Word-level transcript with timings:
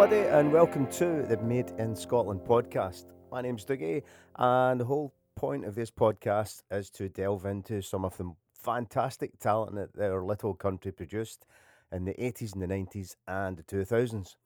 everybody, 0.00 0.28
and 0.28 0.52
welcome 0.52 0.86
to 0.86 1.24
the 1.24 1.36
Made 1.38 1.72
in 1.78 1.96
Scotland 1.96 2.42
podcast. 2.42 3.06
My 3.32 3.40
name's 3.40 3.64
Dougie, 3.64 4.04
and 4.36 4.80
the 4.80 4.84
whole 4.84 5.12
point 5.34 5.64
of 5.64 5.74
this 5.74 5.90
podcast 5.90 6.62
is 6.70 6.88
to 6.90 7.08
delve 7.08 7.44
into 7.46 7.82
some 7.82 8.04
of 8.04 8.16
the 8.16 8.32
fantastic 8.54 9.36
talent 9.40 9.74
that 9.74 10.00
our 10.00 10.24
little 10.24 10.54
country 10.54 10.92
produced 10.92 11.46
in 11.90 12.04
the 12.04 12.12
80s 12.12 12.52
and 12.52 12.62
the 12.62 12.68
90s 12.68 13.16
and 13.26 13.56
the 13.56 13.64
2000s. 13.64 14.36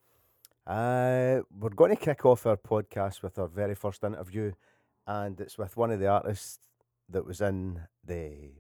Uh, 0.66 1.42
we're 1.54 1.68
going 1.68 1.94
to 1.94 2.02
kick 2.02 2.24
off 2.24 2.46
our 2.46 2.56
podcast 2.56 3.22
with 3.22 3.38
our 3.38 3.46
very 3.48 3.74
first 3.74 4.02
interview, 4.04 4.52
and 5.06 5.38
it's 5.38 5.58
with 5.58 5.76
one 5.76 5.90
of 5.90 6.00
the 6.00 6.08
artists 6.08 6.60
that 7.10 7.26
was 7.26 7.42
in 7.42 7.78
the 8.02 8.52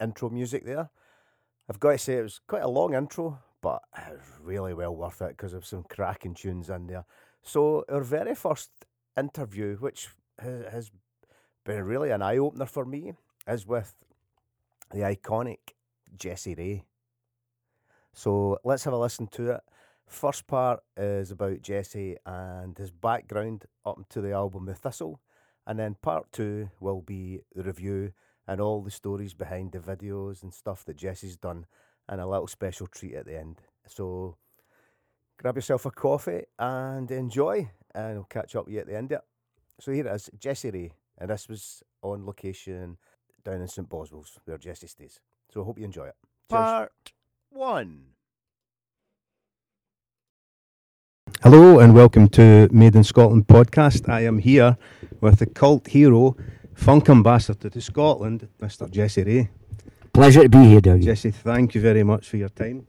intro 0.00 0.28
music 0.28 0.64
there. 0.64 0.90
I've 1.70 1.78
got 1.78 1.92
to 1.92 1.98
say, 1.98 2.14
it 2.14 2.22
was 2.22 2.40
quite 2.48 2.64
a 2.64 2.68
long 2.68 2.94
intro, 2.94 3.38
but 3.66 3.82
it 3.96 4.12
was 4.12 4.20
really 4.44 4.74
well 4.74 4.94
worth 4.94 5.20
it 5.20 5.36
because 5.36 5.52
of 5.52 5.66
some 5.66 5.82
cracking 5.82 6.34
tunes 6.34 6.70
in 6.70 6.86
there. 6.86 7.04
So, 7.42 7.84
our 7.88 8.02
very 8.02 8.36
first 8.36 8.70
interview, 9.18 9.74
which 9.78 10.06
has 10.38 10.92
been 11.64 11.82
really 11.82 12.12
an 12.12 12.22
eye 12.22 12.38
opener 12.38 12.66
for 12.66 12.84
me, 12.84 13.14
is 13.48 13.66
with 13.66 13.92
the 14.92 15.00
iconic 15.00 15.74
Jesse 16.16 16.54
Rae. 16.54 16.84
So, 18.12 18.60
let's 18.62 18.84
have 18.84 18.92
a 18.92 18.98
listen 18.98 19.26
to 19.32 19.50
it. 19.50 19.60
First 20.06 20.46
part 20.46 20.84
is 20.96 21.32
about 21.32 21.62
Jesse 21.62 22.18
and 22.24 22.78
his 22.78 22.92
background 22.92 23.64
up 23.84 24.08
to 24.10 24.20
the 24.20 24.30
album 24.30 24.66
The 24.66 24.76
Thistle. 24.76 25.20
And 25.66 25.76
then 25.76 25.96
part 26.00 26.30
two 26.30 26.70
will 26.78 27.02
be 27.02 27.40
the 27.52 27.64
review 27.64 28.12
and 28.46 28.60
all 28.60 28.80
the 28.80 28.92
stories 28.92 29.34
behind 29.34 29.72
the 29.72 29.80
videos 29.80 30.44
and 30.44 30.54
stuff 30.54 30.84
that 30.84 30.96
Jesse's 30.96 31.36
done, 31.36 31.66
and 32.08 32.20
a 32.20 32.26
little 32.26 32.46
special 32.46 32.86
treat 32.86 33.14
at 33.14 33.26
the 33.26 33.38
end. 33.38 33.60
So 33.86 34.36
grab 35.38 35.56
yourself 35.56 35.86
a 35.86 35.90
coffee 35.90 36.44
and 36.58 37.10
enjoy, 37.10 37.70
and 37.94 38.14
we'll 38.14 38.24
catch 38.24 38.54
up 38.56 38.66
with 38.66 38.74
you 38.74 38.80
at 38.80 38.86
the 38.86 38.96
end 38.96 39.12
of 39.12 39.18
it. 39.18 39.24
So 39.80 39.92
here 39.92 40.06
it 40.06 40.14
is, 40.14 40.30
Jesse 40.38 40.70
Rae, 40.70 40.92
and 41.18 41.30
this 41.30 41.48
was 41.48 41.82
on 42.02 42.24
location 42.24 42.96
down 43.44 43.60
in 43.60 43.68
St 43.68 43.88
Boswells, 43.88 44.38
where 44.44 44.58
Jesse 44.58 44.86
stays. 44.86 45.20
So 45.52 45.60
I 45.60 45.64
hope 45.64 45.78
you 45.78 45.84
enjoy 45.84 46.06
it. 46.06 46.16
Cheers. 46.50 46.60
Part 46.60 46.92
one. 47.50 48.04
Hello 51.42 51.80
and 51.80 51.94
welcome 51.94 52.28
to 52.30 52.68
Made 52.72 52.96
in 52.96 53.04
Scotland 53.04 53.46
podcast. 53.46 54.08
I 54.08 54.20
am 54.22 54.38
here 54.38 54.78
with 55.20 55.38
the 55.38 55.46
cult 55.46 55.86
hero, 55.88 56.36
funk 56.74 57.08
ambassador 57.10 57.68
to 57.68 57.80
Scotland, 57.80 58.48
Mr. 58.60 58.90
Jesse 58.90 59.22
Rae. 59.22 59.50
Pleasure 60.16 60.44
to 60.44 60.48
be 60.48 60.64
here, 60.64 60.80
Doug. 60.80 61.02
Jesse, 61.02 61.30
thank 61.30 61.74
you 61.74 61.80
very 61.82 62.02
much 62.02 62.26
for 62.26 62.38
your 62.38 62.48
time. 62.48 62.86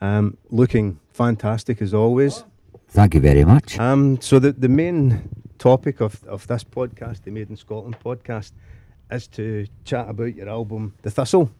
Um, 0.00 0.38
looking 0.48 0.98
fantastic 1.12 1.82
as 1.82 1.92
always. 1.92 2.42
Thank 2.88 3.12
you 3.12 3.20
very 3.20 3.44
much. 3.44 3.78
Um, 3.78 4.18
so 4.22 4.38
the, 4.38 4.52
the 4.52 4.68
main 4.70 5.28
topic 5.58 6.00
of, 6.00 6.24
of 6.24 6.46
this 6.46 6.64
podcast, 6.64 7.24
the 7.24 7.32
Made 7.32 7.50
in 7.50 7.56
Scotland 7.58 7.98
podcast, 8.02 8.52
is 9.10 9.26
to 9.28 9.66
chat 9.84 10.08
about 10.08 10.34
your 10.36 10.48
album, 10.48 10.94
The 11.02 11.10
Thistle. 11.10 11.50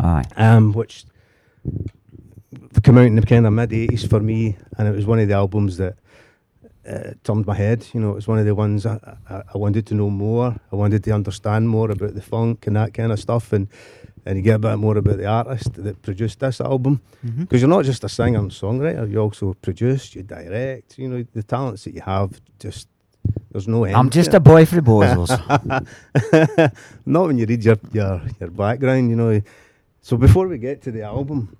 Aye. 0.00 0.24
um, 0.34 0.72
which 0.72 1.04
came 2.82 2.98
out 2.98 3.06
in 3.06 3.14
the 3.14 3.22
kind 3.22 3.46
of 3.46 3.52
mid 3.52 3.72
eighties 3.72 4.04
for 4.04 4.18
me, 4.18 4.56
and 4.76 4.88
it 4.88 4.96
was 4.96 5.06
one 5.06 5.20
of 5.20 5.28
the 5.28 5.34
albums 5.34 5.76
that 5.76 5.94
uh, 6.88 7.12
turned 7.22 7.46
my 7.46 7.54
head. 7.54 7.86
You 7.94 8.00
know, 8.00 8.10
it 8.10 8.16
was 8.16 8.26
one 8.26 8.40
of 8.40 8.46
the 8.46 8.54
ones 8.56 8.84
I, 8.84 8.98
I, 9.30 9.42
I 9.54 9.58
wanted 9.58 9.86
to 9.86 9.94
know 9.94 10.10
more. 10.10 10.56
I 10.72 10.74
wanted 10.74 11.04
to 11.04 11.12
understand 11.12 11.68
more 11.68 11.88
about 11.92 12.14
the 12.14 12.22
funk 12.22 12.66
and 12.66 12.74
that 12.74 12.94
kind 12.94 13.12
of 13.12 13.20
stuff, 13.20 13.52
and 13.52 13.68
and 14.28 14.36
you 14.36 14.42
get 14.42 14.56
a 14.56 14.58
bit 14.58 14.76
more 14.76 14.98
about 14.98 15.16
the 15.16 15.24
artist 15.24 15.72
that 15.82 16.02
produced 16.02 16.38
this 16.40 16.60
album. 16.60 17.00
Mm-hmm. 17.24 17.44
Because 17.44 17.62
you're 17.62 17.70
not 17.70 17.86
just 17.86 18.04
a 18.04 18.10
singer 18.10 18.38
and 18.38 18.50
songwriter; 18.50 19.10
you 19.10 19.18
also 19.18 19.54
produce, 19.54 20.14
you 20.14 20.22
direct. 20.22 20.98
You 20.98 21.08
know, 21.08 21.24
the 21.32 21.42
talents 21.42 21.84
that 21.84 21.94
you 21.94 22.02
have 22.02 22.38
just. 22.60 22.88
There's 23.50 23.66
no 23.66 23.84
end. 23.84 23.96
I'm 23.96 24.10
just 24.10 24.34
a 24.34 24.40
boy 24.40 24.66
for 24.66 24.76
the 24.76 24.82
Bozos. 24.82 25.30
Not 27.06 27.26
when 27.26 27.38
you 27.38 27.46
read 27.46 27.64
your, 27.64 27.78
your, 27.92 28.22
your 28.40 28.50
background, 28.50 29.10
you 29.10 29.16
know. 29.16 29.40
So 30.02 30.16
before 30.16 30.46
we 30.46 30.58
get 30.58 30.82
to 30.82 30.90
the 30.90 31.02
album, 31.02 31.56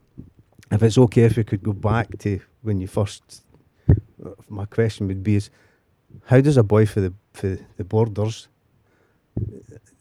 if 0.70 0.82
it's 0.82 0.99
okay 0.99 1.25
if 1.25 1.37
we 1.37 1.44
could 1.44 1.62
go 1.62 1.73
back 1.73 2.19
to 2.20 2.41
when 2.62 2.81
you 2.81 2.87
first, 2.87 3.43
my 4.49 4.67
question 4.67 5.09
would 5.09 5.23
be 5.23 5.37
is, 5.37 5.50
how 6.26 6.41
does 6.41 6.56
a 6.56 6.62
boy 6.62 6.87
for 6.87 7.00
the 7.00 7.12
for 7.32 7.59
the 7.76 7.85
borders 7.85 8.49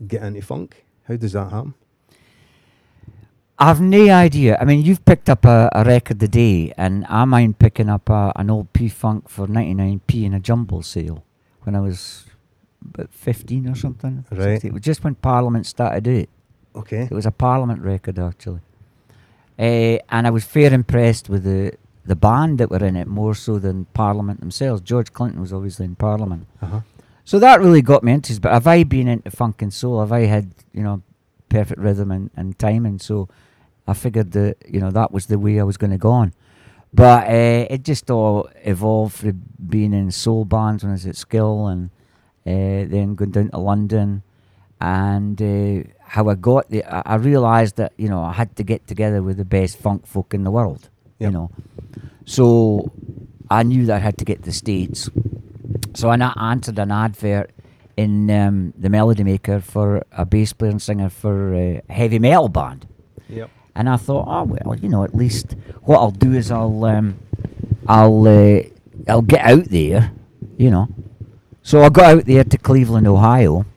get 0.05 0.23
into 0.23 0.41
funk? 0.41 0.85
How 1.07 1.15
does 1.15 1.33
that 1.33 1.51
happen? 1.51 1.73
I've 3.59 3.81
no 3.81 4.09
idea. 4.09 4.57
I 4.61 4.65
mean, 4.65 4.83
you've 4.83 5.03
picked 5.03 5.29
up 5.29 5.43
a, 5.43 5.69
a 5.73 5.83
record 5.83 6.21
a 6.21 6.27
day, 6.27 6.73
and 6.77 7.05
I 7.09 7.25
mind 7.25 7.57
picking 7.57 7.89
up 7.89 8.07
a, 8.09 8.31
an 8.35 8.51
old 8.51 8.71
P 8.73 8.87
Funk 8.87 9.29
for 9.29 9.47
99p 9.47 10.23
in 10.23 10.33
a 10.33 10.39
jumble 10.39 10.83
sale 10.83 11.23
when 11.63 11.75
I 11.75 11.79
was 11.79 12.25
about 12.93 13.11
15 13.11 13.67
or 13.67 13.75
something. 13.75 14.25
Right. 14.29 14.61
16. 14.61 14.69
It 14.69 14.73
was 14.73 14.83
just 14.83 15.03
when 15.03 15.15
Parliament 15.15 15.65
started 15.65 16.07
it. 16.07 16.29
Okay. 16.75 17.07
It 17.09 17.11
was 17.11 17.25
a 17.25 17.31
Parliament 17.31 17.81
record, 17.81 18.19
actually. 18.19 18.61
Uh, 19.57 19.97
and 20.09 20.27
I 20.27 20.29
was 20.29 20.45
fair 20.45 20.71
impressed 20.71 21.27
with 21.27 21.43
the, 21.43 21.73
the 22.05 22.15
band 22.15 22.59
that 22.59 22.69
were 22.69 22.85
in 22.85 22.95
it, 22.95 23.07
more 23.07 23.33
so 23.33 23.57
than 23.57 23.85
Parliament 23.85 24.39
themselves. 24.39 24.81
George 24.81 25.11
Clinton 25.13 25.41
was 25.41 25.51
obviously 25.51 25.85
in 25.85 25.95
Parliament. 25.95 26.45
Uh-huh. 26.61 26.81
So 27.25 27.39
that 27.39 27.59
really 27.59 27.81
got 27.81 28.03
me 28.03 28.11
into 28.11 28.33
it. 28.33 28.41
But 28.41 28.53
have 28.53 28.67
I 28.67 28.83
been 28.83 29.07
into 29.07 29.31
funk 29.31 29.63
and 29.63 29.73
soul? 29.73 29.99
Have 29.99 30.11
I 30.11 30.25
had, 30.25 30.51
you 30.73 30.83
know, 30.83 31.01
perfect 31.49 31.81
rhythm 31.81 32.11
and, 32.11 32.29
and 32.37 32.57
timing? 32.59 32.99
So 32.99 33.27
I 33.87 33.93
figured 33.93 34.31
that, 34.31 34.57
you 34.67 34.79
know, 34.79 34.91
that 34.91 35.11
was 35.11 35.27
the 35.27 35.39
way 35.39 35.59
I 35.59 35.63
was 35.63 35.77
going 35.77 35.91
to 35.91 35.97
go 35.97 36.11
on. 36.11 36.33
But 36.93 37.27
uh, 37.27 37.67
it 37.69 37.83
just 37.83 38.09
all 38.09 38.49
evolved 38.63 39.15
from 39.15 39.41
being 39.69 39.93
in 39.93 40.11
soul 40.11 40.45
bands 40.45 40.83
when 40.83 40.91
I 40.91 40.93
was 40.93 41.05
at 41.05 41.15
school, 41.15 41.67
and 41.67 41.89
uh, 42.45 42.89
then 42.89 43.15
going 43.15 43.31
down 43.31 43.49
to 43.49 43.57
London. 43.57 44.23
And 44.79 45.41
uh, 45.41 45.89
how 46.01 46.29
I 46.29 46.35
got 46.35 46.69
there, 46.69 46.83
I, 46.91 47.01
I 47.05 47.15
realised 47.15 47.75
that, 47.77 47.93
you 47.97 48.09
know, 48.09 48.21
I 48.21 48.33
had 48.33 48.55
to 48.57 48.63
get 48.63 48.87
together 48.87 49.21
with 49.23 49.37
the 49.37 49.45
best 49.45 49.77
funk 49.77 50.05
folk 50.05 50.33
in 50.33 50.43
the 50.43 50.51
world, 50.51 50.89
Yep. 51.19 51.27
you 51.27 51.31
know. 51.37 51.51
So 52.25 52.91
I 53.49 53.63
knew 53.63 53.85
that 53.87 53.95
I 53.95 53.99
had 53.99 54.17
to 54.19 54.25
get 54.25 54.39
to 54.39 54.45
the 54.45 54.51
States. 54.51 55.09
So 55.93 56.09
I 56.09 56.15
answered 56.37 56.77
an 56.79 56.91
advert 56.91 57.51
in 57.97 58.29
um, 58.29 58.73
the 58.77 58.89
Melody 58.89 59.23
Maker 59.23 59.59
for 59.59 60.05
a 60.11 60.25
bass 60.25 60.53
player 60.53 60.71
and 60.71 60.81
singer 60.81 61.09
for 61.09 61.55
a 61.55 61.81
heavy 61.89 62.19
metal 62.19 62.49
band. 62.49 62.87
Yep. 63.29 63.49
And 63.77 63.87
I 63.87 63.97
thought, 63.97 64.25
oh 64.27 64.43
well, 64.43 64.75
you 64.75 64.89
know, 64.89 65.03
at 65.03 65.13
least 65.13 65.55
what 65.83 65.99
I'll 65.99 66.09
do 66.09 66.33
is 66.33 66.49
I'll 66.49 66.83
um, 66.83 67.19
I'll 67.87 68.27
uh, 68.27 68.61
I'll 69.07 69.21
get 69.21 69.45
out 69.45 69.65
there, 69.65 70.11
you 70.57 70.71
know. 70.71 70.87
So 71.61 71.83
I 71.83 71.89
got 71.89 72.05
out 72.05 72.25
there 72.25 72.43
to 72.43 72.57
Cleveland, 72.57 73.05
Ohio, 73.05 73.67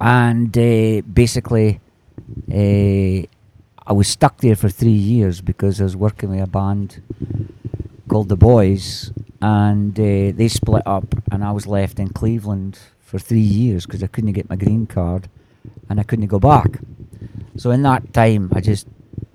and 0.00 0.56
uh, 0.56 1.02
basically, 1.02 1.78
uh, 2.50 3.26
I 3.86 3.92
was 3.92 4.08
stuck 4.08 4.38
there 4.38 4.56
for 4.56 4.70
three 4.70 5.00
years 5.12 5.42
because 5.42 5.78
I 5.78 5.84
was 5.84 5.94
working 5.94 6.30
with 6.30 6.40
a 6.40 6.46
band 6.46 7.02
called 8.08 8.30
the 8.30 8.36
Boys, 8.36 9.12
and 9.42 9.92
uh, 10.00 10.32
they 10.34 10.48
split 10.48 10.84
up, 10.86 11.16
and 11.30 11.44
I 11.44 11.52
was 11.52 11.66
left 11.66 11.98
in 11.98 12.08
Cleveland 12.08 12.78
for 12.98 13.18
three 13.18 13.40
years 13.40 13.84
because 13.84 14.02
I 14.02 14.06
couldn't 14.06 14.32
get 14.32 14.48
my 14.48 14.56
green 14.56 14.86
card, 14.86 15.28
and 15.90 16.00
I 16.00 16.02
couldn't 16.02 16.28
go 16.28 16.38
back. 16.38 16.78
So 17.56 17.70
in 17.70 17.82
that 17.82 18.12
time, 18.12 18.50
I 18.54 18.60
just 18.60 18.86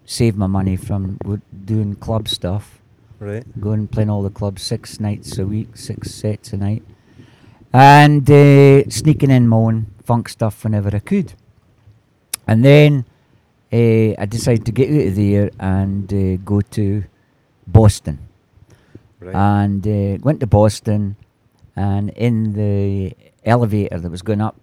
saved 0.06 0.38
my 0.38 0.48
money 0.48 0.76
from 0.76 1.18
doing 1.66 1.96
club 1.96 2.28
stuff, 2.28 2.82
Right. 3.20 3.44
going 3.60 3.88
playing 3.88 4.10
all 4.10 4.22
the 4.24 4.30
clubs 4.30 4.62
six 4.62 5.00
nights 5.00 5.38
a 5.38 5.46
week, 5.46 5.76
six 5.78 6.12
sets 6.12 6.54
a 6.54 6.58
night, 6.58 6.84
and 7.74 8.30
uh, 8.30 8.90
sneaking 8.90 9.32
in 9.32 9.48
my 9.48 9.58
own 9.58 9.88
funk 10.04 10.30
stuff 10.30 10.64
whenever 10.64 10.96
I 10.96 11.00
could. 11.00 11.34
And 12.48 12.64
then 12.64 13.06
uh, 13.74 14.14
I 14.22 14.26
decided 14.28 14.66
to 14.68 14.72
get 14.72 14.90
out 14.90 15.08
of 15.08 15.16
there 15.16 15.50
and 15.60 16.14
uh, 16.14 16.36
go 16.46 16.62
to 16.62 17.04
Boston 17.68 18.20
Right. 19.20 19.36
and 19.36 19.86
uh, 19.88 20.18
went 20.24 20.40
to 20.42 20.48
Boston. 20.48 21.16
And 21.76 22.12
in 22.12 22.54
the 22.54 23.14
elevator 23.44 24.00
that 24.00 24.10
was 24.10 24.22
going 24.22 24.40
up, 24.42 24.56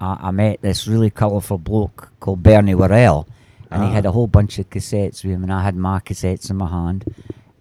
I, 0.00 0.18
I 0.28 0.30
met 0.30 0.62
this 0.62 0.86
really 0.86 1.10
colourful 1.10 1.58
bloke 1.58 2.10
called 2.20 2.42
Bernie 2.42 2.74
Worrell, 2.74 3.26
and 3.70 3.82
he 3.82 3.88
Ah. 3.90 3.92
had 3.92 4.06
a 4.06 4.12
whole 4.12 4.26
bunch 4.26 4.58
of 4.58 4.70
cassettes 4.70 5.24
with 5.24 5.32
him, 5.34 5.42
and 5.42 5.52
I 5.52 5.62
had 5.62 5.76
my 5.76 6.00
cassettes 6.00 6.50
in 6.50 6.56
my 6.56 6.68
hand. 6.68 7.04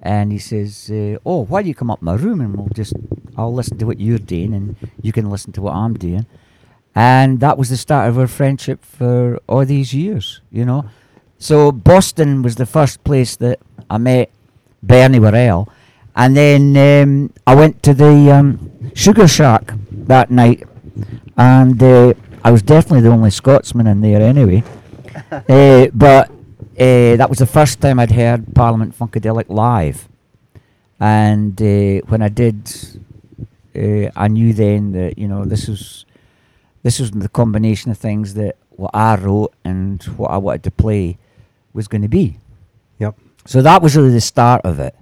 And 0.02 0.32
he 0.32 0.38
says, 0.38 0.90
uh, 0.92 1.18
"Oh, 1.26 1.44
why 1.46 1.62
don't 1.62 1.68
you 1.68 1.76
come 1.76 1.90
up 1.92 2.02
my 2.02 2.14
room 2.16 2.40
and 2.40 2.56
we'll 2.56 2.70
just 2.74 2.94
I'll 3.36 3.54
listen 3.54 3.78
to 3.80 3.86
what 3.86 4.00
you're 4.00 4.20
doing, 4.20 4.54
and 4.54 4.76
you 5.02 5.12
can 5.12 5.30
listen 5.30 5.52
to 5.54 5.62
what 5.62 5.74
I'm 5.76 5.96
doing." 5.96 6.26
And 6.96 7.40
that 7.42 7.58
was 7.58 7.70
the 7.70 7.78
start 7.78 8.08
of 8.10 8.18
our 8.18 8.28
friendship 8.28 8.84
for 8.84 9.40
all 9.48 9.66
these 9.66 9.94
years, 9.94 10.42
you 10.52 10.66
know. 10.66 10.86
So 11.40 11.72
Boston 11.72 12.42
was 12.42 12.56
the 12.56 12.66
first 12.66 13.04
place 13.04 13.36
that 13.38 13.60
I 13.90 13.98
met 13.98 14.30
Bernie 14.82 15.20
Worrell, 15.20 15.68
and 16.16 16.36
then 16.38 16.78
um, 16.78 17.34
I 17.46 17.54
went 17.56 17.84
to 17.84 17.94
the 17.94 18.32
um, 18.32 18.72
Sugar 18.96 19.28
Shack 19.28 19.74
that 20.08 20.32
night, 20.32 20.64
and 21.38 21.82
uh, 21.84 22.14
I 22.44 22.52
was 22.52 22.62
definitely 22.62 23.02
the 23.02 23.10
only 23.10 23.32
Scotsman 23.32 23.88
in 23.88 24.02
there 24.02 24.22
anyway. 24.22 24.64
uh, 25.32 25.88
but 25.94 26.30
uh, 26.30 27.16
that 27.16 27.28
was 27.30 27.40
the 27.40 27.46
first 27.46 27.82
time 27.82 28.00
I'd 28.00 28.12
heard 28.12 28.54
Parliament 28.54 28.98
Funkadelic 28.98 29.50
live, 29.50 30.08
and 31.00 31.60
uh, 31.62 32.06
when 32.08 32.22
I 32.22 32.30
did, 32.30 32.72
uh, 33.76 34.12
I 34.16 34.28
knew 34.28 34.54
then 34.54 34.92
that 34.94 35.18
you 35.18 35.28
know 35.28 35.44
this 35.46 35.68
was 35.68 36.06
this 36.84 37.00
was 37.00 37.12
the 37.12 37.30
combination 37.30 37.92
of 37.92 37.98
things 37.98 38.36
that 38.36 38.56
what 38.70 38.92
I 38.94 39.16
wrote 39.16 39.54
and 39.64 40.02
what 40.04 40.32
I 40.32 40.38
wanted 40.38 40.64
to 40.64 40.72
play 40.72 41.18
was 41.74 41.88
going 41.88 42.04
to 42.04 42.08
be. 42.08 42.40
Yep. 43.00 43.18
So 43.46 43.62
that 43.62 43.82
was 43.82 43.96
really 43.96 44.12
the 44.12 44.22
start 44.22 44.62
of 44.64 44.80
it. 44.80 44.96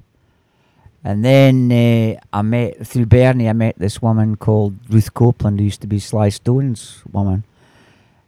And 1.05 1.23
then 1.23 1.71
uh, 1.71 2.19
I 2.33 2.41
met 2.41 2.87
through 2.87 3.05
Bernie. 3.05 3.47
I 3.47 3.53
met 3.53 3.77
this 3.77 4.01
woman 4.01 4.37
called 4.37 4.73
Ruth 4.89 5.13
Copeland, 5.13 5.59
who 5.59 5.65
used 5.65 5.81
to 5.81 5.87
be 5.87 5.99
Sly 5.99 6.29
Stone's 6.29 7.03
woman, 7.11 7.43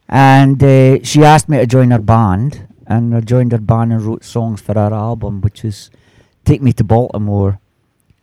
and 0.07 0.61
uh, 0.63 1.03
she 1.03 1.23
asked 1.23 1.49
me 1.49 1.57
to 1.57 1.65
join 1.65 1.89
her 1.89 1.99
band. 1.99 2.67
And 2.85 3.15
I 3.15 3.21
joined 3.21 3.51
her 3.51 3.57
band 3.57 3.91
and 3.93 4.01
wrote 4.03 4.23
songs 4.23 4.61
for 4.61 4.75
her 4.75 4.93
album, 4.93 5.41
which 5.41 5.65
is 5.65 5.89
"Take 6.45 6.61
Me 6.61 6.71
to 6.73 6.83
Baltimore." 6.83 7.59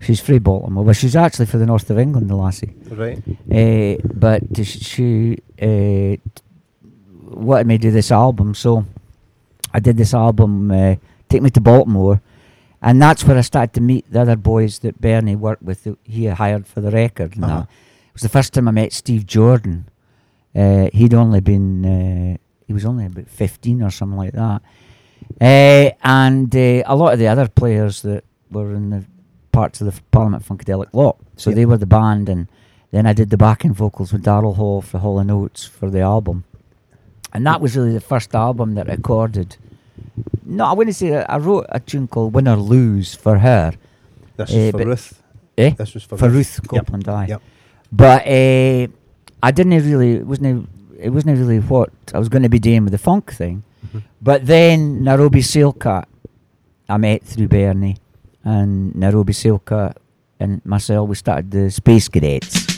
She's 0.01 0.21
from 0.21 0.39
Baltimore, 0.39 0.85
but 0.85 0.97
she's 0.97 1.17
actually 1.17 1.47
for 1.47 1.59
the 1.59 1.67
north 1.67 1.91
of 1.91 1.99
England, 1.99 2.31
the 2.31 2.37
lassie. 2.37 2.75
Right. 2.89 3.19
Uh, 3.51 4.01
but 4.15 4.43
sh- 4.57 4.87
she 4.87 5.39
uh, 5.61 6.17
wanted 7.25 7.67
me 7.67 7.79
to 7.79 7.83
do 7.83 7.91
this 7.91 8.13
album, 8.13 8.55
so 8.55 8.85
I 9.73 9.81
did 9.81 9.97
this 9.97 10.15
album, 10.15 10.71
uh, 10.71 10.95
Take 11.29 11.43
Me 11.43 11.51
to 11.51 11.61
Baltimore, 11.61 12.21
and 12.85 13.01
that's 13.03 13.25
where 13.25 13.37
I 13.37 13.41
started 13.43 13.73
to 13.75 13.81
meet 13.81 14.05
the 14.13 14.21
other 14.21 14.37
boys 14.37 14.79
that 14.81 15.01
Bernie 15.01 15.35
worked 15.37 15.63
with, 15.63 15.83
that 15.85 15.97
he 16.05 16.27
hired 16.27 16.67
for 16.67 16.81
the 16.81 16.91
record. 16.91 17.35
And 17.35 17.45
Uh-huh. 17.45 17.61
that. 17.61 17.69
It 18.09 18.13
was 18.15 18.23
the 18.23 18.29
first 18.39 18.53
time 18.55 18.69
I 18.69 18.71
met 18.71 18.93
Steve 18.93 19.27
Jordan. 19.27 19.87
Uh, 20.55 20.89
he'd 20.93 21.15
only 21.15 21.41
been, 21.41 21.85
uh, 21.85 22.37
he 22.67 22.73
was 22.73 22.85
only 22.85 23.07
about 23.07 23.29
15 23.29 23.83
or 23.83 23.91
something 23.91 24.19
like 24.19 24.35
that. 24.35 24.63
Uh, 25.41 25.91
and 26.05 26.55
uh, 26.55 26.83
a 26.87 26.95
lot 26.95 27.13
of 27.13 27.19
the 27.19 27.27
other 27.27 27.49
players 27.49 28.03
that 28.03 28.23
were 28.51 28.73
in 28.75 28.91
the 28.91 29.05
parts 29.51 29.81
of 29.81 29.87
the 29.93 30.01
Parliament 30.13 30.45
Funkadelic 30.47 30.93
lot. 30.93 31.17
So 31.37 31.51
Yep. 31.51 31.57
they 31.57 31.67
were 31.67 31.79
the 31.79 31.87
band, 31.87 32.29
and 32.29 32.47
then 32.93 33.07
I 33.07 33.13
did 33.15 33.31
the 33.31 33.37
backing 33.37 33.73
vocals 33.75 34.13
with 34.13 34.23
Daryl 34.25 34.55
Hall 34.57 34.81
for 34.83 34.99
Hall 34.99 35.19
& 35.31 35.31
Oates 35.31 35.65
for 35.65 35.91
the 35.91 36.01
album. 36.01 36.45
And 37.33 37.45
that 37.47 37.61
was 37.61 37.77
really 37.77 37.93
the 37.93 38.01
first 38.01 38.35
album 38.35 38.75
that 38.77 38.89
I 38.89 38.95
recorded. 38.95 39.57
No, 40.45 40.65
I 40.67 40.73
wouldn't 40.73 40.97
say 40.97 41.11
that. 41.11 41.31
I 41.31 41.39
wrote 41.39 41.67
a 41.69 41.81
tune 41.81 42.07
called 42.09 42.35
Win 42.35 42.47
or 42.49 42.57
Lose 42.57 43.15
for 43.15 43.39
her. 43.39 43.73
This 44.37 44.53
Eh, 44.53 44.57
is 44.57 44.71
for 44.73 44.85
Ruth. 44.85 45.23
Eh? 45.59 45.71
This 45.71 45.95
was 45.95 46.03
for, 46.05 46.17
for 46.19 46.29
Ruth 46.29 46.61
Yep. 46.63 46.69
Copeland, 46.87 47.09
aye. 47.09 47.27
Yep. 47.29 47.43
But 47.93 48.27
uh, 48.27 48.87
I 49.43 49.51
didn't 49.51 49.73
really, 49.85 50.15
it 50.17 50.27
wasn't, 50.27 50.69
it 50.99 51.11
wasn't 51.11 51.39
really 51.39 51.59
what 51.61 51.91
I 52.13 52.19
was 52.19 52.29
going 52.29 52.43
to 52.43 52.49
be 52.49 52.59
doing 52.59 52.85
with 52.85 52.93
the 52.93 52.99
funk 52.99 53.33
thing. 53.33 53.63
Mhm. 53.87 54.03
But 54.21 54.47
then 54.47 55.03
Nairobi 55.05 55.41
Sailcat, 55.41 56.05
I 56.89 56.97
met 56.97 57.23
through 57.23 57.49
Bernie, 57.49 57.97
and 58.45 58.95
Nairobi 58.95 59.33
Sailcat 59.33 59.97
and 60.41 60.65
myself, 60.67 61.09
we 61.09 61.15
started 61.15 61.51
the 61.51 61.71
Space 61.71 62.09
Cadets. 62.09 62.74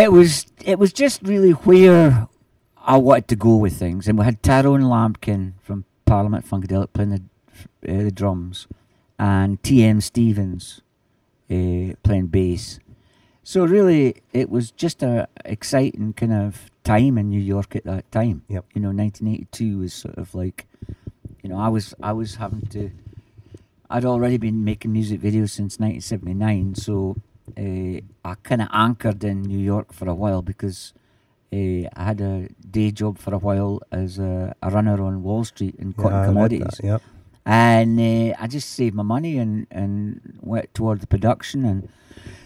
It 0.00 0.12
was, 0.12 0.46
it 0.64 0.78
was 0.78 0.92
just 0.94 1.22
really 1.22 1.50
where 1.50 2.26
I 2.78 2.96
wanted 2.96 3.28
to 3.28 3.36
go 3.36 3.56
with 3.56 3.76
things. 3.76 4.08
And 4.08 4.18
we 4.18 4.24
had 4.24 4.42
Tyrone 4.42 4.80
Lampkin 4.82 5.52
from 5.62 5.84
Parliament 6.06 6.48
Funkadelic 6.48 6.94
playing 6.94 7.10
the, 7.10 7.22
uh, 7.86 8.04
the 8.04 8.10
drums, 8.10 8.66
and 9.18 9.62
T.M. 9.62 10.00
Stevens 10.00 10.80
uh, 11.50 11.92
playing 12.02 12.28
bass. 12.28 12.80
So 13.42 13.66
really, 13.66 14.22
it 14.32 14.48
was 14.48 14.70
just 14.70 15.02
a 15.02 15.28
exciting 15.44 16.14
kind 16.14 16.32
of 16.32 16.70
time 16.84 17.18
in 17.18 17.28
New 17.28 17.40
York 17.40 17.76
at 17.76 17.84
that 17.84 18.10
time. 18.10 18.44
Yep. 18.48 18.64
You 18.74 18.80
know, 18.80 18.88
1982 18.88 19.78
was 19.78 19.92
sort 19.92 20.16
of 20.16 20.34
like, 20.34 20.66
you 21.42 21.50
know, 21.50 21.58
I 21.58 21.68
was 21.68 21.94
I 22.02 22.12
was 22.12 22.36
having 22.36 22.62
to. 22.68 22.90
I'd 23.90 24.04
already 24.04 24.38
been 24.38 24.64
making 24.64 24.92
music 24.92 25.20
videos 25.20 25.50
since 25.50 25.78
1979, 25.78 26.76
so 26.76 27.16
uh, 27.56 28.28
I 28.28 28.34
kind 28.42 28.62
of 28.62 28.68
anchored 28.72 29.22
in 29.24 29.42
New 29.42 29.58
York 29.58 29.92
for 29.92 30.08
a 30.08 30.14
while 30.14 30.42
because 30.42 30.92
uh, 31.52 31.56
I 31.56 32.04
had 32.10 32.20
a 32.20 32.48
day 32.70 32.90
job 32.90 33.18
for 33.18 33.34
a 33.34 33.38
while 33.38 33.80
as 33.90 34.18
a, 34.18 34.54
a 34.62 34.70
runner 34.70 35.02
on 35.02 35.22
Wall 35.22 35.44
Street 35.44 35.74
in 35.78 35.92
cotton 35.92 36.18
read 36.20 36.26
commodities 36.26 36.80
Yep. 36.82 37.02
and 37.46 37.98
uh, 38.00 38.36
I 38.38 38.46
just 38.46 38.70
saved 38.70 38.94
my 38.94 39.02
money 39.02 39.38
and, 39.38 39.66
and 39.70 40.38
went 40.40 40.72
toward 40.74 41.00
the 41.00 41.06
production 41.06 41.64
and 41.64 41.88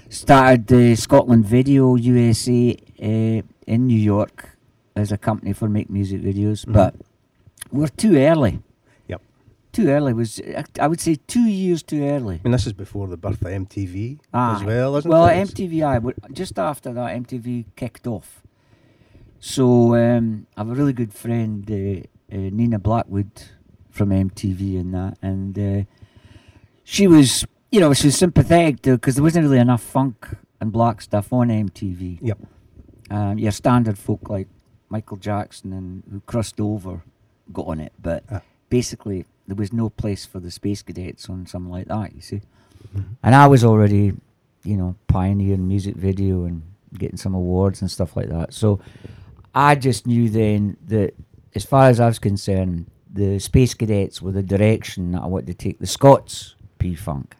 started 0.09 0.67
the 0.69 0.95
Scotland 0.97 1.45
Video 1.45 1.95
USA 1.97 2.77
uh, 3.03 3.43
in 3.67 3.87
New 3.87 3.99
York 3.99 4.57
as 4.97 5.11
a 5.13 5.19
company 5.19 5.53
for 5.53 5.69
make 5.69 5.91
music 5.91 6.21
videos, 6.23 6.65
Mhm. 6.65 6.73
but 6.73 6.95
we're 7.73 7.89
too 7.89 8.17
early. 8.17 8.63
Too 9.75 9.89
early 9.89 10.13
was 10.15 10.41
I- 10.41 10.65
I 10.81 10.87
would 10.89 11.01
say 11.01 11.17
two 11.27 11.47
years 11.47 11.83
too 11.83 12.03
early. 12.05 12.37
I 12.37 12.41
mean, 12.45 12.53
this 12.53 12.67
is 12.67 12.73
before 12.73 13.07
the 13.09 13.17
birth 13.17 13.43
of 13.43 13.49
MTV 13.49 14.21
as 14.33 14.63
well, 14.65 14.97
isn't 14.97 15.11
well, 15.11 15.27
it? 15.27 15.35
Well, 15.37 15.47
MTV, 15.47 16.03
but 16.03 16.33
just 16.33 16.59
after 16.59 16.93
that, 16.93 17.15
MTV 17.23 17.67
kicked 17.77 18.07
off. 18.07 18.43
So 19.41 19.95
um, 19.97 20.47
I 20.57 20.61
have 20.61 20.71
a 20.71 20.75
really 20.75 20.93
good 20.93 21.13
friend, 21.13 21.69
uh, 21.71 21.75
uh, 22.35 22.51
Nina 22.59 22.79
Blackwood, 22.79 23.31
from 23.91 24.11
MTV 24.11 24.79
and 24.81 24.93
that, 24.95 25.19
and 25.23 25.59
uh, 25.59 25.85
she 26.83 27.07
was, 27.07 27.45
you 27.71 27.79
know, 27.81 27.93
she 27.95 28.09
was 28.09 28.17
sympathetic 28.19 28.83
to 28.83 28.93
because 28.93 29.15
there 29.17 29.23
wasn't 29.23 29.45
really 29.45 29.59
enough 29.61 29.83
funk 29.83 30.29
and 30.61 30.73
black 30.73 31.01
stuff 31.03 31.33
on 31.33 31.49
MTV. 31.49 32.19
Yep. 32.23 32.39
Um, 33.11 33.39
your 33.39 33.53
standard 33.53 33.99
folk 33.99 34.29
like 34.31 34.49
Michael 34.89 35.17
Jackson 35.17 35.73
and 35.73 36.03
who 36.11 36.21
crossed 36.21 36.61
over 36.61 37.03
got 37.53 37.67
on 37.67 37.81
it, 37.81 37.93
but 38.01 38.25
Ah. 38.31 38.41
basically 38.71 39.27
there 39.47 39.57
was 39.57 39.73
no 39.73 39.91
place 39.91 40.25
for 40.25 40.41
the 40.41 40.51
Space 40.51 40.83
Cadets 40.83 41.29
on 41.29 41.47
something 41.47 41.71
like 41.71 41.89
that. 41.89 42.15
You 42.15 42.21
see. 42.21 42.41
Mhm. 42.95 43.05
And 43.23 43.35
I 43.35 43.47
was 43.47 43.65
already, 43.65 44.15
you 44.65 44.77
know, 44.77 44.97
pioneering 45.07 45.67
music 45.67 45.97
video 45.97 46.45
and 46.45 46.63
getting 46.99 47.17
some 47.17 47.35
awards 47.35 47.81
and 47.81 47.91
stuff 47.91 48.17
like 48.17 48.29
that. 48.29 48.55
So 48.55 48.81
I 49.55 49.75
just 49.75 50.07
knew 50.07 50.29
then 50.29 50.77
that, 50.87 51.15
as 51.55 51.65
far 51.65 51.89
as 51.89 52.01
I 52.01 52.07
was 52.07 52.19
concerned, 52.19 52.87
the 53.13 53.39
Space 53.39 53.75
Cadets 53.75 54.21
were 54.21 54.33
the 54.33 54.43
direction 54.43 55.13
that 55.13 55.23
I 55.23 55.27
wanted 55.27 55.47
to 55.47 55.55
take 55.55 55.79
the 55.79 55.87
Scots 55.87 56.55
P 56.79 56.95
Funk. 56.95 57.37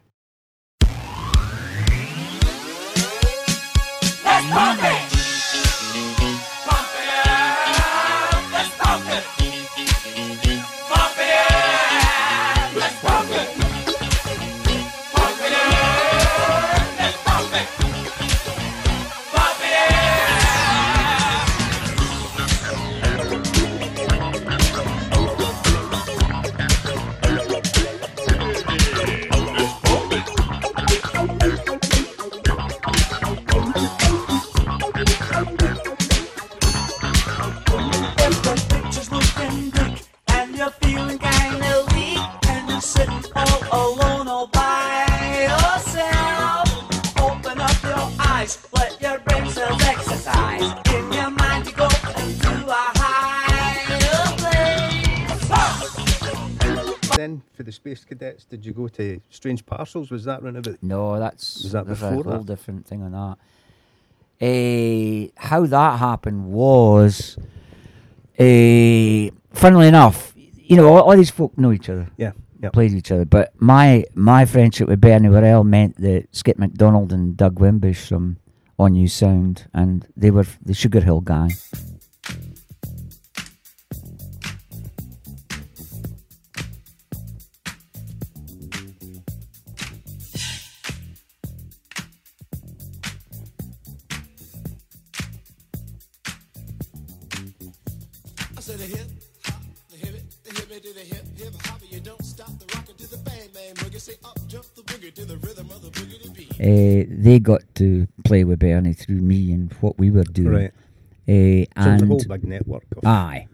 The 57.65 57.71
space 57.71 58.05
cadets, 58.05 58.45
did 58.45 58.63
you 58.63 58.73
go 58.73 58.87
to 58.89 59.19
Strange 59.31 59.65
Parcels? 59.65 60.11
Was 60.11 60.23
that 60.25 60.43
round 60.43 60.57
about? 60.57 60.77
No, 60.83 61.17
that's 61.17 61.63
Was 61.63 61.71
that 61.71 61.87
before 61.87 62.09
a 62.09 62.11
whole 62.13 62.23
that? 62.23 62.45
different 62.45 62.85
thing 62.85 63.01
on 63.01 63.11
that. 63.13 63.37
Eh, 64.39 65.29
how 65.35 65.65
that 65.65 65.97
happened 65.97 66.45
was, 66.45 67.37
uh, 68.37 69.31
funnily 69.51 69.87
enough, 69.87 70.33
you 70.35 70.75
know, 70.77 70.87
all, 70.89 71.01
all 71.09 71.17
these 71.17 71.31
folk 71.31 71.57
know 71.57 71.71
each 71.71 71.89
other, 71.89 72.07
Yeah, 72.17 72.33
yeah. 72.61 72.69
played 72.69 72.91
each 72.93 73.11
other. 73.11 73.25
But 73.25 73.53
my 73.59 74.05
my 74.13 74.45
friendship 74.45 74.87
with 74.87 75.01
Bernie 75.01 75.29
Worrell 75.29 75.63
meant 75.63 75.97
that 76.01 76.27
Skip 76.35 76.59
McDonald 76.59 77.11
and 77.13 77.35
Doug 77.35 77.55
Wimbish 77.59 78.07
from 78.07 78.37
On-U 78.77 79.07
Sound, 79.07 79.67
and 79.73 80.05
they 80.15 80.29
were 80.29 80.45
the 80.63 80.73
Sugar 80.75 81.01
Hill 81.01 81.21
gang. 81.21 81.51
Uh, 106.65 107.05
they 107.07 107.39
got 107.39 107.61
to 107.75 108.07
play 108.23 108.43
with 108.43 108.59
Bernie 108.59 108.93
through 108.93 109.21
me 109.21 109.51
and 109.51 109.71
what 109.81 109.99
we 109.99 110.09
were 110.09 110.23
doing. 110.23 110.71
Right. 110.71 110.71
Uh, 111.27 111.31
So 111.31 111.35
it 111.35 111.67
was 111.75 111.85
a 111.85 111.89
and 111.89 112.07
whole 112.07 112.23
big 112.27 112.43
network. 112.43 112.85
Of, 112.97 113.05
Aye. 113.05 113.47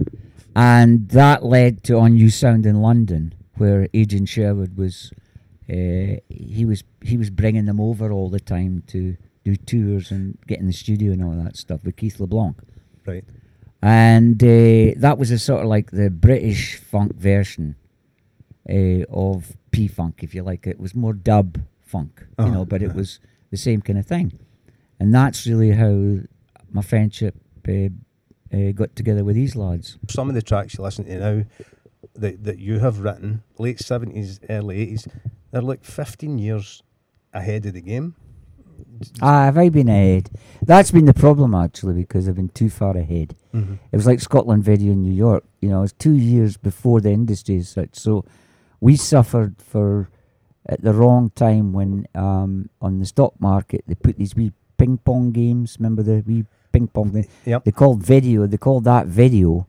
And 0.56 1.10
that 1.10 1.44
led 1.44 1.84
to 1.86 1.98
On-U 1.98 2.30
Sound 2.30 2.66
in 2.66 2.82
London, 2.82 3.34
where 3.58 3.88
Adrian 3.94 4.26
Sherwood 4.26 4.78
was. 4.78 5.12
Uh, 5.70 6.20
he 6.30 6.66
was 6.66 6.84
he 7.02 7.16
was 7.18 7.30
bringing 7.30 7.66
them 7.66 7.80
over 7.80 8.12
all 8.12 8.30
the 8.30 8.42
time 8.42 8.84
to 8.88 9.16
do 9.46 9.56
tours 9.56 10.12
and 10.12 10.38
get 10.48 10.60
in 10.60 10.68
the 10.68 10.74
studio 10.74 11.14
and 11.14 11.24
all 11.24 11.32
that 11.32 11.56
stuff 11.56 11.84
with 11.84 11.96
Keith 11.96 12.20
LeBlanc. 12.20 12.58
Right. 13.06 13.24
And 13.82 14.42
uh, 14.44 14.94
that 14.98 15.18
was 15.18 15.32
a 15.32 15.40
sort 15.40 15.62
of 15.62 15.68
like 15.68 15.92
the 15.92 16.10
British 16.10 16.76
funk 16.78 17.16
version 17.16 17.76
uh, 18.70 19.04
of 19.10 19.56
P 19.72 19.88
Funk, 19.88 20.24
if 20.24 20.36
you 20.36 20.44
like. 20.44 20.68
It 20.68 20.80
was 20.80 20.94
more 20.94 21.14
dub 21.14 21.62
funk, 21.92 22.14
you 22.20 22.26
Uh-huh, 22.46 22.54
know, 22.54 22.66
but 22.66 22.82
it 22.82 22.90
uh-huh. 22.90 22.98
was 23.02 23.20
the 23.52 23.58
same 23.58 23.82
kind 23.82 24.00
of 24.00 24.06
thing. 24.06 24.28
And 25.00 25.14
that's 25.14 25.46
really 25.48 25.72
how 25.72 25.94
my 26.72 26.82
friendship 26.92 27.36
uh, 27.68 27.90
uh, 28.56 28.72
got 28.82 28.96
together 28.96 29.24
with 29.24 29.36
these 29.36 29.56
lads. 29.56 29.98
Some 30.10 30.30
of 30.30 30.36
the 30.36 30.42
tracks 30.42 30.78
you 30.78 30.84
listen 30.84 31.06
to 31.06 31.18
now 31.20 31.44
that, 32.16 32.44
that 32.44 32.60
you 32.60 32.80
have 32.80 33.00
written, 33.00 33.44
late 33.58 33.78
70s, 33.80 34.40
early 34.50 34.76
80s, 34.88 35.08
they're 35.52 35.62
like 35.72 35.84
15 35.84 36.38
years 36.38 36.84
ahead 37.34 37.66
of 37.66 37.74
the 37.74 37.82
game. 37.82 38.16
Ah, 39.22 39.44
have 39.46 39.58
I 39.58 39.70
been 39.70 39.90
ahead? 39.90 40.30
That's 40.62 40.92
been 40.92 41.06
the 41.06 41.14
problem 41.14 41.54
actually 41.56 41.94
because 41.96 42.28
I've 42.28 42.36
been 42.36 42.50
too 42.50 42.70
far 42.70 42.96
ahead. 42.98 43.36
Mm-hmm. 43.54 43.76
It 43.92 43.96
was 43.96 44.06
like 44.08 44.20
Scotland 44.20 44.64
Video 44.64 44.92
in 44.94 45.02
New 45.04 45.14
York. 45.14 45.44
You 45.62 45.70
know, 45.70 45.80
it 45.80 45.82
was 45.82 45.94
two 45.94 46.14
years 46.14 46.58
before 46.58 47.02
the 47.02 47.12
industry 47.12 47.58
as 47.58 47.70
such. 47.70 47.96
So 47.96 48.26
we 48.80 48.96
suffered 48.96 49.56
for 49.62 50.10
at 50.68 50.82
the 50.82 50.94
wrong 50.94 51.32
time 51.36 51.74
when 51.74 52.06
um, 52.16 52.70
on 52.82 53.00
the 53.00 53.06
stock 53.06 53.34
market 53.40 53.84
they 53.88 53.96
put 53.96 54.18
these 54.18 54.36
wee 54.36 54.52
ping 54.78 54.98
pong 54.98 55.32
games. 55.32 55.78
Remember 55.80 56.04
the 56.04 56.24
wee 56.26 56.46
ping 56.72 56.88
pong 56.88 57.12
thing? 57.12 57.28
Yep. 57.46 57.64
They 57.66 57.72
called 57.72 58.04
video. 58.04 58.48
They 58.48 58.58
called 58.58 58.84
that 58.86 59.08
video, 59.08 59.68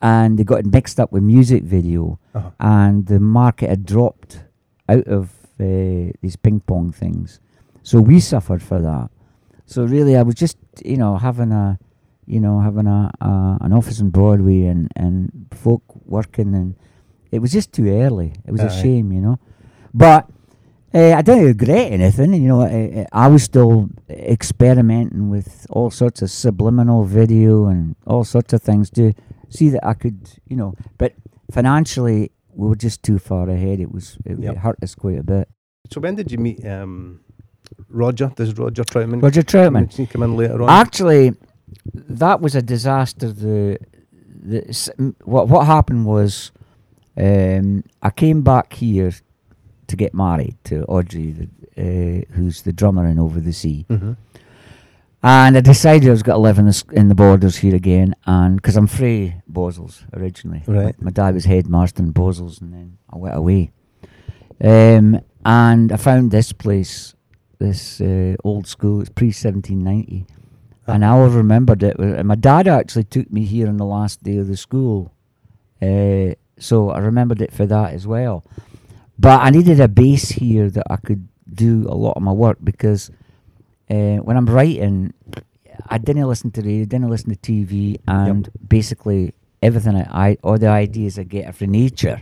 and 0.00 0.38
they 0.38 0.44
got 0.44 0.60
it 0.60 0.66
mixed 0.66 0.98
up 1.00 1.12
with 1.12 1.22
music 1.22 1.62
video, 1.62 2.18
Uh-huh. 2.34 2.50
and 2.60 3.06
the 3.06 3.20
market 3.20 3.68
had 3.68 3.84
dropped 3.84 4.44
out 4.88 5.06
of 5.06 5.30
uh, 5.60 6.10
these 6.22 6.36
ping 6.36 6.60
pong 6.60 6.92
things. 6.92 7.40
So 7.82 8.00
we 8.00 8.20
suffered 8.20 8.62
for 8.62 8.80
that. 8.80 9.10
So 9.66 9.84
really, 9.84 10.16
I 10.16 10.22
was 10.22 10.34
just 10.34 10.56
you 10.84 10.96
know 10.96 11.16
having 11.16 11.52
a 11.52 11.78
you 12.26 12.40
know 12.40 12.60
having 12.60 12.86
a, 12.86 13.10
a 13.20 13.58
an 13.60 13.72
office 13.72 14.00
in 14.00 14.10
Broadway 14.10 14.62
and 14.64 14.90
and 14.96 15.46
folk 15.52 15.82
working 16.06 16.54
and 16.54 16.74
it 17.30 17.40
was 17.40 17.52
just 17.52 17.72
too 17.72 17.88
early. 17.88 18.32
It 18.46 18.52
was 18.52 18.60
a 18.60 18.70
shame, 18.82 19.12
you 19.12 19.20
know. 19.20 19.38
But 19.94 20.28
uh, 20.94 21.12
I 21.14 21.22
don't 21.22 21.44
regret 21.44 21.92
anything. 21.92 22.34
You 22.34 22.48
know, 22.48 22.62
I, 22.62 23.06
I 23.12 23.28
was 23.28 23.42
still 23.42 23.88
experimenting 24.10 25.30
with 25.30 25.66
all 25.70 25.90
sorts 25.90 26.22
of 26.22 26.30
subliminal 26.30 27.04
video 27.04 27.66
and 27.66 27.96
all 28.06 28.24
sorts 28.24 28.52
of 28.52 28.62
things 28.62 28.90
to 28.90 29.12
see 29.48 29.68
that 29.70 29.84
I 29.86 29.94
could, 29.94 30.28
you 30.48 30.56
know. 30.56 30.74
But 30.98 31.14
financially, 31.50 32.30
we 32.54 32.68
were 32.68 32.76
just 32.76 33.02
too 33.02 33.18
far 33.18 33.48
ahead. 33.48 33.80
It 33.80 33.90
was 33.92 34.18
it, 34.24 34.38
Yep. 34.38 34.52
it 34.52 34.58
hurt 34.58 34.78
us 34.82 34.94
quite 34.94 35.18
a 35.18 35.22
bit. 35.22 35.48
So 35.90 36.00
when 36.00 36.14
did 36.14 36.30
you 36.30 36.38
meet 36.38 36.64
um, 36.66 37.20
Roger? 37.88 38.32
Does 38.36 38.56
Roger 38.58 38.84
Troutman 38.84 39.22
Roger 39.22 39.42
Troutman. 39.42 39.92
He 39.92 40.06
come 40.06 40.22
in 40.22 40.36
later 40.36 40.62
on? 40.62 40.68
Actually, 40.68 41.34
that 41.94 42.40
was 42.40 42.54
a 42.54 42.62
disaster. 42.62 43.32
The, 43.32 43.78
the 44.44 45.14
what 45.24 45.48
what 45.48 45.66
happened 45.66 46.06
was, 46.06 46.52
um, 47.16 47.84
I 48.02 48.10
came 48.10 48.42
back 48.42 48.72
here 48.74 49.12
to 49.92 49.96
get 49.96 50.12
married 50.14 50.56
to 50.64 50.84
Audrey, 50.86 51.48
uh, 51.78 52.34
who's 52.34 52.62
the 52.62 52.72
drummer 52.72 53.06
in 53.06 53.18
Over 53.18 53.40
the 53.40 53.52
Sea, 53.52 53.86
Mhm. 53.88 54.16
and 55.22 55.56
I 55.56 55.60
decided 55.60 56.08
I 56.08 56.12
was 56.12 56.22
going 56.22 56.36
to 56.36 56.40
live 56.48 56.58
in 56.58 56.66
the 56.66 56.82
in 56.92 57.08
the 57.08 57.14
borders 57.14 57.56
here 57.58 57.74
again, 57.76 58.14
and 58.26 58.56
because 58.56 58.76
I'm 58.76 58.88
free 58.88 59.34
Boswells 59.46 60.04
originally, 60.14 60.62
Right. 60.66 60.96
My, 61.00 61.04
my 61.06 61.10
dad 61.10 61.34
was 61.34 61.44
headmaster 61.44 62.02
in 62.02 62.12
Boswells, 62.12 62.60
and 62.60 62.72
then 62.72 62.98
I 63.12 63.16
went 63.18 63.36
away, 63.36 63.70
um, 64.62 65.20
and 65.44 65.92
I 65.92 65.96
found 65.96 66.30
this 66.30 66.52
place, 66.52 67.14
this 67.58 68.00
uh, 68.00 68.34
old 68.44 68.66
school. 68.66 69.00
It's 69.00 69.10
pre 69.10 69.28
1790. 69.28 70.26
And 70.84 71.04
I 71.04 71.08
always 71.10 71.34
remembered 71.34 71.82
it. 71.84 71.96
And 71.98 72.26
my 72.26 72.34
dad 72.34 72.66
actually 72.66 73.04
took 73.04 73.30
me 73.32 73.44
here 73.44 73.68
on 73.68 73.76
the 73.76 73.84
last 73.86 74.22
day 74.24 74.36
of 74.38 74.48
the 74.48 74.56
school. 74.56 75.12
Uh, 75.80 76.34
so 76.58 76.90
I 76.90 76.98
remembered 76.98 77.40
it 77.40 77.52
for 77.52 77.66
that 77.66 77.94
as 77.94 78.04
well. 78.04 78.44
But 79.22 79.40
I 79.40 79.50
needed 79.50 79.78
a 79.78 79.86
base 79.86 80.28
here 80.30 80.68
that 80.70 80.86
I 80.90 80.96
could 80.96 81.28
do 81.46 81.86
a 81.88 81.94
lot 81.94 82.16
of 82.18 82.22
my 82.22 82.32
work 82.32 82.58
because 82.62 83.10
uh, 83.88 84.16
when 84.26 84.36
I'm 84.36 84.46
writing, 84.46 85.14
I 85.86 85.98
didn't 85.98 86.26
listen 86.26 86.50
to 86.52 86.60
radio, 86.60 86.84
didn't 86.84 87.08
listen 87.08 87.30
to 87.30 87.36
TV, 87.36 88.00
and 88.08 88.50
basically 88.66 89.32
everything 89.62 89.94
I, 89.94 90.06
I, 90.30 90.38
all 90.42 90.58
the 90.58 90.68
ideas 90.68 91.18
I 91.18 91.22
get 91.22 91.46
are 91.48 91.52
from 91.52 91.70
nature. 91.70 92.20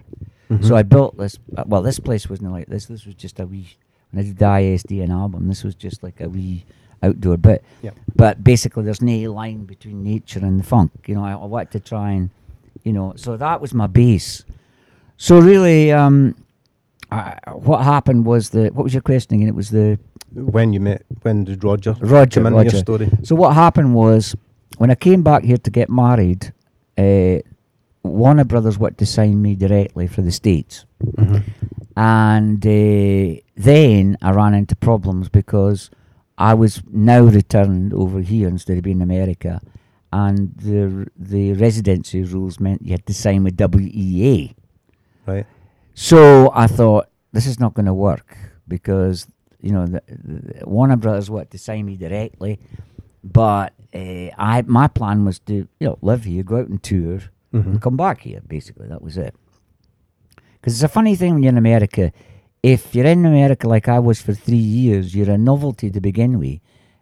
Mm-hmm. 0.51 0.67
So 0.67 0.77
I 0.77 0.83
built 0.83 1.17
this. 1.17 1.39
uh, 1.57 1.65
Well, 1.67 1.81
this 1.81 1.99
place 1.99 2.29
wasn't 2.29 2.53
like 2.53 2.67
this. 2.67 2.85
This 2.87 3.07
was 3.07 3.15
just 3.15 3.41
a 3.41 3.47
wee. 3.47 3.77
When 4.11 4.23
I 4.23 4.27
did 4.27 4.37
the 4.37 4.45
ISDN 4.45 5.11
album, 5.11 5.49
this 5.49 5.65
was 5.65 5.75
just 5.75 6.03
like 6.03 6.21
a 6.21 6.29
wee 6.29 6.67
outdoor 7.03 7.39
bit. 7.39 7.65
Yep. 7.81 7.97
But 8.15 8.45
basically, 8.45 8.85
there's 8.85 9.01
no 9.01 9.17
line 9.33 9.65
between 9.65 10.03
nature 10.05 10.41
and 10.41 10.61
the 10.61 10.65
funk. 10.65 10.91
You 11.07 11.15
know, 11.15 11.25
I, 11.25 11.33
I 11.33 11.47
wanted 11.47 11.71
to 11.73 11.81
try 11.81 12.13
and, 12.13 12.29
you 12.85 12.93
know, 12.93 13.15
so 13.17 13.39
that 13.39 13.61
was 13.63 13.73
my 13.73 13.87
base. 13.87 14.45
So 15.17 15.39
really, 15.39 15.93
um, 15.93 16.35
I, 17.11 17.39
what 17.53 17.83
happened 17.85 18.25
was 18.25 18.51
the. 18.51 18.69
What 18.69 18.85
was 18.85 18.95
your 18.95 19.03
question 19.03 19.35
again? 19.37 19.49
It 19.49 19.55
was 19.55 19.71
the 19.71 19.99
When 20.33 20.73
you 20.73 20.81
met, 20.81 21.05
when 21.23 21.45
did 21.45 21.63
Roger 21.65 21.97
Roger. 22.01 22.43
Roger. 22.43 22.71
your 22.71 22.81
story? 22.81 23.11
So 23.23 23.35
what 23.35 23.55
happened 23.55 23.95
was 23.95 24.37
when 24.79 24.91
I 24.91 24.95
came 24.95 25.23
back 25.23 25.43
here 25.45 25.59
to 25.59 25.71
get 25.71 25.91
married, 25.91 26.53
uh, 26.97 27.39
Warner 28.03 28.45
Brothers 28.45 28.79
wanted 28.79 28.99
to 28.99 29.07
sign 29.07 29.43
me 29.43 29.55
directly 29.55 30.07
for 30.07 30.23
the 30.23 30.33
States. 30.33 30.85
And 31.97 32.65
uh, 32.65 33.41
then 33.57 34.17
I 34.23 34.31
ran 34.31 34.55
into 34.55 34.75
problems 34.77 35.29
because 35.29 35.91
I 36.39 36.55
was 36.55 36.83
now 36.91 37.23
returned 37.23 37.93
over 37.93 38.21
here 38.21 38.49
instead 38.49 38.79
of 38.79 38.85
being 38.85 38.99
in 38.99 39.03
America. 39.03 39.61
And 40.13 40.53
the 40.57 41.09
the 41.17 41.53
residency 41.55 42.23
rules 42.23 42.59
meant 42.59 42.83
you 42.83 42.93
had 42.93 43.07
to 43.07 43.15
sign 43.15 43.45
with 43.45 43.61
WEA. 43.61 44.55
Right. 45.27 45.47
So 45.95 46.51
I 46.55 46.67
thought 46.67 47.09
this 47.33 47.47
is 47.47 47.61
not 47.61 47.75
going 47.75 47.87
to 47.87 47.95
work 47.95 48.37
because 48.67 49.27
you 49.61 49.73
know 49.73 49.87
the, 49.87 50.03
the 50.09 50.67
Warner 50.67 50.97
Brothers 50.97 51.29
wanted 51.31 51.51
to 51.51 51.59
sign 51.59 51.85
me 51.87 51.97
directly, 51.97 52.59
but 53.23 53.73
uh, 53.95 54.31
I 54.39 54.63
my 54.67 54.89
plan 54.89 55.25
was 55.25 55.39
to 55.41 55.55
you 55.55 55.69
know 55.81 55.99
live 56.01 56.25
here, 56.25 56.43
go 56.43 56.59
out 56.59 56.69
and 56.69 56.83
tour, 56.83 57.21
and 57.53 57.81
come 57.83 57.97
back 57.97 58.21
here. 58.23 58.41
Basically, 58.47 58.89
that 58.89 59.03
was 59.03 59.17
it. 59.19 59.35
Because 60.55 60.75
it's 60.75 60.83
a 60.83 60.89
funny 60.89 61.17
thing 61.17 61.35
when 61.35 61.43
you're 61.43 61.51
in 61.53 61.59
America. 61.59 62.13
If 62.63 62.95
you're 62.95 63.07
in 63.07 63.25
America 63.25 63.67
like 63.67 63.89
I 63.89 63.99
was 63.99 64.21
for 64.21 64.35
three 64.35 64.57
years, 64.57 65.15
you're 65.15 65.31
a 65.31 65.39
novelty 65.39 65.91
to 65.91 66.01
begin 66.01 66.39
with, 66.39 66.61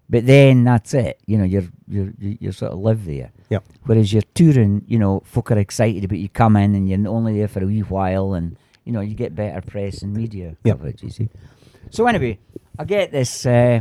But 0.08 0.26
then 0.26 0.64
that's 0.64 0.94
it. 0.94 1.20
You 1.26 1.38
know, 1.38 1.44
you're 1.44 1.68
you're 1.88 2.12
you 2.18 2.38
you 2.40 2.52
sort 2.52 2.72
of 2.72 2.78
live 2.78 3.04
there. 3.04 3.30
Yep. 3.50 3.64
Whereas 3.84 4.12
you're 4.12 4.22
touring, 4.34 4.84
you 4.86 4.98
know, 4.98 5.22
folk 5.24 5.50
are 5.50 5.58
excited 5.58 6.04
about 6.04 6.18
you 6.18 6.28
come 6.28 6.56
in 6.56 6.74
and 6.74 6.88
you're 6.88 7.08
only 7.08 7.36
there 7.38 7.48
for 7.48 7.62
a 7.62 7.66
wee 7.66 7.80
while, 7.80 8.34
and 8.34 8.56
you 8.88 8.94
know 8.94 9.02
you 9.02 9.14
get 9.14 9.34
better 9.34 9.60
press 9.60 10.00
and 10.02 10.14
media 10.14 10.56
Yep. 10.64 10.78
coverage. 10.78 11.02
You 11.02 11.10
see. 11.10 11.28
So 11.90 12.06
anyway, 12.06 12.38
I 12.78 12.84
get 12.84 13.12
this 13.12 13.44
uh, 13.46 13.80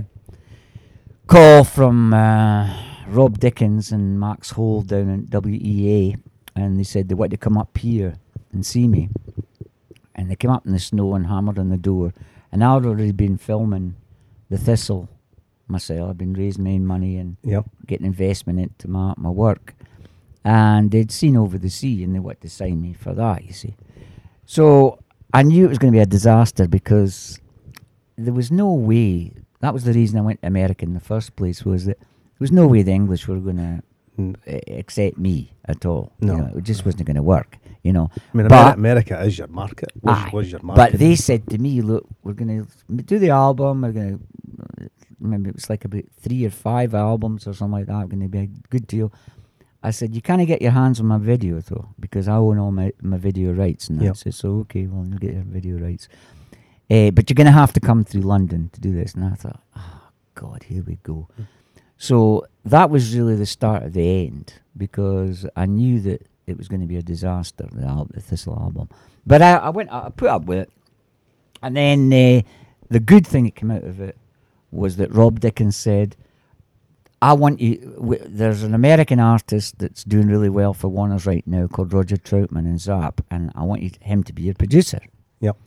call 1.27 1.63
from 1.63 2.13
uh, 2.13 2.73
Rob 3.07 3.39
Dickens 3.39 3.91
and 3.91 4.19
Max 4.19 4.51
Hole 4.51 4.81
down 4.81 5.09
at 5.33 5.43
WEA, 5.43 6.17
and 6.55 6.77
they 6.77 6.83
said 6.83 7.07
they 7.07 7.15
want 7.15 7.31
to 7.31 7.37
come 7.37 7.57
up 7.57 7.77
here 7.77 8.15
and 8.51 8.65
see 8.65 8.87
me. 8.87 9.09
And 10.15 10.29
they 10.29 10.35
came 10.35 10.51
up 10.51 10.65
in 10.65 10.73
the 10.73 10.79
snow 10.79 11.13
and 11.15 11.27
hammered 11.27 11.59
on 11.59 11.69
the 11.69 11.77
door. 11.77 12.13
And 12.51 12.63
I'd 12.63 12.85
already 12.85 13.11
been 13.11 13.37
filming 13.37 13.95
the 14.49 14.57
Thistle 14.57 15.07
myself. 15.67 16.09
I'd 16.09 16.17
been 16.17 16.33
raising 16.33 16.63
my 16.63 16.71
own 16.71 16.85
money 16.85 17.17
and 17.17 17.37
Yep. 17.43 17.65
getting 17.85 18.07
investment 18.07 18.59
into 18.59 18.87
my, 18.89 19.13
my 19.17 19.29
work. 19.29 19.75
And 20.43 20.89
they'd 20.91 21.11
seen 21.11 21.37
over 21.37 21.57
the 21.59 21.69
sea 21.69 22.03
and 22.03 22.15
they 22.15 22.19
wanted 22.19 22.41
to 22.41 22.49
sign 22.49 22.81
me 22.81 22.93
for 22.93 23.13
that, 23.13 23.45
you 23.45 23.53
see. 23.53 23.75
So 24.47 24.97
I 25.33 25.43
knew 25.43 25.65
it 25.65 25.69
was 25.69 25.77
going 25.77 25.91
to 25.93 25.97
be 25.97 26.01
a 26.01 26.05
disaster 26.05 26.67
because 26.69 27.39
there 28.17 28.33
was 28.33 28.49
no 28.49 28.73
way. 28.73 29.33
That 29.59 29.73
was 29.73 29.83
the 29.83 29.91
reason 29.93 30.17
I 30.17 30.21
went 30.21 30.41
to 30.41 30.47
America 30.47 30.85
in 30.85 30.93
the 30.93 30.99
first 31.01 31.35
place. 31.35 31.63
Was 31.65 31.85
that 31.85 31.99
there 31.99 32.39
was 32.39 32.51
no 32.51 32.65
way 32.65 32.81
the 32.81 32.91
English 32.93 33.27
were 33.27 33.39
going 33.39 33.57
to 33.57 33.83
Mm. 34.17 34.33
accept 34.79 35.15
me 35.19 35.51
at 35.65 35.85
all. 35.85 36.11
You 36.19 36.27
No. 36.29 36.35
know, 36.37 36.51
it 36.57 36.63
just 36.63 36.83
wasn't 36.83 37.05
going 37.05 37.17
to 37.17 37.21
work. 37.21 37.59
You 37.83 37.93
know, 37.93 38.09
I 38.15 38.37
mean, 38.37 38.47
But- 38.47 38.73
America 38.73 39.21
is 39.23 39.37
your 39.37 39.47
market. 39.47 39.91
Was, 40.01 40.17
Aye, 40.17 40.29
was 40.33 40.51
your 40.51 40.61
market? 40.63 40.93
but 40.93 40.99
they 40.99 41.13
said 41.15 41.45
to 41.51 41.59
me, 41.59 41.81
"Look, 41.81 42.03
we're 42.23 42.33
going 42.33 42.65
to 42.65 43.03
do 43.03 43.19
the 43.19 43.29
album. 43.29 43.81
We're 43.83 43.91
going 43.91 44.17
to 44.17 44.89
remember 45.19 45.49
it 45.49 45.55
was 45.55 45.69
like 45.69 45.85
about 45.85 46.05
three 46.19 46.43
or 46.45 46.49
five 46.49 46.95
albums 46.95 47.45
or 47.45 47.53
something 47.53 47.73
like 47.79 47.85
that. 47.85 48.09
Going 48.09 48.21
to 48.23 48.27
be 48.27 48.39
a 48.39 48.49
good 48.71 48.87
deal." 48.87 49.13
I 49.83 49.91
said, 49.91 50.15
"You 50.15 50.21
can't 50.21 50.45
get 50.47 50.61
your 50.61 50.71
hands 50.71 50.99
on 50.99 51.05
my 51.05 51.17
video 51.17 51.59
though, 51.61 51.89
because 51.99 52.27
I 52.27 52.35
own 52.35 52.57
all 52.57 52.71
my, 52.71 52.91
my 53.01 53.17
video 53.17 53.53
rights." 53.53 53.89
And 53.89 54.01
I 54.01 54.13
said, 54.13 54.33
"So 54.33 54.49
okay, 54.61 54.87
well, 54.87 55.05
you 55.05 55.17
get 55.19 55.33
your 55.33 55.43
video 55.43 55.77
rights, 55.77 56.07
uh, 56.89 57.11
but 57.11 57.29
you're 57.29 57.35
going 57.35 57.45
to 57.45 57.51
have 57.51 57.73
to 57.73 57.79
come 57.79 58.03
through 58.03 58.21
London 58.21 58.69
to 58.73 58.81
do 58.81 58.93
this." 58.93 59.13
And 59.13 59.25
I 59.25 59.35
thought, 59.35 59.61
"Oh 59.75 60.01
God, 60.35 60.63
here 60.63 60.83
we 60.83 60.97
go." 61.03 61.27
So 61.97 62.45
that 62.65 62.89
was 62.89 63.15
really 63.15 63.35
the 63.35 63.45
start 63.45 63.83
of 63.83 63.93
the 63.93 64.25
end 64.25 64.53
because 64.75 65.45
I 65.55 65.65
knew 65.65 65.99
that 66.01 66.27
it 66.45 66.57
was 66.57 66.67
going 66.67 66.81
to 66.81 66.87
be 66.87 66.97
a 66.97 67.01
disaster, 67.01 67.67
the, 67.71 67.85
al- 67.85 68.07
the 68.11 68.21
Thistle 68.21 68.57
album. 68.59 68.89
But 69.25 69.41
I, 69.41 69.55
I 69.55 69.69
went, 69.69 69.91
I 69.91 70.09
put 70.09 70.29
up 70.29 70.45
with 70.45 70.59
it. 70.59 70.71
And 71.61 71.75
then 71.75 72.13
uh, 72.13 72.41
the 72.89 72.99
good 72.99 73.25
thing 73.25 73.45
that 73.45 73.55
came 73.55 73.71
out 73.71 73.83
of 73.83 73.99
it 73.99 74.15
was 74.71 74.97
that 74.97 75.11
Rob 75.11 75.39
Dickens 75.39 75.75
said, 75.75 76.15
I 77.21 77.33
want 77.33 77.59
you. 77.59 77.77
W- 77.97 78.21
there's 78.25 78.63
an 78.63 78.73
American 78.73 79.19
artist 79.19 79.79
that's 79.79 80.03
doing 80.03 80.27
really 80.27 80.49
well 80.49 80.73
for 80.73 80.87
Warner's 80.87 81.25
right 81.25 81.45
now 81.47 81.67
called 81.67 81.93
Roger 81.93 82.17
Troutman 82.17 82.65
in 82.65 82.77
Zap, 82.77 83.21
and 83.31 83.51
I 83.55 83.63
want 83.63 83.81
you, 83.81 83.91
him 84.01 84.23
to 84.23 84.33
be 84.33 84.43
your 84.43 84.53
producer. 84.53 84.99
Yep. 85.39 85.57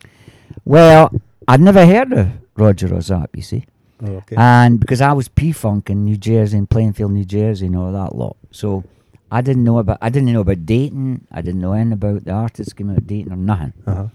Well, 0.64 1.12
I'd 1.48 1.60
never 1.60 1.84
heard 1.86 2.12
of 2.12 2.28
Roger 2.56 2.94
or 2.94 3.00
Zap, 3.00 3.30
you 3.34 3.42
see. 3.42 3.64
Oh, 4.02 4.12
okay. 4.16 4.36
And 4.38 4.80
because 4.80 5.00
I 5.00 5.12
was 5.12 5.28
P 5.28 5.52
Funk 5.52 5.90
in 5.90 6.04
New 6.04 6.16
Jersey, 6.16 6.56
in 6.56 6.66
Plainfield, 6.66 7.12
New 7.12 7.24
Jersey, 7.24 7.66
and 7.66 7.76
all 7.76 7.92
that 7.92 8.14
lot. 8.16 8.36
So 8.50 8.84
I 9.30 9.40
didn't 9.42 9.64
know 9.64 9.78
about 9.78 9.98
I 10.00 10.08
didn't 10.08 10.32
know 10.32 10.40
about 10.40 10.64
Dayton. 10.66 11.26
I 11.32 11.42
didn't 11.42 11.60
know 11.60 11.72
anything 11.72 11.92
about 11.94 12.24
the 12.24 12.32
artists 12.32 12.72
came 12.72 12.90
out 12.90 12.98
of 12.98 13.06
Dayton 13.06 13.32
or 13.32 13.36
nothing. 13.36 13.72
uh-huh. 13.86 14.06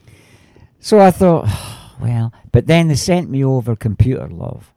So 0.79 0.99
I 0.99 1.11
thought, 1.11 1.47
well, 2.01 2.31
but 2.51 2.67
then 2.67 2.87
they 2.87 2.95
sent 2.95 3.29
me 3.29 3.43
over 3.43 3.75
Computer 3.75 4.27
Love, 4.29 4.71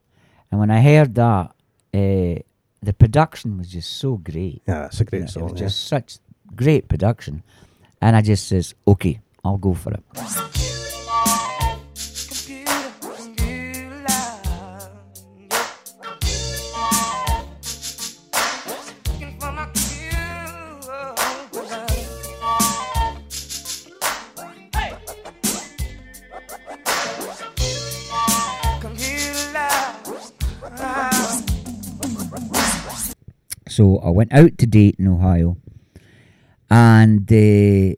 and 0.51 0.59
when 0.61 0.71
I 0.71 0.81
heard 0.83 1.15
that, 1.15 1.53
uh, 1.95 2.41
the 2.83 2.93
production 2.99 3.59
was 3.59 3.69
just 3.69 3.91
so 3.99 4.17
great. 4.17 4.63
Yeah, 4.67 4.87
it's 4.87 5.01
a 5.01 5.05
You 5.05 5.11
great 5.11 5.21
know, 5.23 5.27
song. 5.27 5.43
It 5.49 5.53
was 5.53 5.61
yeah. 5.61 5.67
just 5.67 5.87
such 5.87 6.19
great 6.55 6.89
production, 6.89 7.43
and 8.01 8.17
I 8.17 8.23
just 8.23 8.47
says, 8.49 8.75
okay, 8.87 9.21
I'll 9.45 9.59
go 9.59 9.75
for 9.75 9.93
it. 9.93 10.68
So 33.79 33.99
I 33.99 34.11
went 34.11 34.33
out 34.33 34.59
to 34.59 34.67
Dayton, 34.67 35.07
Ohio, 35.07 35.57
and 36.69 37.31
uh, 37.31 37.95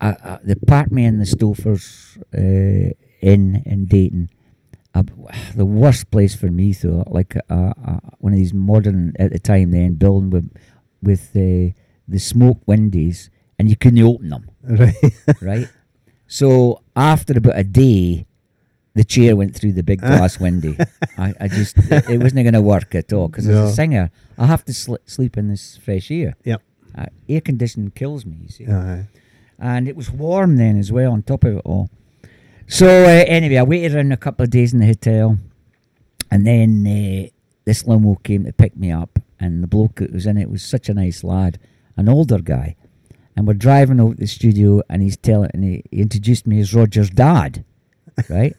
I, 0.00 0.08
I, 0.30 0.38
they 0.44 0.54
parked 0.54 0.92
me 0.92 1.04
in 1.06 1.18
the 1.18 1.24
Stouffer's 1.24 2.16
uh, 2.32 2.94
Inn 3.20 3.60
in 3.66 3.86
Dayton. 3.86 4.30
Uh, 4.94 5.02
the 5.56 5.66
worst 5.66 6.12
place 6.12 6.36
for 6.36 6.52
me, 6.52 6.72
though, 6.72 7.02
like 7.08 7.34
uh, 7.50 7.72
uh, 7.84 7.98
one 8.18 8.32
of 8.32 8.38
these 8.38 8.54
modern 8.54 9.12
at 9.18 9.32
the 9.32 9.40
time 9.40 9.72
then 9.72 9.94
building 9.94 10.30
with 10.30 10.48
with 11.02 11.30
uh, 11.34 11.74
the 12.06 12.18
smoke 12.20 12.60
windows, 12.66 13.28
and 13.58 13.68
you 13.68 13.74
couldn't 13.74 14.04
open 14.04 14.28
them, 14.28 14.48
Right. 14.62 14.94
right? 15.42 15.68
So 16.28 16.80
after 16.94 17.38
about 17.38 17.58
a 17.58 17.64
day, 17.64 18.26
the 18.94 19.04
chair 19.04 19.34
went 19.36 19.54
through 19.56 19.72
the 19.72 19.82
big 19.82 20.00
glass 20.08 20.38
window. 20.40 20.74
I, 21.18 21.34
I 21.40 21.48
just 21.48 21.76
it, 21.78 22.08
it 22.10 22.18
wasn't 22.22 22.44
going 22.44 22.54
to 22.54 22.62
work 22.62 22.94
at 22.94 23.12
all 23.12 23.28
because 23.28 23.46
No. 23.46 23.64
as 23.64 23.70
a 23.70 23.74
singer, 23.74 24.10
I 24.38 24.46
have 24.46 24.64
to 24.66 24.74
sl- 24.74 24.96
sleep 25.06 25.36
in 25.36 25.48
this 25.48 25.76
fresh 25.78 26.10
air. 26.10 26.34
Yep. 26.44 26.62
Uh, 26.96 27.06
air 27.28 27.40
conditioning 27.40 27.90
kills 27.90 28.24
me, 28.24 28.36
you 28.42 28.48
see. 28.48 28.66
Aye. 28.66 29.06
And 29.58 29.88
it 29.88 29.96
was 29.96 30.10
warm 30.10 30.56
then 30.56 30.78
as 30.78 30.92
well 30.92 31.12
on 31.12 31.22
top 31.22 31.44
of 31.44 31.56
it 31.56 31.62
all. 31.64 31.90
So 32.66 32.86
uh, 33.04 33.24
anyway, 33.26 33.56
I 33.58 33.62
waited 33.62 33.94
around 33.94 34.12
a 34.12 34.16
couple 34.16 34.44
of 34.44 34.50
days 34.50 34.72
in 34.72 34.80
the 34.80 34.86
hotel, 34.86 35.38
and 36.30 36.46
then 36.46 36.86
uh, 36.86 37.28
this 37.64 37.86
limo 37.86 38.14
came 38.22 38.44
to 38.44 38.52
pick 38.52 38.76
me 38.76 38.90
up, 38.90 39.18
and 39.40 39.62
the 39.62 39.66
bloke 39.66 39.96
that 39.96 40.12
was 40.12 40.26
in 40.26 40.38
it 40.38 40.50
was 40.50 40.62
such 40.62 40.88
a 40.88 40.94
nice 40.94 41.22
lad, 41.22 41.58
an 41.96 42.08
older 42.08 42.38
guy, 42.38 42.76
and 43.36 43.46
we're 43.46 43.54
driving 43.54 44.00
over 44.00 44.14
to 44.14 44.20
the 44.20 44.26
studio, 44.26 44.80
and 44.88 45.02
he's 45.02 45.16
telling, 45.16 45.50
and 45.52 45.62
he, 45.64 45.82
he 45.90 46.00
introduced 46.00 46.46
me 46.46 46.58
as 46.60 46.72
Roger's 46.74 47.10
dad, 47.10 47.64
right? 48.30 48.54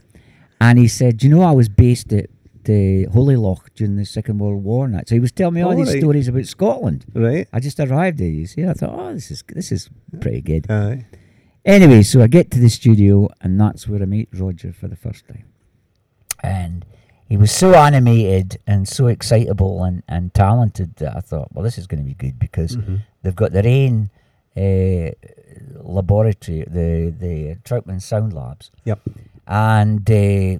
And 0.60 0.80
he 0.80 0.88
said, 0.88 1.18
"Do 1.18 1.28
you 1.28 1.36
know 1.36 1.42
I 1.44 1.52
was 1.52 1.70
based 1.70 2.12
at 2.14 2.30
the 2.64 3.06
Holy 3.06 3.36
Loch 3.36 3.70
during 3.76 3.96
the 3.96 4.06
Second 4.06 4.40
World 4.40 4.64
War?" 4.64 4.86
And 4.86 4.94
that, 4.96 5.10
so 5.10 5.16
he 5.16 5.20
was 5.20 5.32
telling 5.32 5.56
me 5.56 5.62
all 5.62 5.72
All 5.72 5.78
these 5.78 5.90
right. 5.94 6.00
stories 6.02 6.28
about 6.28 6.46
Scotland. 6.46 7.06
Right. 7.14 7.48
I 7.54 7.60
just 7.60 7.80
arrived 7.80 8.18
there, 8.20 8.28
you 8.30 8.46
see. 8.48 8.66
I 8.66 8.74
thought, 8.74 8.92
oh, 8.94 9.14
this 9.14 9.32
is 9.32 9.44
this 9.48 9.72
is 9.72 9.90
pretty 10.22 10.42
good. 10.42 10.70
Aye. 10.72 11.06
Anyway, 11.66 12.04
so 12.04 12.22
I 12.22 12.28
get 12.28 12.52
to 12.52 12.60
the 12.60 12.70
studio, 12.70 13.28
and 13.42 13.60
that's 13.60 13.88
where 13.88 14.02
I 14.02 14.06
meet 14.06 14.30
Roger 14.34 14.72
for 14.72 14.88
the 14.88 14.96
first 14.96 15.28
time. 15.28 15.46
And 16.44 16.86
he 17.28 17.38
was 17.38 17.52
so 17.52 17.74
animated 17.74 18.60
and 18.68 18.88
so 18.88 19.08
excitable 19.08 19.84
and, 19.84 20.04
and 20.08 20.32
talented 20.32 20.96
that 20.98 21.16
I 21.18 21.22
thought, 21.22 21.48
well, 21.54 21.64
this 21.64 21.80
is 21.80 21.88
going 21.88 22.04
to 22.04 22.08
be 22.08 22.14
good 22.14 22.38
because 22.38 22.76
Mhm. 22.78 23.02
they've 23.24 23.36
got 23.36 23.52
their 23.52 23.66
own 23.66 24.12
uh, 24.56 25.10
laboratory, 25.84 26.64
the 26.68 27.14
the 27.20 27.56
Troutman 27.64 28.02
Sound 28.02 28.34
Labs, 28.34 28.72
Yep. 28.86 29.00
And 29.48 30.10
uh, 30.10 30.60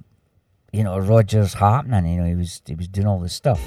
you 0.72 0.82
know 0.84 0.98
Roger's 0.98 1.54
happening. 1.54 2.14
You 2.14 2.20
know, 2.20 2.26
he 2.26 2.34
was 2.34 2.62
he 2.66 2.74
was 2.74 2.88
doing 2.88 3.06
all 3.06 3.20
this 3.20 3.34
stuff. 3.34 3.60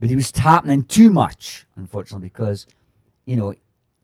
But 0.00 0.08
he 0.08 0.14
was 0.16 0.30
happening 0.30 0.84
too 0.84 1.10
much, 1.10 1.66
unfortunately, 1.74 2.28
because, 2.28 2.68
you 3.26 3.34
know, 3.34 3.54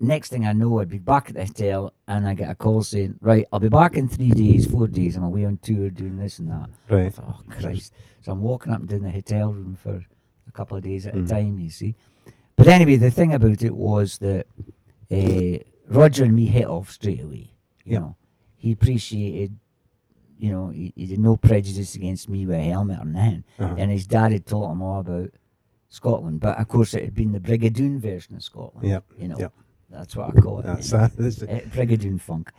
next 0.01 0.31
thing 0.31 0.47
I 0.47 0.53
know, 0.53 0.81
I'd 0.81 0.89
be 0.89 0.99
back 0.99 1.29
at 1.31 1.35
the 1.37 1.45
hotel 1.47 1.93
and 2.09 2.27
I 2.27 2.35
get 2.35 2.51
a 2.51 2.55
call 2.55 2.83
saying, 2.83 3.17
right, 3.21 3.47
I'll 3.53 3.61
be 3.61 3.69
back 3.69 3.97
in 3.97 4.09
three 4.09 4.31
days, 4.31 4.67
four 4.67 4.87
days. 4.89 5.17
I'm 5.17 5.25
away 5.25 5.45
on 5.45 5.59
tour 5.59 5.91
doing 5.91 6.17
this 6.17 6.39
and 6.39 6.51
that. 6.51 6.69
I 6.91 6.95
Right. 6.95 7.15
thought, 7.15 7.37
oh, 7.41 7.43
Christ. 7.51 7.93
So 8.21 8.33
I'm 8.33 8.43
walking 8.43 8.73
up 8.73 8.81
and 8.81 8.89
down 8.89 9.03
the 9.03 9.11
hotel 9.11 9.53
room 9.53 9.77
for 9.77 10.05
a 10.49 10.53
couple 10.53 10.77
of 10.77 10.83
days 10.83 11.07
at 11.07 11.15
Mhm. 11.15 11.25
a 11.25 11.29
time, 11.29 11.59
you 11.59 11.71
see. 11.71 11.95
But 12.57 12.69
anyway, 12.69 12.97
the 12.97 13.11
thing 13.11 13.33
about 13.33 13.63
it 13.63 13.75
was 13.75 14.19
that 14.19 14.47
uh, 15.11 15.59
Roger 15.89 16.25
and 16.25 16.35
me 16.35 16.47
hit 16.47 16.67
off 16.67 16.91
straight 16.91 17.21
away. 17.23 17.53
You 17.85 17.93
Yeah. 17.93 17.99
know, 18.01 18.17
he 18.57 18.73
appreciated, 18.73 19.57
you 20.39 20.51
know, 20.51 20.69
he, 20.71 20.93
he 20.97 21.07
had 21.07 21.19
no 21.21 21.37
prejudice 21.37 21.95
against 21.95 22.29
me 22.29 22.47
with 22.47 22.57
a 22.57 22.63
helmet 22.63 23.01
or 23.01 23.05
nothing 23.05 23.45
Uh-huh. 23.59 23.75
and 23.79 23.91
his 23.91 24.07
dad 24.07 24.33
had 24.33 24.47
taught 24.47 24.73
him 24.73 24.83
all 24.83 25.01
about 25.01 25.31
Scotland. 25.89 26.41
But 26.41 26.59
of 26.59 26.67
course, 26.69 26.95
it 26.95 27.05
had 27.05 27.15
been 27.15 27.33
the 27.33 27.41
Brigadoon 27.41 27.99
version 28.01 28.35
of 28.35 28.43
Scotland. 28.43 28.89
Yep, 28.89 29.05
you 29.19 29.29
know, 29.29 29.39
yep. 29.39 29.53
That's 29.97 30.17
what 30.17 30.37
I 30.37 30.41
call 30.41 30.61
it. 30.61 30.67
That's 30.67 30.91
that. 30.91 31.13
It. 31.19 31.43
Uh, 31.43 31.61
Brigadoon 31.75 32.21
funk. 32.21 32.51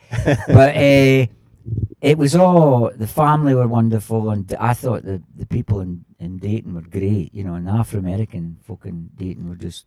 but 0.47 0.75
uh, 0.75 1.25
it 2.01 2.17
was 2.17 2.35
all 2.35 2.91
the 2.95 3.07
family 3.07 3.53
were 3.55 3.67
wonderful, 3.67 4.29
and 4.29 4.51
I 4.59 4.73
thought 4.73 5.03
the 5.03 5.21
the 5.35 5.45
people 5.45 5.79
in 5.81 6.05
in 6.19 6.37
Dayton 6.37 6.73
were 6.75 6.81
great. 6.99 7.33
You 7.33 7.43
know, 7.43 7.55
and 7.55 7.69
Afro 7.69 7.99
American 7.99 8.57
folk 8.63 8.85
in 8.85 9.09
Dayton 9.15 9.49
were 9.49 9.55
just 9.55 9.85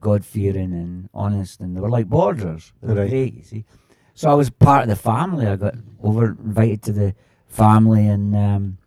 God 0.00 0.24
fearing 0.24 0.72
and 0.72 1.08
honest, 1.14 1.60
and 1.60 1.76
they 1.76 1.80
were 1.80 1.90
like 1.90 2.06
borders. 2.08 2.72
They 2.82 2.88
were 2.94 3.00
Right. 3.00 3.10
great, 3.10 3.34
you 3.34 3.42
see. 3.42 3.64
So 4.14 4.30
I 4.30 4.34
was 4.34 4.50
part 4.50 4.82
of 4.82 4.88
the 4.88 4.96
family. 4.96 5.46
I 5.46 5.56
got 5.56 5.74
over 6.02 6.26
invited 6.44 6.82
to 6.84 6.92
the 6.92 7.14
family, 7.46 8.06
and 8.08 8.34
um, 8.34 8.78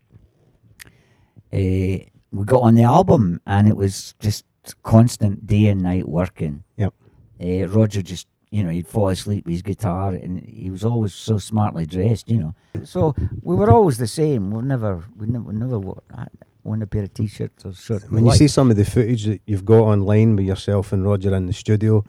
eh, 1.51 1.99
we 2.31 2.45
got 2.45 2.61
on 2.63 2.75
the 2.75 2.83
album, 2.83 3.41
and 3.45 3.67
it 3.67 3.75
was 3.77 4.15
just 4.19 4.45
constant 4.83 5.45
day 5.47 5.67
and 5.67 5.81
night 5.81 6.07
working. 6.07 6.63
Yep. 6.77 6.93
Uh, 7.41 7.67
Roger 7.67 8.01
just, 8.01 8.27
you 8.51 8.63
know, 8.63 8.69
he'd 8.69 8.87
fall 8.87 9.09
asleep 9.09 9.45
with 9.45 9.53
his 9.53 9.61
guitar, 9.61 10.13
and 10.13 10.39
he 10.41 10.69
was 10.69 10.83
always 10.83 11.13
so 11.13 11.37
smartly 11.37 11.85
dressed, 11.85 12.29
you 12.29 12.37
know. 12.39 12.53
So 12.83 13.15
we 13.41 13.55
were 13.55 13.71
always 13.71 13.97
the 13.97 14.07
same. 14.07 14.51
We 14.51 14.61
never, 14.61 15.03
we 15.17 15.27
never, 15.27 15.45
we 15.45 15.53
never 15.55 15.79
wo- 15.79 16.03
had- 16.15 16.29
worn 16.63 16.81
a 16.83 16.87
pair 16.87 17.03
of 17.03 17.13
t-shirts 17.13 17.65
or 17.65 17.73
shirts. 17.73 18.09
When 18.09 18.25
you 18.25 18.33
see 18.33 18.47
some 18.47 18.69
of 18.69 18.77
the 18.77 18.85
footage 18.85 19.25
that 19.25 19.41
you've 19.47 19.65
got 19.65 19.79
online 19.81 20.35
with 20.35 20.45
yourself 20.45 20.91
and 20.93 21.03
Roger 21.03 21.33
in 21.33 21.47
the 21.47 21.53
studio, 21.53 22.03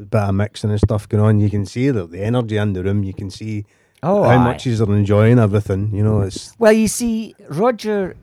a 0.00 0.04
bit 0.04 0.20
of 0.20 0.34
mixing 0.34 0.70
and 0.70 0.78
stuff 0.78 1.08
going 1.08 1.24
on, 1.24 1.40
you 1.40 1.50
can 1.50 1.66
see 1.66 1.90
the, 1.90 2.06
the 2.06 2.22
energy 2.22 2.56
in 2.56 2.72
the 2.72 2.84
room. 2.84 3.02
You 3.02 3.14
can 3.14 3.30
see 3.30 3.64
oh, 4.04 4.22
how 4.22 4.38
aye. 4.38 4.44
much 4.44 4.64
he's 4.64 4.80
enjoying 4.80 5.40
everything. 5.40 5.92
You 5.92 6.04
know, 6.04 6.20
it's 6.20 6.54
Well, 6.58 6.72
you 6.72 6.86
see, 6.86 7.34
Roger 7.48 8.16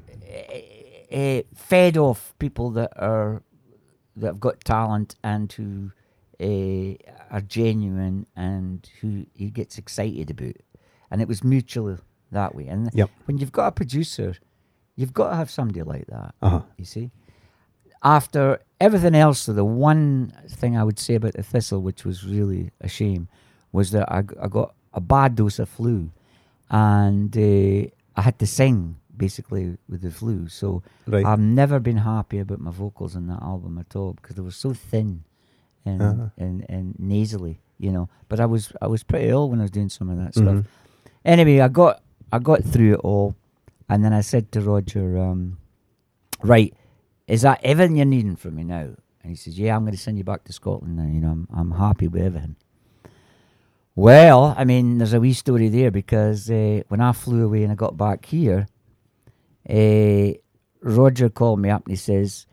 uh, 1.12 1.42
fed 1.56 1.98
off 1.98 2.34
people 2.40 2.72
that 2.72 2.92
are 2.96 3.44
that 4.16 4.28
have 4.28 4.40
got 4.40 4.64
talent 4.64 5.16
and 5.24 5.52
who 5.52 5.92
uh, 6.40 6.94
are 7.32 7.42
genuine 7.42 8.26
and 8.36 8.88
who 9.02 9.26
he 9.34 9.50
gets 9.50 9.78
excited 9.78 10.30
about, 10.32 10.56
and 11.12 11.22
it 11.22 11.28
was 11.28 11.44
mutual 11.44 11.98
that 12.32 12.56
way. 12.56 12.68
And 12.68 12.90
Yep. 12.94 13.10
when 13.26 13.38
you've 13.38 13.52
got 13.52 13.68
a 13.68 13.72
producer, 13.72 14.36
you've 14.96 15.14
got 15.14 15.30
to 15.32 15.36
have 15.36 15.50
somebody 15.50 15.84
like 15.84 16.08
that. 16.08 16.36
uh-huh. 16.42 16.62
You 16.78 16.86
see, 16.86 17.12
after 18.04 18.60
everything 18.80 19.16
else, 19.16 19.46
the 19.46 19.66
one 19.66 20.32
thing 20.50 20.78
I 20.78 20.84
would 20.84 21.00
say 21.00 21.16
about 21.16 21.34
the 21.34 21.44
Thistle, 21.44 21.82
which 21.82 22.06
was 22.06 22.26
really 22.26 22.72
a 22.82 22.88
shame, 22.88 23.28
was 23.72 23.92
that 23.92 24.12
I 24.12 24.22
got 24.22 24.74
a 24.94 25.02
bad 25.02 25.36
dose 25.36 25.60
of 25.60 25.70
flu, 25.70 26.12
and 26.70 27.36
uh, 27.36 27.90
I 28.16 28.22
had 28.22 28.40
to 28.40 28.48
sing 28.48 28.98
basically 29.16 29.78
with 29.90 30.02
the 30.02 30.12
flu. 30.12 30.48
So 30.48 30.84
right. 31.08 31.26
I've 31.26 31.40
never 31.40 31.80
been 31.80 31.98
happy 31.98 32.40
about 32.40 32.60
my 32.60 32.72
vocals 32.72 33.16
on 33.16 33.28
that 33.28 33.42
album 33.42 33.78
at 33.80 33.96
all 33.96 34.14
because 34.14 34.36
they 34.36 34.42
were 34.44 34.52
so 34.52 34.74
thin 34.74 35.24
and 35.88 36.02
Uh-huh. 36.02 36.30
and, 36.38 36.66
and 36.70 36.96
nasally, 37.00 37.60
you 37.80 37.92
know. 37.92 38.10
But 38.30 38.40
I 38.40 38.46
was 38.46 38.72
I 38.82 38.88
was 38.88 39.04
pretty 39.04 39.30
ill 39.30 39.50
when 39.50 39.60
I 39.60 39.64
was 39.64 39.72
doing 39.72 39.90
some 39.90 40.10
of 40.10 40.18
that 40.18 40.34
stuff. 40.36 40.56
Mhm. 40.56 40.66
Anyway, 41.26 41.60
I 41.62 41.68
got 41.70 42.02
I 42.32 42.40
got 42.40 42.64
through 42.64 42.94
it 42.96 43.00
all, 43.04 43.36
and 43.90 44.04
then 44.04 44.14
I 44.14 44.22
said 44.22 44.52
to 44.52 44.62
Roger, 44.62 45.18
um, 45.18 45.58
"Right, 46.44 46.74
is 47.28 47.42
that 47.42 47.60
everything 47.64 47.96
you're 47.98 48.06
needing 48.06 48.36
from 48.36 48.56
me 48.56 48.64
now?" 48.64 48.96
And 49.24 49.30
he 49.32 49.36
says, 49.36 49.58
"Yeah, 49.60 49.76
I'm 49.76 49.84
going 49.84 49.96
to 49.96 50.02
send 50.02 50.18
you 50.18 50.24
back 50.24 50.44
to 50.46 50.54
Scotland 50.54 50.96
now. 50.98 51.06
You 51.08 51.20
know, 51.22 51.32
I'm 51.32 51.48
I'm 51.54 51.72
happy 51.72 52.08
with 52.08 52.22
everything." 52.24 52.56
Well, 53.96 54.54
I 54.58 54.64
mean, 54.64 55.00
there's 55.00 55.14
a 55.14 55.20
wee 55.20 55.34
story 55.34 55.70
there 55.70 55.90
because 55.92 56.52
uh, 56.52 56.82
when 56.88 57.02
I 57.02 57.14
flew 57.14 57.46
away 57.46 57.64
and 57.64 57.72
I 57.72 57.76
got 57.76 57.98
back 57.98 58.26
here, 58.26 58.68
uh, 59.68 60.34
Roger 60.82 61.30
called 61.30 61.60
me 61.60 61.70
up 61.72 61.84
and 61.86 61.92
he 61.94 61.98
says, 61.98 62.46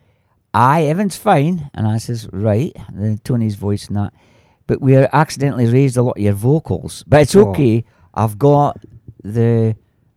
"Aye, 0.55 0.85
Evan's 0.85 1.17
fine," 1.17 1.71
and 1.75 1.87
I 1.87 1.99
says, 1.99 2.29
"Right." 2.33 2.73
And 2.89 3.03
then 3.03 3.19
Tony's 3.25 3.57
voice 3.57 3.89
and 3.89 3.97
that, 3.97 4.13
but 4.67 4.81
we 4.81 4.97
accidentally 4.97 5.67
raised 5.67 5.97
a 5.97 6.03
lot 6.03 6.17
of 6.17 6.23
your 6.23 6.33
vocals, 6.35 7.05
but 7.07 7.21
it's 7.23 7.35
Oh. 7.37 7.49
okay. 7.51 7.85
I've 8.15 8.39
got 8.39 8.79
the 9.23 9.75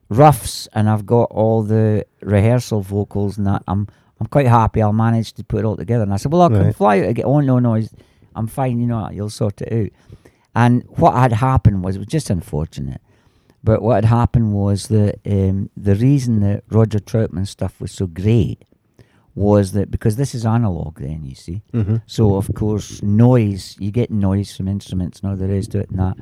roughs 0.09 0.67
and 0.73 0.89
I've 0.89 1.05
got 1.05 1.29
all 1.31 1.63
the 1.63 2.05
rehearsal 2.21 2.81
vocals 2.81 3.37
and 3.37 3.47
that. 3.47 3.63
I'm 3.67 3.87
I'm 4.19 4.27
quite 4.27 4.47
happy. 4.47 4.81
I'll 4.81 4.93
manage 4.93 5.33
to 5.33 5.43
put 5.43 5.59
it 5.59 5.65
all 5.65 5.77
together. 5.77 6.03
And 6.03 6.11
I 6.13 6.17
said, 6.17 6.31
"Well, 6.31 6.41
I 6.41 6.47
can 6.49 6.63
Right. 6.65 6.75
fly 6.75 6.99
out 7.01 7.09
again." 7.09 7.25
Oh 7.25 7.39
no, 7.39 7.59
no, 7.59 7.79
I'm 8.35 8.47
fine. 8.47 8.79
You 8.79 8.87
know, 8.87 9.09
you'll 9.11 9.29
sort 9.29 9.61
it 9.61 9.71
out. 9.71 9.91
And 10.55 10.83
what 10.89 11.13
had 11.15 11.33
happened 11.33 11.83
was 11.83 11.95
it 11.95 11.99
was 11.99 12.07
just 12.07 12.29
unfortunate. 12.31 12.99
But 13.63 13.81
what 13.83 13.95
had 13.95 14.05
happened 14.05 14.53
was 14.53 14.87
that 14.87 15.19
um, 15.25 15.69
the 15.77 15.93
reason 15.95 16.39
that 16.41 16.63
Roger 16.71 16.99
Troutman 16.99 17.45
stuff 17.47 17.79
was 17.79 17.91
so 17.91 18.07
great 18.07 18.63
was 19.37 19.71
that 19.73 19.91
because 19.91 20.15
this 20.15 20.33
is 20.35 20.45
analog, 20.45 20.99
then 20.99 21.23
you 21.23 21.35
see. 21.35 21.61
Mhm. 21.73 22.01
So 22.07 22.35
of 22.35 22.49
course, 22.55 23.01
noise 23.03 23.75
you 23.79 23.91
get 23.91 24.09
noise 24.11 24.55
from 24.55 24.67
instruments 24.67 25.19
and 25.19 25.29
all 25.29 25.37
the 25.37 25.47
rest 25.47 25.75
of 25.75 25.81
it 25.81 25.89
and 25.91 25.99
that. 25.99 26.17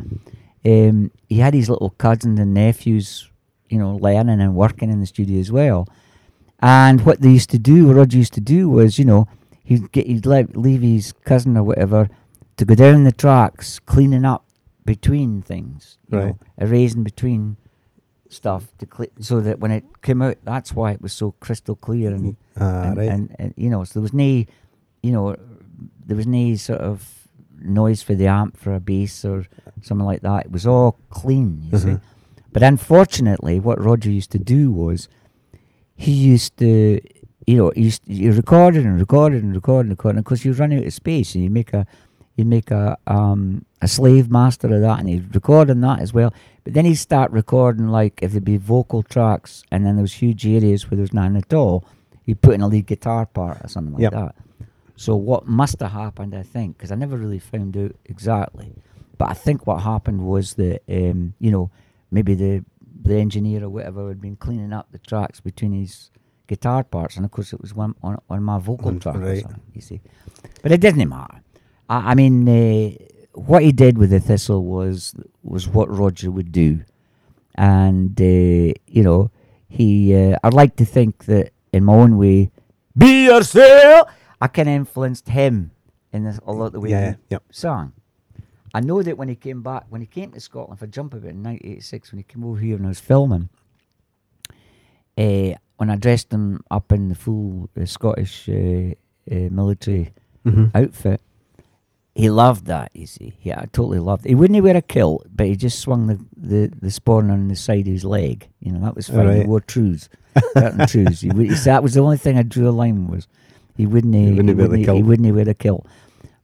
Um, 0.66 1.12
he 1.30 1.38
had 1.40 1.54
his 1.54 1.70
little 1.70 1.92
cousins 1.92 2.40
and 2.40 2.54
nephews, 2.54 3.30
you 3.70 3.78
know, 3.80 3.96
learning 3.96 4.42
and 4.42 4.56
working 4.56 4.90
in 4.92 5.00
the 5.00 5.06
studio 5.06 5.40
as 5.40 5.52
well. 5.52 5.88
And 6.60 7.02
what 7.06 7.22
they 7.22 7.30
used 7.32 7.50
to 7.52 7.60
do, 7.60 7.88
what 7.88 7.96
Roger 7.98 8.18
used 8.18 8.34
to 8.34 8.42
do 8.42 8.70
was, 8.70 8.98
you 9.00 9.06
know, 9.06 9.28
he'd 9.64 9.92
get 9.92 10.08
he'd 10.08 10.26
let, 10.26 10.56
leave 10.58 10.82
his 10.82 11.14
cousin 11.24 11.56
or 11.58 11.64
whatever 11.64 12.10
to 12.58 12.66
go 12.66 12.76
down 12.76 13.04
the 13.04 13.12
tracks, 13.12 13.80
cleaning 13.80 14.26
up 14.26 14.44
between 14.86 15.42
things, 15.42 15.98
you 16.10 16.18
know, 16.18 16.26
Right. 16.26 16.36
erasing 16.58 17.04
between 17.04 17.58
stuff 18.30 18.68
to 18.80 18.86
cle 18.86 19.08
so 19.20 19.40
that 19.42 19.60
when 19.60 19.72
it 19.72 19.84
came 20.02 20.22
out, 20.22 20.38
that's 20.44 20.74
why 20.74 20.92
it 20.92 21.02
was 21.02 21.14
so 21.14 21.32
crystal 21.40 21.76
clear 21.76 22.12
and 22.14 22.36
Ah, 22.58 22.84
and, 22.84 22.98
right. 22.98 23.10
and, 23.10 23.36
and 23.40 23.54
you 23.58 23.70
know, 23.70 23.84
so 23.84 23.94
there 23.96 24.02
was 24.02 24.14
no, 24.14 24.24
you 25.04 25.12
know, 25.12 25.36
there 26.06 26.18
was 26.18 26.26
no 26.28 26.56
sort 26.56 26.80
of 26.82 27.28
noise 27.62 28.02
for 28.02 28.16
the 28.16 28.28
amp 28.28 28.58
for 28.58 28.74
a 28.74 28.80
bass 28.80 29.24
or 29.26 29.46
something 29.82 30.06
like 30.06 30.22
that. 30.22 30.46
It 30.46 30.52
was 30.52 30.66
all 30.66 30.98
clean, 31.10 31.68
you 31.72 31.78
see. 31.78 31.88
Mhm. 31.90 32.02
But 32.54 32.64
unfortunately, 32.64 33.60
what 33.60 33.84
Roger 33.84 34.10
used 34.10 34.32
to 34.32 34.40
do 34.40 34.72
was 34.72 35.10
he 35.96 36.12
used 36.12 36.56
to, 36.58 37.00
you 37.46 37.58
know, 37.58 37.72
he, 37.76 37.84
used, 37.84 38.06
to, 38.06 38.14
he 38.14 38.30
recorded 38.30 38.86
and 38.86 39.00
recorded 39.00 39.44
and 39.44 39.54
recorded 39.54 39.88
and 39.90 39.92
recorded. 39.98 40.24
Because 40.24 40.46
you 40.46 40.54
run 40.54 40.72
out 40.74 40.86
of 40.86 40.94
space, 40.94 41.36
and 41.36 41.44
you 41.44 41.50
make 41.50 41.74
a, 41.74 41.86
you 42.36 42.46
make 42.46 42.72
a 42.72 42.98
um 43.08 43.66
a 43.82 43.88
slave 43.88 44.30
master 44.32 44.68
of 44.74 44.82
that, 44.82 45.00
and 45.00 45.08
he'd 45.10 45.34
record 45.36 45.70
on 45.70 45.82
that 45.82 46.00
as 46.00 46.14
well. 46.14 46.34
But 46.64 46.74
then 46.74 46.86
he'd 46.86 46.96
start 46.96 47.32
recording 47.32 47.88
like 47.90 48.20
if 48.22 48.32
there'd 48.32 48.44
be 48.44 48.58
vocal 48.58 49.04
tracks, 49.04 49.64
and 49.72 49.86
then 49.86 49.96
there 49.96 50.02
was 50.04 50.14
huge 50.14 50.46
areas 50.46 50.90
where 50.90 50.96
there 50.98 51.04
was 51.04 51.14
none 51.14 51.36
at 51.38 51.54
all. 51.54 51.86
He'd 52.24 52.42
put 52.42 52.56
in 52.56 52.62
a 52.62 52.68
lead 52.68 52.88
guitar 52.88 53.26
part 53.28 53.60
or 53.64 53.68
something 53.68 53.94
like 53.94 54.02
Yep. 54.02 54.14
that. 54.14 54.36
So 54.96 55.16
what 55.16 55.46
must 55.48 55.80
have 55.82 55.92
happened, 55.92 56.34
I 56.34 56.42
think, 56.44 56.78
because 56.78 56.92
I 56.92 56.96
never 56.96 57.18
really 57.18 57.38
found 57.40 57.76
out 57.78 57.96
exactly, 58.06 58.74
but 59.18 59.30
I 59.30 59.34
think 59.34 59.68
what 59.68 59.82
happened 59.82 60.22
was 60.26 60.56
that 60.56 60.82
um, 60.90 61.34
you 61.40 61.52
know 61.52 61.70
maybe 62.12 62.34
the 62.34 62.64
the 63.04 63.16
engineer 63.18 63.64
or 63.64 63.70
whatever 63.70 64.08
had 64.08 64.20
been 64.22 64.36
cleaning 64.38 64.74
up 64.74 64.88
the 64.92 64.98
tracks 65.00 65.40
between 65.40 65.74
his 65.74 66.10
guitar 66.48 66.84
parts, 66.84 67.16
and 67.18 67.26
of 67.26 67.32
course 67.32 67.54
it 67.54 67.62
was 67.62 67.74
one 67.76 67.94
on, 68.02 68.18
on 68.30 68.42
my 68.42 68.58
vocal 68.58 68.88
On- 68.88 69.00
track. 69.00 69.16
right. 69.18 69.46
you 69.74 69.82
see, 69.82 70.02
but 70.64 70.72
it 70.72 70.82
doesn't 70.82 71.08
matter. 71.08 71.42
I, 71.90 72.12
I 72.12 72.16
mean, 72.16 72.48
uh, 72.48 72.92
what 73.34 73.64
he 73.64 73.72
did 73.72 73.98
with 73.98 74.10
the 74.12 74.20
Thistle 74.20 74.64
was 74.64 75.14
was 75.44 75.68
what 75.68 75.90
Roger 75.90 76.32
would 76.32 76.52
do, 76.52 76.82
and 77.56 78.20
uh, 78.20 78.74
you 78.88 79.04
know 79.04 79.32
he. 79.68 80.16
Uh, 80.16 80.38
I'd 80.44 80.54
like 80.54 80.76
to 80.78 80.86
think 80.86 81.26
that 81.26 81.52
in 81.74 81.84
my 81.86 81.94
own 81.94 82.18
way, 82.18 82.52
be 82.98 83.26
yourself. 83.26 84.10
I 84.42 84.48
kind 84.48 84.70
of 84.70 84.76
influenced 84.76 85.30
him 85.30 85.72
in 86.12 86.24
this 86.24 86.40
a 86.46 86.52
lot 86.52 86.68
of 86.68 86.74
the 86.74 86.80
way 86.82 86.90
Yeah, 86.92 87.12
he 87.12 87.18
yep. 87.30 87.44
sang. 87.52 87.94
I 88.74 88.82
know 88.82 89.02
that 89.02 89.18
when 89.18 89.30
he 89.30 89.36
came 89.36 89.62
back, 89.62 89.86
when 89.90 90.02
he 90.02 90.08
came 90.08 90.32
to 90.32 90.40
Scotland 90.42 90.80
for 90.80 90.88
Jump 90.88 91.14
About 91.14 91.30
in 91.32 91.42
1986, 91.44 92.12
when 92.12 92.18
he 92.20 92.24
came 92.24 92.44
over 92.44 92.60
here 92.60 92.76
and 92.76 92.86
I 92.86 92.90
was 92.90 93.00
filming, 93.00 93.48
uh, 95.18 95.54
when 95.78 95.90
I 95.90 95.96
dressed 95.96 96.32
him 96.32 96.62
up 96.70 96.92
in 96.92 97.10
the 97.10 97.16
full 97.16 97.70
uh, 97.80 97.86
Scottish 97.86 98.50
uh, 98.50 98.94
uh, 99.32 99.50
military 99.50 100.12
Mhm. 100.46 100.72
outfit, 100.76 101.22
he 102.16 102.30
loved 102.30 102.66
that, 102.68 102.92
you 102.94 103.06
see. 103.06 103.34
Yeah, 103.42 103.60
I 103.60 103.66
totally 103.66 104.00
loved 104.00 104.26
it. 104.26 104.30
He 104.30 104.36
wouldn't 104.36 104.64
wear 104.64 104.78
a 104.78 104.82
kilt, 104.82 105.28
but 105.36 105.48
he 105.48 105.56
just 105.56 105.80
swung 105.80 106.08
the, 106.08 106.18
the, 106.36 106.72
the 106.82 106.88
sporran 106.88 107.30
on 107.32 107.50
the 107.50 107.56
side 107.56 107.82
of 107.88 107.94
his 107.94 108.06
leg. 108.06 108.48
You 108.62 108.72
know, 108.72 108.80
that 108.80 108.96
was 108.96 109.08
fine. 109.10 109.20
He 109.34 109.40
Right. 109.40 109.48
wore 109.48 109.60
trews, 109.60 110.08
certain 110.54 110.88
trews. 110.88 111.22
He, 111.22 111.30
would, 111.30 111.48
he 111.50 111.56
that 111.56 111.84
was 111.84 111.94
the 111.96 112.00
only 112.02 112.18
thing 112.18 112.38
I 112.38 112.44
drew 112.44 112.68
a 112.68 112.72
line 112.72 113.08
was 113.08 113.28
he 113.76 113.86
wouldn't, 113.86 114.16
he 114.16 114.32
wouldn't 114.32 114.58
wear 114.58 114.68
the 114.70 114.78
he 114.94 115.04
wouldn't 115.04 115.36
wear 115.36 115.48
a 115.50 115.54
kilt. 115.54 115.86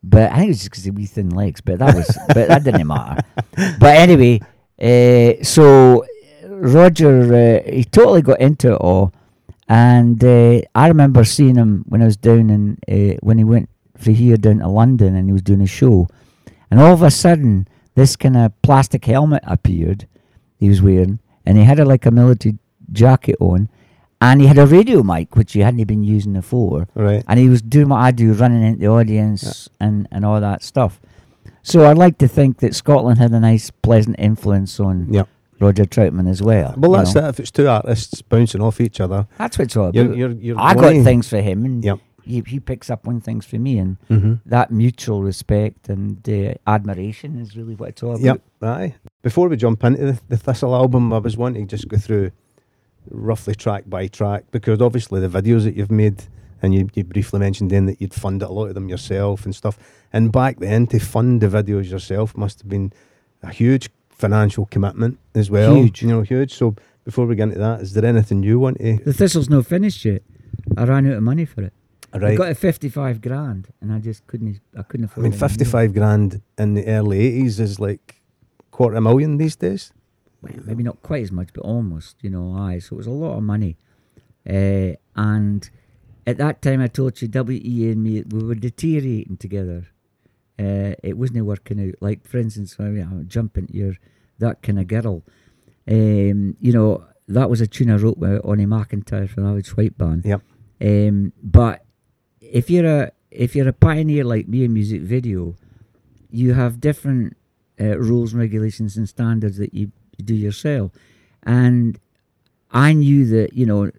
But 0.03 0.31
I 0.31 0.35
think 0.37 0.45
it 0.45 0.49
was 0.49 0.57
just 0.59 0.71
because 0.71 0.83
he 0.83 0.91
wee 0.91 1.05
thin 1.05 1.29
legs. 1.29 1.61
But 1.61 1.79
that 1.79 1.95
was, 1.95 2.17
but 2.27 2.47
that 2.49 2.63
didn't 2.63 2.87
matter. 2.87 3.21
But 3.79 3.95
anyway, 3.97 4.41
uh, 4.81 5.43
so 5.43 6.03
Roger, 6.45 7.61
uh, 7.65 7.71
he 7.71 7.83
totally 7.85 8.21
got 8.21 8.41
into 8.41 8.73
it 8.73 8.77
all, 8.77 9.13
and 9.69 10.23
uh, 10.23 10.61
I 10.75 10.87
remember 10.87 11.23
seeing 11.23 11.55
him 11.55 11.85
when 11.87 12.01
I 12.01 12.05
was 12.05 12.17
down 12.17 12.49
in 12.49 12.77
uh, 12.89 13.17
when 13.21 13.37
he 13.37 13.43
went 13.43 13.69
from 14.01 14.15
here 14.15 14.37
down 14.37 14.59
to 14.59 14.67
London, 14.67 15.15
and 15.15 15.27
he 15.27 15.33
was 15.33 15.41
doing 15.41 15.61
a 15.61 15.67
show, 15.67 16.07
and 16.69 16.79
all 16.79 16.93
of 16.93 17.01
a 17.01 17.11
sudden 17.11 17.67
this 17.95 18.15
kind 18.15 18.37
of 18.37 18.59
plastic 18.61 19.05
helmet 19.05 19.43
appeared. 19.45 20.07
He 20.57 20.69
was 20.69 20.81
wearing, 20.81 21.19
and 21.45 21.57
he 21.57 21.63
had 21.63 21.79
a, 21.79 21.85
like 21.85 22.05
a 22.05 22.11
military 22.11 22.57
jacket 22.91 23.35
on, 23.39 23.67
and 24.21 24.39
he 24.41 24.47
had 24.47 24.57
a 24.59 24.65
radio 24.67 25.01
mic 25.03 25.35
which 25.35 25.53
he 25.53 25.61
hadn't 25.61 25.83
been 25.85 26.03
using 26.03 26.33
before 26.33 26.87
Right. 26.93 27.23
and 27.27 27.39
he 27.39 27.49
was 27.49 27.61
doing 27.61 27.89
what 27.89 27.97
I 28.01 28.11
do, 28.11 28.31
running 28.33 28.61
into 28.63 28.79
the 28.81 28.87
audience 28.87 29.67
and, 29.79 30.07
and 30.11 30.23
all 30.23 30.39
that 30.39 30.61
stuff. 30.63 31.01
So 31.63 31.85
I'd 31.89 31.97
like 31.97 32.17
to 32.19 32.27
think 32.27 32.59
that 32.59 32.75
Scotland 32.75 33.17
had 33.19 33.31
a 33.31 33.39
nice, 33.39 33.71
pleasant 33.71 34.17
influence 34.19 34.79
on 34.79 35.11
Yep. 35.13 35.27
Roger 35.59 35.85
Troutman 35.85 36.27
as 36.29 36.41
well. 36.41 36.73
Well, 36.77 36.91
that's 36.91 37.13
know. 37.15 37.25
it. 37.25 37.29
If 37.29 37.39
it's 37.39 37.51
two 37.51 37.67
artists 37.67 38.21
bouncing 38.23 38.61
off 38.61 38.79
each 38.81 38.99
other, 38.99 39.27
That's 39.37 39.57
what 39.57 39.65
it's 39.65 39.77
all 39.77 39.91
you're, 39.93 40.13
you're, 40.15 40.31
you're 40.31 40.59
I 40.59 40.73
got 40.75 41.03
things 41.03 41.27
for 41.27 41.39
him, 41.41 41.65
and 41.65 41.83
Yep. 41.83 41.99
He, 42.23 42.43
he 42.45 42.59
picks 42.59 42.89
up 42.89 43.07
on 43.07 43.21
things 43.21 43.45
for 43.45 43.57
me, 43.57 43.77
and 43.77 43.97
Mm-hmm. 44.09 44.33
that 44.45 44.71
mutual 44.71 45.23
respect 45.23 45.89
and 45.89 46.27
uh, 46.29 46.53
admiration 46.67 47.39
is 47.39 47.55
really 47.57 47.75
what 47.75 47.89
it's 47.89 48.03
all 48.03 48.11
about. 48.11 48.23
Yep. 48.23 48.41
Aye. 48.61 48.95
Before 49.21 49.47
we 49.49 49.57
jump 49.57 49.83
into 49.83 50.05
the, 50.05 50.19
the 50.29 50.37
Thistle 50.37 50.75
album, 50.75 51.11
I 51.13 51.17
was 51.19 51.37
wanting 51.37 51.67
to 51.67 51.75
just 51.77 51.87
go 51.87 51.97
through 51.97 52.31
roughly 53.09 53.55
track 53.55 53.83
by 53.87 54.07
track 54.07 54.43
because 54.51 54.81
obviously 54.81 55.19
the 55.19 55.27
videos 55.41 55.63
that 55.63 55.75
you've 55.75 55.91
made, 55.91 56.23
and 56.61 56.73
you, 56.73 56.89
you 56.93 57.03
briefly 57.03 57.39
mentioned 57.39 57.71
then 57.71 57.85
that 57.87 57.99
you'd 58.01 58.13
funded 58.13 58.47
a 58.47 58.51
lot 58.51 58.67
of 58.67 58.75
them 58.75 58.89
yourself 58.89 59.45
and 59.45 59.55
stuff. 59.55 59.77
And 60.13 60.31
back 60.31 60.59
then, 60.59 60.87
to 60.87 60.99
fund 60.99 61.41
the 61.41 61.47
videos 61.47 61.89
yourself 61.89 62.35
must 62.37 62.59
have 62.61 62.69
been 62.69 62.93
a 63.41 63.51
huge 63.51 63.89
financial 64.09 64.65
commitment 64.67 65.17
as 65.33 65.49
well. 65.49 65.75
Huge. 65.75 66.01
You 66.03 66.09
know, 66.09 66.21
huge. 66.21 66.53
So 66.53 66.75
before 67.03 67.25
we 67.25 67.35
get 67.35 67.43
into 67.43 67.57
that, 67.59 67.81
is 67.81 67.93
there 67.93 68.05
anything 68.05 68.43
you 68.43 68.59
want 68.59 68.77
to? 68.79 68.97
The 68.97 69.13
Thistle's 69.13 69.49
not 69.49 69.65
finished 69.65 70.05
yet. 70.05 70.21
I 70.77 70.83
ran 70.83 71.07
out 71.07 71.13
of 71.17 71.23
money 71.23 71.45
for 71.45 71.63
it. 71.63 71.73
I 72.13 72.35
got 72.35 72.51
a 72.51 72.55
fifty-five 72.55 73.21
grand, 73.21 73.69
and 73.81 73.93
I 73.93 73.99
just 73.99 74.27
couldn't. 74.27 74.59
I 74.77 74.83
couldn't 74.83 75.05
afford. 75.05 75.25
I 75.25 75.29
mean, 75.29 75.33
it. 75.33 75.39
55 75.39 75.93
grand 75.93 76.41
in 76.57 76.73
the 76.73 76.85
early 76.87 77.43
80s 77.43 77.59
is 77.59 77.79
like 77.79 78.21
quarter 78.71 78.95
a 78.97 79.01
million 79.01 79.37
these 79.37 79.55
days. 79.55 79.93
well, 80.41 80.53
maybe 80.65 80.83
not 80.83 81.01
quite 81.03 81.23
as 81.23 81.31
much, 81.31 81.49
but 81.53 81.61
almost, 81.61 82.17
you 82.21 82.29
know, 82.29 82.55
aye. 82.57 82.79
So 82.79 82.95
it 82.95 82.97
was 82.97 83.07
a 83.07 83.11
lot 83.11 83.37
of 83.37 83.43
money. 83.43 83.77
Uh, 84.49 84.93
and 85.15 85.69
at 86.25 86.37
that 86.37 86.61
time, 86.61 86.81
I 86.81 86.87
told 86.87 87.21
you, 87.21 87.29
WE 87.31 87.91
and 87.91 88.03
me, 88.03 88.23
we 88.23 88.43
were 88.43 88.55
deteriorating 88.55 89.37
together. 89.37 89.87
Uh, 90.59 90.95
it 91.03 91.17
wasn't 91.17 91.45
working 91.45 91.79
out. 91.87 91.95
Like, 92.01 92.25
for 92.25 92.37
instance, 92.37 92.75
I 92.79 92.83
mean, 92.83 93.03
I'm 93.03 93.27
jumping, 93.27 93.67
you're 93.71 93.97
that 94.39 94.61
kind 94.61 94.79
of 94.79 94.87
girl. 94.87 95.23
Um, 95.87 96.55
you 96.59 96.73
know, 96.73 97.05
that 97.27 97.49
was 97.49 97.61
a 97.61 97.67
tune 97.67 97.91
I 97.91 97.95
wrote 97.95 98.17
with 98.17 98.41
Onnie 98.43 98.67
McIntyre 98.67 99.29
from 99.29 99.43
the 99.43 99.49
Average 99.49 99.77
White 99.77 99.97
Band. 99.97 100.25
Yep. 100.25 100.41
Um, 100.81 101.33
but 101.41 101.85
if 102.59 102.69
you're 102.69 102.85
a 103.01 103.11
if 103.31 103.55
you're 103.55 103.67
a 103.69 103.73
pioneer 103.73 104.23
like 104.23 104.47
me 104.47 104.63
in 104.65 104.73
music 104.73 105.01
video, 105.01 105.55
you 106.29 106.53
have 106.53 106.81
different 106.81 107.37
uh, 107.79 107.97
rules 107.97 108.33
and 108.33 108.41
regulations 108.41 108.97
and 108.97 109.07
standards 109.07 109.57
that 109.57 109.73
you 109.73 109.91
do 110.23 110.35
yourself. 110.35 110.91
And 111.43 111.97
I 112.71 112.93
knew 112.93 113.25
that 113.27 113.53
you 113.53 113.65
know 113.65 113.91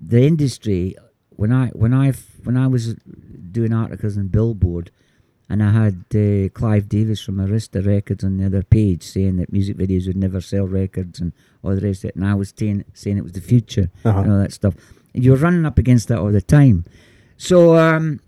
the 0.00 0.22
industry 0.26 0.96
when 1.30 1.52
I 1.52 1.68
when 1.68 1.92
I 1.94 2.12
when 2.44 2.56
I 2.56 2.66
was 2.66 2.94
doing 2.94 3.72
articles 3.72 4.16
in 4.16 4.28
Billboard, 4.28 4.90
and 5.48 5.62
I 5.62 5.70
had 5.70 6.04
uh, 6.14 6.48
Clive 6.50 6.88
Davis 6.88 7.20
from 7.22 7.36
Arista 7.36 7.84
Records 7.84 8.22
on 8.24 8.36
the 8.38 8.46
other 8.46 8.62
page 8.62 9.02
saying 9.02 9.36
that 9.38 9.52
music 9.52 9.76
videos 9.76 10.06
would 10.06 10.16
never 10.16 10.40
sell 10.40 10.66
records 10.66 11.20
and 11.20 11.32
all 11.62 11.74
the 11.74 11.80
rest 11.80 12.04
of 12.04 12.10
it, 12.10 12.16
and 12.16 12.26
I 12.26 12.34
was 12.34 12.52
saying 12.56 12.84
saying 12.92 13.16
it 13.18 13.24
was 13.24 13.32
the 13.32 13.40
future 13.40 13.90
Uh-huh. 14.04 14.20
and 14.20 14.30
all 14.32 14.38
that 14.38 14.52
stuff. 14.52 14.74
And 15.14 15.24
you 15.24 15.30
were 15.30 15.36
running 15.46 15.64
up 15.64 15.78
against 15.78 16.08
that 16.08 16.18
all 16.18 16.32
the 16.32 16.42
time. 16.42 16.84
So 17.36 17.76
um, 17.76 18.20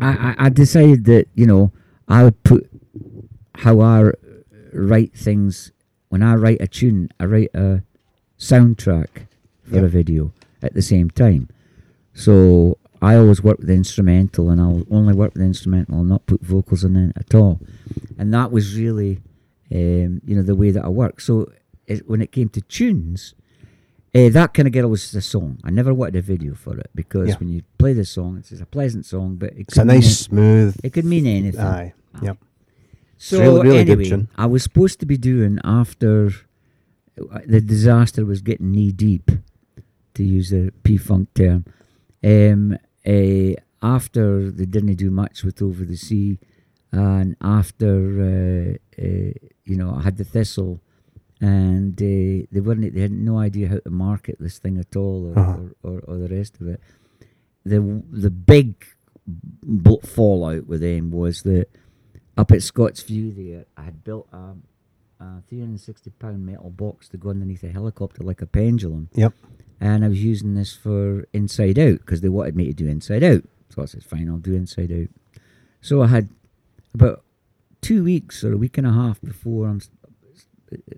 I, 0.00 0.34
I, 0.38 0.48
decided 0.48 1.04
that 1.06 1.26
you 1.34 1.46
know 1.46 1.72
I 2.08 2.24
would 2.24 2.42
put 2.44 2.70
how 3.56 3.80
I 3.80 4.10
write 4.72 5.14
things 5.14 5.72
when 6.08 6.22
I 6.22 6.34
write 6.34 6.60
a 6.60 6.68
tune. 6.68 7.08
I 7.20 7.24
write 7.24 7.50
a 7.54 7.82
soundtrack 8.38 9.26
for 9.64 9.76
Yep. 9.76 9.84
a 9.84 9.88
video 9.88 10.32
at 10.62 10.74
the 10.74 10.82
same 10.82 11.10
time. 11.10 11.48
So 12.14 12.78
I 13.00 13.16
always 13.16 13.42
work 13.42 13.58
with 13.58 13.66
the 13.66 13.74
instrumental, 13.74 14.50
and 14.50 14.60
I'll 14.60 14.84
only 14.90 15.14
work 15.14 15.34
with 15.34 15.40
the 15.42 15.46
instrumental. 15.46 15.96
I'll 15.96 16.04
not 16.04 16.26
put 16.26 16.40
vocals 16.42 16.84
in 16.84 16.96
it 16.96 17.12
at 17.16 17.34
all. 17.34 17.60
And 18.18 18.32
that 18.32 18.52
was 18.52 18.76
really, 18.76 19.20
um, 19.74 20.20
you 20.24 20.36
know, 20.36 20.42
the 20.42 20.54
way 20.54 20.70
that 20.70 20.84
I 20.84 20.88
work. 20.88 21.20
So 21.20 21.50
it, 21.86 22.08
when 22.08 22.22
it 22.22 22.30
came 22.32 22.48
to 22.50 22.60
tunes, 22.60 23.34
uh, 24.14 24.28
that 24.30 24.52
kind 24.54 24.66
of 24.68 24.72
girl 24.72 24.88
was 24.88 25.14
a 25.14 25.20
song. 25.22 25.58
I 25.64 25.70
never 25.70 25.92
wanted 25.94 26.16
a 26.16 26.22
video 26.22 26.54
for 26.54 26.76
it 26.78 26.90
because 26.94 27.28
Yeah. 27.30 27.36
when 27.38 27.48
you 27.48 27.62
play 27.78 27.92
the 27.94 28.04
song, 28.04 28.38
it's 28.38 28.52
a 28.60 28.66
pleasant 28.66 29.06
song, 29.06 29.36
but 29.36 29.50
it 29.52 29.60
It's 29.68 29.78
a 29.78 29.84
nice, 29.84 30.18
smooth. 30.18 30.76
it 30.84 30.92
could 30.92 31.04
mean 31.04 31.26
anything. 31.26 31.60
Aye. 31.60 31.94
Yep. 32.22 32.38
So 33.18 33.38
really- 33.62 33.68
really 33.86 34.04
anyway. 34.10 34.26
I 34.36 34.46
was 34.46 34.62
supposed 34.62 35.00
to 35.00 35.06
be 35.06 35.16
doing 35.16 35.58
after 35.64 36.30
uh, 37.20 37.40
the 37.46 37.60
disaster 37.60 38.24
was 38.24 38.40
getting 38.42 38.72
knee 38.72 38.92
deep, 38.92 39.30
to 40.14 40.22
use 40.24 40.52
a 40.52 40.70
P 40.82 40.96
Funk 40.98 41.28
term. 41.34 41.64
Um, 42.24 42.76
uh, 43.06 43.54
after 43.82 44.50
they 44.50 44.66
didn't 44.66 44.94
do 44.94 45.10
much 45.10 45.42
with 45.44 45.60
Over 45.62 45.84
the 45.84 45.96
Sea, 45.96 46.38
and 46.92 47.34
after 47.40 47.94
uh, 48.30 49.02
uh, 49.02 49.32
you 49.64 49.76
know 49.76 49.94
I 49.98 50.02
had 50.02 50.16
the 50.18 50.24
Thistle, 50.24 50.80
and 51.42 51.94
uh, 52.00 52.46
they 52.50 52.60
weren't 52.60 52.94
they 52.94 53.00
had 53.02 53.12
no 53.12 53.36
idea 53.38 53.68
how 53.68 53.78
to 53.80 53.90
market 53.90 54.36
this 54.40 54.56
thing 54.58 54.78
at 54.78 54.96
all, 54.96 55.32
or, 55.34 55.38
Uh-huh. 55.38 55.58
or, 55.82 55.90
or, 55.90 56.00
or 56.06 56.16
the 56.16 56.28
rest 56.34 56.58
of 56.60 56.68
it. 56.68 56.80
The 57.64 58.02
the 58.10 58.30
big 58.30 58.86
fallout 60.04 60.66
with 60.66 60.80
them 60.80 61.10
was 61.10 61.42
that 61.42 61.66
up 62.36 62.50
at 62.52 62.62
Scott's 62.62 63.02
View 63.02 63.32
there, 63.32 63.66
I 63.76 63.82
had 63.82 64.04
built 64.04 64.26
a, 64.32 64.54
a 65.22 65.42
360 65.48 66.10
pound 66.10 66.44
metal 66.46 66.70
box 66.70 67.08
to 67.10 67.16
go 67.16 67.30
underneath 67.30 67.62
a 67.62 67.68
helicopter 67.68 68.22
like 68.22 68.40
a 68.42 68.46
pendulum. 68.46 69.08
Yep. 69.14 69.34
And 69.80 70.04
I 70.04 70.08
was 70.08 70.22
using 70.22 70.54
this 70.54 70.72
for 70.74 71.26
Inside 71.32 71.78
Out 71.78 71.98
because 71.98 72.20
they 72.20 72.28
wanted 72.28 72.56
me 72.56 72.66
to 72.66 72.72
do 72.72 72.86
Inside 72.86 73.22
Out. 73.24 73.42
So 73.70 73.82
I 73.82 73.86
said, 73.86 74.04
fine, 74.04 74.28
I'll 74.28 74.38
do 74.38 74.54
Inside 74.54 74.92
Out. 74.92 75.40
So 75.80 76.02
I 76.02 76.06
had 76.06 76.28
about 76.94 77.24
two 77.80 78.04
weeks 78.04 78.44
or 78.44 78.52
a 78.52 78.56
week 78.56 78.78
and 78.78 78.86
a 78.86 78.92
half 78.92 79.20
before 79.20 79.66
I'm 79.68 79.80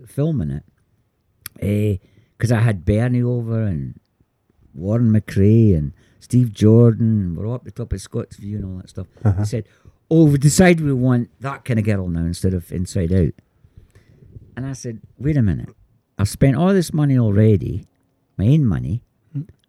filming 0.07 0.61
it, 1.59 2.01
because 2.37 2.51
I 2.51 2.59
had 2.59 2.85
Bernie 2.85 3.21
over 3.21 3.63
and 3.63 3.99
Warren 4.73 5.11
McRae 5.11 5.75
and 5.77 5.93
Steve 6.19 6.51
Jordan. 6.51 7.35
We're 7.35 7.53
up 7.53 7.63
the 7.63 7.71
top 7.71 7.93
of 7.93 8.01
Scott's 8.01 8.37
View 8.37 8.57
and 8.57 8.65
all 8.65 8.77
that 8.77 8.89
stuff. 8.89 9.07
Uh-huh. 9.23 9.39
They 9.39 9.45
said, 9.45 9.65
"Oh, 10.09 10.25
we 10.25 10.37
decided 10.37 10.85
we 10.85 10.93
want 10.93 11.29
that 11.39 11.63
kind 11.65 11.79
of 11.79 11.85
girl 11.85 12.07
now 12.07 12.25
instead 12.25 12.53
of 12.53 12.71
Inside 12.71 13.13
Out." 13.13 13.33
And 14.57 14.65
I 14.65 14.73
said, 14.73 15.01
"Wait 15.17 15.37
a 15.37 15.41
minute! 15.41 15.69
I've 16.17 16.29
spent 16.29 16.55
all 16.57 16.73
this 16.73 16.93
money 16.93 17.17
already, 17.17 17.85
my 18.37 18.47
own 18.47 18.65
money, 18.65 19.03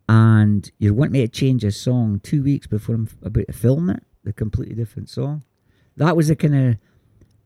and 0.09 0.71
you 0.79 0.95
want 0.95 1.13
me 1.13 1.21
to 1.21 1.29
change 1.29 1.65
a 1.65 1.73
song 1.73 2.21
two 2.21 2.43
weeks 2.43 2.67
before 2.67 2.95
I'm 2.95 3.09
about 3.23 3.47
to 3.49 3.53
film 3.53 3.91
it? 3.91 4.03
The 4.25 4.33
completely 4.33 4.75
different 4.75 5.09
song." 5.09 5.45
That 5.97 6.17
was 6.17 6.29
the 6.29 6.37
kind 6.37 6.55
of 6.55 6.77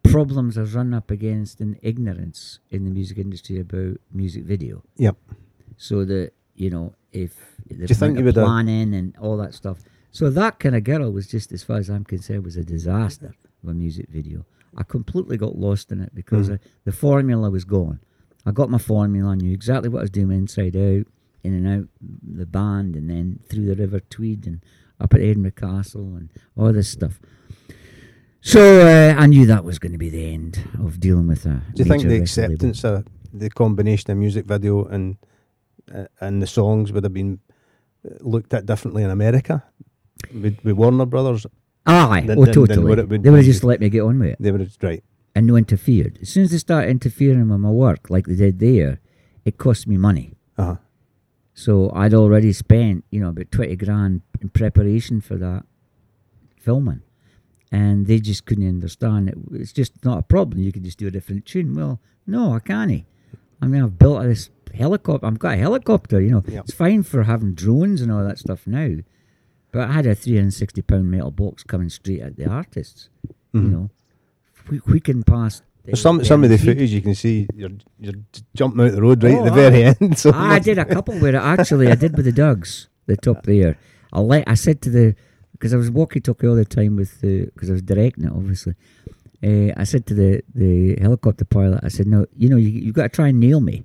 problems 0.02 0.56
I 0.58 0.62
running 0.62 0.94
up 0.94 1.10
against 1.10 1.60
in 1.60 1.78
ignorance 1.82 2.58
in 2.70 2.84
the 2.84 2.90
music 2.90 3.18
industry 3.18 3.58
about 3.60 3.98
music 4.12 4.44
video. 4.44 4.82
Yep. 4.96 5.16
So 5.76 6.04
that 6.04 6.32
you 6.54 6.70
know, 6.70 6.94
if 7.12 7.34
the 7.68 7.86
you 7.86 7.94
think 7.94 8.18
you 8.18 8.24
would 8.24 8.34
planning 8.34 8.94
and 8.94 9.16
all 9.18 9.36
that 9.38 9.54
stuff. 9.54 9.78
So 10.12 10.28
that 10.30 10.58
kind 10.58 10.74
of 10.74 10.84
girl 10.84 11.10
was 11.12 11.26
just, 11.28 11.52
as 11.52 11.62
far 11.62 11.76
as 11.78 11.88
I'm 11.88 12.04
concerned, 12.04 12.44
was 12.44 12.56
a 12.56 12.64
disaster 12.64 13.32
of 13.62 13.68
a 13.68 13.74
music 13.74 14.08
video. 14.10 14.44
I 14.76 14.82
completely 14.82 15.36
got 15.36 15.56
lost 15.56 15.90
in 15.92 16.00
it 16.00 16.14
because 16.14 16.48
Mm. 16.48 16.54
uh, 16.54 16.58
the 16.84 16.92
formula 16.92 17.48
was 17.50 17.64
gone. 17.64 18.00
I 18.44 18.50
got 18.52 18.70
my 18.70 18.78
formula. 18.78 19.30
I 19.32 19.34
knew 19.36 19.52
exactly 19.52 19.88
what 19.88 20.00
I 20.00 20.02
was 20.02 20.10
doing 20.10 20.32
inside 20.36 20.76
out, 20.76 21.06
in 21.44 21.54
and 21.54 21.66
out 21.68 21.88
the 22.22 22.46
band, 22.46 22.96
and 22.96 23.08
then 23.08 23.40
through 23.48 23.66
the 23.66 23.76
River 23.76 24.00
Tweed 24.00 24.46
and 24.46 24.60
up 25.00 25.14
at 25.14 25.20
Edinburgh 25.20 25.52
Castle 25.52 26.14
and 26.16 26.30
all 26.56 26.72
this 26.72 26.88
stuff. 26.90 27.20
So 28.42 28.80
uh, 28.80 29.14
I 29.18 29.26
knew 29.26 29.46
that 29.46 29.64
was 29.64 29.78
going 29.78 29.92
to 29.92 29.98
be 29.98 30.08
the 30.08 30.32
end 30.32 30.62
of 30.78 30.98
dealing 30.98 31.26
with 31.26 31.44
a. 31.46 31.62
Do 31.74 31.82
you 31.82 31.84
think 31.84 32.02
the 32.02 32.08
record 32.08 32.08
label. 32.08 32.22
acceptance 32.22 32.84
of 32.84 33.04
the 33.32 33.50
combination 33.50 34.10
of 34.10 34.18
music 34.18 34.46
video 34.46 34.84
and 34.86 35.16
uh, 35.94 36.06
and 36.20 36.42
the 36.42 36.46
songs 36.46 36.92
would 36.92 37.04
have 37.04 37.12
been 37.12 37.40
uh, 38.04 38.14
looked 38.20 38.54
at 38.54 38.66
differently 38.66 39.02
in 39.02 39.10
America 39.10 39.62
with, 40.32 40.58
with 40.64 40.76
Warner 40.76 41.06
Brothers? 41.06 41.46
Aye, 41.86 42.24
Then- 42.26 42.38
oh, 42.38 42.44
then 42.44 42.54
totally. 42.54 42.92
it 42.92 43.08
would 43.08 43.22
they 43.22 43.30
would 43.30 43.38
have 43.38 43.44
just 43.44 43.64
let 43.64 43.80
me 43.80 43.88
get 43.88 44.00
on 44.00 44.18
with 44.18 44.30
it. 44.30 44.36
They 44.40 44.50
would 44.50 44.60
have 44.60 44.76
right. 44.82 45.02
and 45.34 45.46
no 45.46 45.56
interfered. 45.56 46.18
As 46.22 46.30
soon 46.30 46.44
as 46.44 46.50
they 46.50 46.58
started 46.58 46.90
interfering 46.90 47.48
with 47.48 47.60
my 47.60 47.70
work, 47.70 48.08
like 48.10 48.26
they 48.26 48.36
did 48.36 48.58
there, 48.58 49.00
it 49.44 49.58
cost 49.58 49.86
me 49.86 49.96
money. 49.96 50.34
Uh-huh. 50.56 50.76
So 51.54 51.90
I'd 51.94 52.14
already 52.14 52.52
spent, 52.52 53.04
you 53.10 53.20
know, 53.20 53.28
about 53.28 53.50
twenty 53.50 53.76
grand 53.76 54.22
in 54.40 54.48
preparation 54.48 55.20
for 55.20 55.36
that 55.36 55.64
filming, 56.58 57.02
and 57.72 58.06
they 58.06 58.18
just 58.18 58.44
couldn't 58.46 58.68
understand 58.68 59.28
it. 59.28 59.38
It's 59.52 59.72
just 59.72 60.04
not 60.04 60.18
a 60.18 60.22
problem. 60.22 60.60
You 60.60 60.72
can 60.72 60.82
just 60.84 60.98
do 60.98 61.06
a 61.06 61.10
different 61.10 61.46
tune. 61.46 61.74
Well, 61.74 62.00
no, 62.26 62.54
I 62.54 62.58
can't. 62.60 63.04
I 63.62 63.66
mean, 63.66 63.82
I've 63.82 63.98
built 63.98 64.22
this 64.22 64.50
helicopter. 64.74 65.26
I've 65.26 65.38
got 65.38 65.54
a 65.54 65.56
helicopter. 65.58 66.20
You 66.20 66.30
know, 66.30 66.44
Yep. 66.48 66.64
it's 66.64 66.74
fine 66.74 67.02
for 67.02 67.22
having 67.24 67.54
drones 67.54 68.00
and 68.00 68.10
all 68.10 68.24
that 68.24 68.38
stuff 68.38 68.66
now, 68.66 68.96
but 69.72 69.88
I 69.88 69.92
had 69.92 70.06
a 70.06 70.14
three 70.14 70.32
hundred 70.34 70.42
and 70.44 70.54
sixty 70.54 70.82
pound 70.82 71.10
metal 71.10 71.30
box 71.30 71.62
coming 71.62 71.88
straight 71.90 72.20
at 72.20 72.36
the 72.36 72.46
artists. 72.48 73.08
You 73.52 73.60
Mhm. 73.60 73.70
know, 73.72 73.90
we, 74.68 74.80
we 74.86 75.00
can 75.00 75.22
pass. 75.22 75.62
Some 75.94 76.22
some 76.24 76.44
of 76.44 76.50
the 76.50 76.58
footage 76.58 76.90
you 76.92 77.00
can 77.02 77.14
see 77.14 77.48
you're 77.54 77.70
you're 77.98 78.14
jumping 78.54 78.84
out 78.84 78.92
the 78.92 79.02
road 79.02 79.22
right 79.24 79.34
Oh, 79.34 79.46
at 79.46 79.54
the 79.54 79.60
aye. 79.66 79.70
very 79.70 79.84
end. 79.84 80.18
So 80.18 80.30
I 80.32 80.58
did 80.58 80.78
a 80.78 80.84
couple 80.84 81.14
with 81.14 81.34
it. 81.34 81.38
Actually, 81.38 81.88
I 81.88 81.94
did 81.96 82.16
with 82.16 82.26
the 82.26 82.32
dogs, 82.32 82.88
the 83.06 83.16
top 83.16 83.42
there. 83.46 83.76
I 84.12 84.20
let. 84.20 84.46
I 84.48 84.54
said 84.54 84.82
to 84.82 84.90
the 84.90 85.16
because 85.60 85.74
I 85.74 85.76
was 85.76 85.90
walkie 85.90 86.20
talkie 86.20 86.46
all 86.46 86.54
the 86.56 86.64
time 86.64 86.96
with 86.96 87.20
the 87.20 87.44
because 87.54 87.68
I 87.68 87.74
was 87.74 87.82
directing 87.82 88.24
it, 88.24 88.32
obviously. 88.32 88.74
Uh, 89.44 89.72
I 89.76 89.84
said 89.84 90.06
to 90.06 90.14
the 90.14 90.42
the 90.54 90.96
helicopter 91.00 91.44
pilot, 91.44 91.80
I 91.84 91.88
said, 91.88 92.06
"No, 92.06 92.26
you 92.36 92.48
know, 92.48 92.56
you 92.56 92.68
you 92.70 92.92
got 92.92 93.02
to 93.04 93.08
try 93.10 93.28
and 93.28 93.38
nail 93.38 93.60
me, 93.60 93.84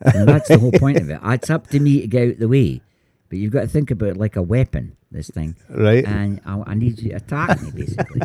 and 0.00 0.28
that's 0.28 0.48
the 0.48 0.58
whole 0.58 0.72
point 0.72 0.98
of 0.98 1.08
it. 1.10 1.18
It's 1.24 1.48
up 1.50 1.68
to 1.68 1.80
me 1.80 2.02
to 2.02 2.06
get 2.06 2.28
out 2.28 2.38
the 2.38 2.48
way." 2.48 2.82
but 3.30 3.38
you've 3.38 3.52
got 3.52 3.62
to 3.62 3.66
think 3.68 3.90
about 3.90 4.10
it 4.10 4.16
like 4.18 4.36
a 4.36 4.42
weapon. 4.42 4.96
This 5.10 5.28
thing, 5.30 5.56
Right. 5.70 6.04
and 6.06 6.40
I, 6.44 6.62
I 6.66 6.74
need 6.74 6.98
you 7.00 7.10
to 7.10 7.16
attack 7.16 7.60
me 7.62 7.70
basically. 7.70 8.20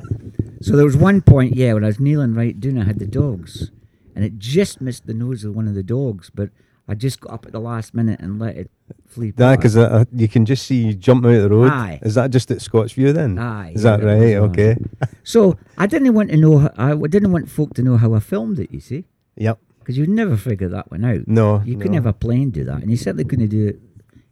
so 0.61 0.75
there 0.75 0.85
was 0.85 0.97
one 0.97 1.21
point, 1.21 1.55
yeah, 1.55 1.73
when 1.73 1.83
I 1.83 1.87
was 1.87 1.99
kneeling 2.01 2.33
right 2.33 2.59
down, 2.59 2.77
I 2.79 2.83
had 2.83 2.99
the 2.99 3.07
dogs, 3.07 3.71
and 4.15 4.25
it 4.25 4.37
just 4.39 4.81
missed 4.81 5.05
the 5.07 5.13
nose 5.13 5.43
of 5.45 5.55
one 5.55 5.67
of 5.67 5.73
the 5.75 5.83
dogs, 5.83 6.29
but 6.33 6.49
I 6.89 6.95
just 6.95 7.21
got 7.21 7.31
up 7.33 7.45
at 7.45 7.51
the 7.51 7.59
last 7.59 7.93
minute 7.93 8.19
and 8.19 8.39
let 8.39 8.57
it 8.57 8.71
flee. 9.05 9.31
Yeah, 9.37 9.55
because 9.55 9.77
uh, 9.77 10.05
you 10.11 10.27
can 10.27 10.43
just 10.45 10.65
see 10.65 10.83
you 10.87 10.93
jump 10.95 11.23
out 11.25 11.33
of 11.35 11.43
the 11.43 11.49
road. 11.49 11.71
Aye. 11.71 11.99
Is 12.01 12.15
that 12.15 12.31
just 12.31 12.49
at 12.49 12.61
Scott's 12.61 12.93
View 12.93 13.13
then? 13.13 13.37
Aye, 13.37 13.73
Is 13.75 13.83
that 13.83 14.01
right? 14.03 14.35
Okay. 14.35 14.75
So 15.23 15.55
I 15.77 15.85
didn't 15.85 16.13
want 16.15 16.31
to 16.31 16.37
know. 16.37 16.57
How, 16.57 16.71
I 16.77 16.95
didn't 17.07 17.31
want 17.31 17.47
folk 17.49 17.75
to 17.75 17.83
know 17.83 17.97
how 17.97 18.15
I 18.15 18.19
filmed 18.19 18.57
it. 18.59 18.71
You 18.71 18.79
see, 18.79 19.05
Yep. 19.37 19.59
because 19.79 19.97
you'd 19.99 20.09
never 20.09 20.35
figure 20.35 20.67
that 20.69 20.89
one 20.89 21.05
out. 21.05 21.27
No. 21.27 21.61
You 21.63 21.75
no, 21.75 21.79
couldn't 21.81 21.93
have 22.01 22.05
a 22.07 22.13
plane 22.13 22.49
do 22.49 22.63
that, 22.65 22.81
and 22.81 22.89
you 22.89 22.97
certainly 22.97 23.23
couldn't 23.25 23.49
do 23.49 23.67
it. 23.67 23.79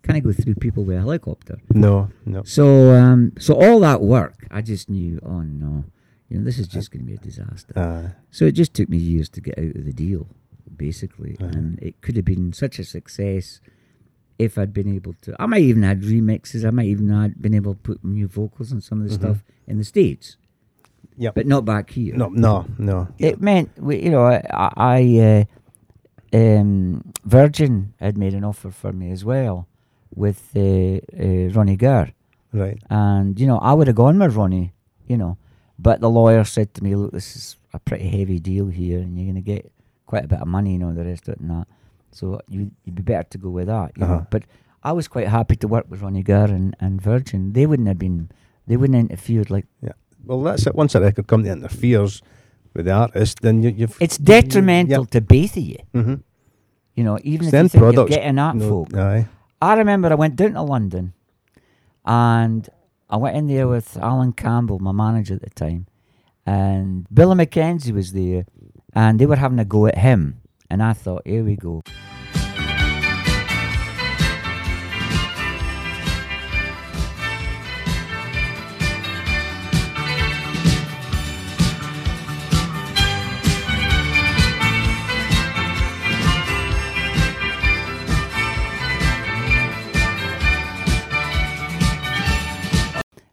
Kind 0.02 0.18
of 0.18 0.24
go 0.24 0.32
through 0.42 0.56
people 0.56 0.84
with 0.84 0.96
a 0.98 1.00
helicopter. 1.00 1.60
No. 1.74 2.10
No. 2.26 2.42
So, 2.44 2.92
um, 2.96 3.34
so 3.38 3.54
all 3.54 3.80
that 3.82 4.02
work, 4.02 4.48
I 4.50 4.62
just 4.62 4.90
knew. 4.90 5.20
Oh 5.24 5.42
no, 5.42 5.84
you 6.30 6.38
know, 6.40 6.44
this 6.44 6.58
is 6.58 6.68
just 6.68 6.90
going 6.92 7.02
to 7.06 7.08
be 7.08 7.14
a 7.14 7.18
disaster. 7.18 7.74
Uh, 7.78 8.10
So 8.32 8.46
it 8.46 8.54
just 8.54 8.74
took 8.74 8.90
me 8.90 8.98
years 8.98 9.30
to 9.30 9.42
get 9.42 9.60
out 9.60 9.76
of 9.76 9.86
the 9.86 9.94
deal, 9.94 10.28
basically, 10.78 11.36
Aye. 11.40 11.46
and 11.46 11.80
it 11.80 12.02
could 12.02 12.16
have 12.16 12.26
been 12.26 12.54
such 12.54 12.80
a 12.80 12.84
success 12.84 13.60
if 14.40 14.58
I'd 14.58 14.74
been 14.74 14.94
able 14.94 15.14
to. 15.24 15.36
I 15.40 15.46
might 15.48 15.62
even 15.64 15.84
had 15.84 16.02
remixes. 16.02 16.66
I 16.66 16.70
might 16.72 16.86
even 16.88 17.10
had 17.10 17.42
been 17.42 17.54
able 17.56 17.74
to 17.74 17.80
put 17.80 18.04
new 18.04 18.28
vocals 18.28 18.72
on 18.72 18.82
some 18.82 19.02
of 19.02 19.10
the 19.10 19.16
Mhm. 19.16 19.20
stuff 19.20 19.44
in 19.68 19.78
the 19.78 19.84
states, 19.84 20.38
yep. 21.18 21.34
but 21.36 21.48
not 21.48 21.66
back 21.66 21.90
here. 21.90 22.16
no. 22.16 22.30
No. 22.30 22.66
No. 22.78 23.08
It 23.18 23.42
meant, 23.42 23.70
you 23.90 24.10
know, 24.12 24.24
I, 24.24 24.42
I 24.78 25.46
uh, 26.34 26.38
um, 26.38 27.04
Virgin 27.26 27.94
had 28.00 28.18
made 28.18 28.34
an 28.34 28.44
offer 28.44 28.70
for 28.72 28.92
me 28.92 29.12
as 29.12 29.24
well 29.26 29.68
with 30.14 30.52
uh, 30.56 30.60
uh, 31.20 31.50
Ronnie 31.54 31.76
Gurr. 31.78 32.12
Right. 32.54 32.80
And, 32.90 33.40
you 33.40 33.48
know, 33.48 33.58
I 33.60 33.74
would 33.74 33.88
have 33.88 33.96
gone 33.96 34.20
with 34.20 34.36
Ronnie, 34.36 34.74
you 35.08 35.18
know, 35.18 35.38
but 35.80 36.00
the 36.02 36.10
lawyer 36.10 36.44
said 36.44 36.74
to 36.76 36.84
me, 36.84 36.96
look, 36.96 37.12
this 37.12 37.36
is 37.36 37.58
a 37.74 37.80
pretty 37.80 38.08
heavy 38.08 38.40
deal 38.40 38.68
here 38.68 39.00
and 39.00 39.18
you're 39.18 39.26
going 39.32 39.36
to 39.36 39.42
get 39.42 39.72
quite 40.08 40.26
a 40.26 40.28
bit 40.28 40.40
of 40.42 40.48
money, 40.48 40.72
you 40.74 40.80
know, 40.80 40.92
the 40.94 41.06
rest 41.06 41.28
of 41.28 41.34
it 41.36 41.40
and 41.42 41.52
that. 41.52 41.68
So 42.12 42.40
you, 42.50 42.72
you'd 42.84 42.96
be 42.96 43.04
better 43.04 43.28
to 43.30 43.38
go 43.38 43.50
with 43.52 43.68
that, 43.68 43.92
you 43.96 44.04
Uh-huh. 44.04 44.16
know. 44.16 44.28
But 44.32 44.44
I 44.84 44.92
was 44.94 45.08
quite 45.08 45.28
happy 45.28 45.56
to 45.58 45.68
work 45.68 45.86
with 45.90 46.02
Ronnie 46.02 46.24
Gurr 46.24 46.46
and, 46.46 46.76
and 46.80 47.00
Virgin. 47.02 47.54
They 47.54 47.66
wouldn't 47.68 47.88
have 47.88 48.00
been, 48.00 48.30
they 48.66 48.78
wouldn't 48.78 48.96
have 48.98 49.10
interfered 49.12 49.50
like 49.50 49.66
Well, 50.26 50.42
that's 50.44 50.66
it. 50.68 50.74
Once 50.76 50.96
a 50.96 51.02
record 51.02 51.28
company 51.28 51.52
interferes 51.52 52.22
with 52.74 52.86
the 52.86 52.92
artist, 52.94 53.42
then 53.42 53.62
you, 53.64 53.70
you've. 53.70 53.98
It's 54.02 54.18
detrimental 54.18 55.06
to 55.08 55.22
both 55.22 55.56
of 55.58 55.64
you. 55.64 55.78
Mm-hmm. 55.94 56.16
You 56.96 57.04
know, 57.04 57.20
even 57.24 57.46
if 57.48 57.52
Then 57.52 57.66
you 57.66 57.70
think 57.70 57.94
you're 57.94 58.08
getting 58.08 58.40
at 58.40 58.56
No, 58.56 58.70
folk. 58.70 58.94
aye. 58.96 59.28
I 59.62 59.74
remember 59.76 60.12
I 60.12 60.16
went 60.16 60.36
down 60.36 60.54
to 60.54 60.62
London 60.64 61.14
and 62.06 62.70
I 63.10 63.18
went 63.18 63.36
in 63.38 63.48
there 63.48 63.68
with 63.68 63.98
Alan 63.98 64.34
Campbell, 64.34 64.80
my 64.80 64.92
manager 64.92 65.36
at 65.36 65.42
the 65.42 65.50
time, 65.50 65.88
and 66.46 67.08
Billy 67.14 67.36
Mackenzie 67.36 67.92
was 67.92 68.14
there, 68.14 68.46
and 68.98 69.20
they 69.20 69.28
were 69.28 69.36
having 69.36 69.60
a 69.60 69.66
go 69.66 69.86
at 69.86 69.96
him. 69.96 70.42
And 70.72 70.82
I 70.82 70.94
thought, 70.94 71.22
here 71.24 71.44
we 71.44 71.56
go. 71.56 71.84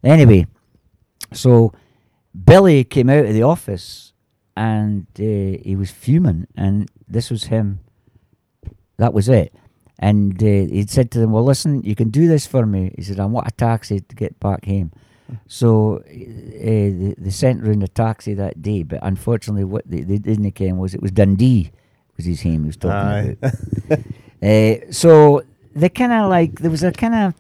Anyway, 0.04 0.46
so 1.32 1.72
Billy 2.44 2.84
came 2.84 3.08
out 3.08 3.24
of 3.24 3.32
the 3.32 3.42
office 3.42 4.13
and 4.56 5.06
uh, 5.18 5.58
he 5.64 5.74
was 5.76 5.90
fuming, 5.90 6.46
and 6.56 6.90
this 7.08 7.30
was 7.30 7.44
him. 7.44 7.80
That 8.96 9.12
was 9.12 9.28
it. 9.28 9.54
And 9.98 10.40
uh, 10.42 10.46
he'd 10.72 10.90
said 10.90 11.10
to 11.12 11.18
them, 11.18 11.32
Well, 11.32 11.44
listen, 11.44 11.82
you 11.82 11.94
can 11.94 12.10
do 12.10 12.26
this 12.26 12.46
for 12.46 12.66
me. 12.66 12.92
He 12.96 13.02
said, 13.02 13.20
I 13.20 13.26
want 13.26 13.46
a 13.46 13.52
taxi 13.52 14.00
to 14.00 14.16
get 14.16 14.38
back 14.40 14.66
home. 14.66 14.92
So 15.46 15.98
uh, 15.98 16.02
they, 16.08 17.14
they 17.16 17.30
sent 17.30 17.64
round 17.64 17.82
a 17.82 17.88
taxi 17.88 18.34
that 18.34 18.60
day, 18.60 18.82
but 18.82 19.00
unfortunately, 19.02 19.64
what 19.64 19.88
they, 19.88 20.02
they 20.02 20.18
didn't 20.18 20.52
came 20.52 20.78
was 20.78 20.94
it 20.94 21.02
was 21.02 21.12
Dundee 21.12 21.72
was 22.16 22.26
his 22.26 22.42
home 22.42 22.62
he 22.62 22.66
was 22.66 22.76
talking 22.76 22.96
Aye. 22.96 23.36
about. 23.40 24.00
Uh, 24.42 24.76
so 24.90 25.42
they 25.74 25.88
kind 25.88 26.12
of 26.12 26.28
like 26.28 26.58
there 26.58 26.70
was 26.70 26.82
a 26.82 26.92
kind 26.92 27.14
of. 27.14 27.34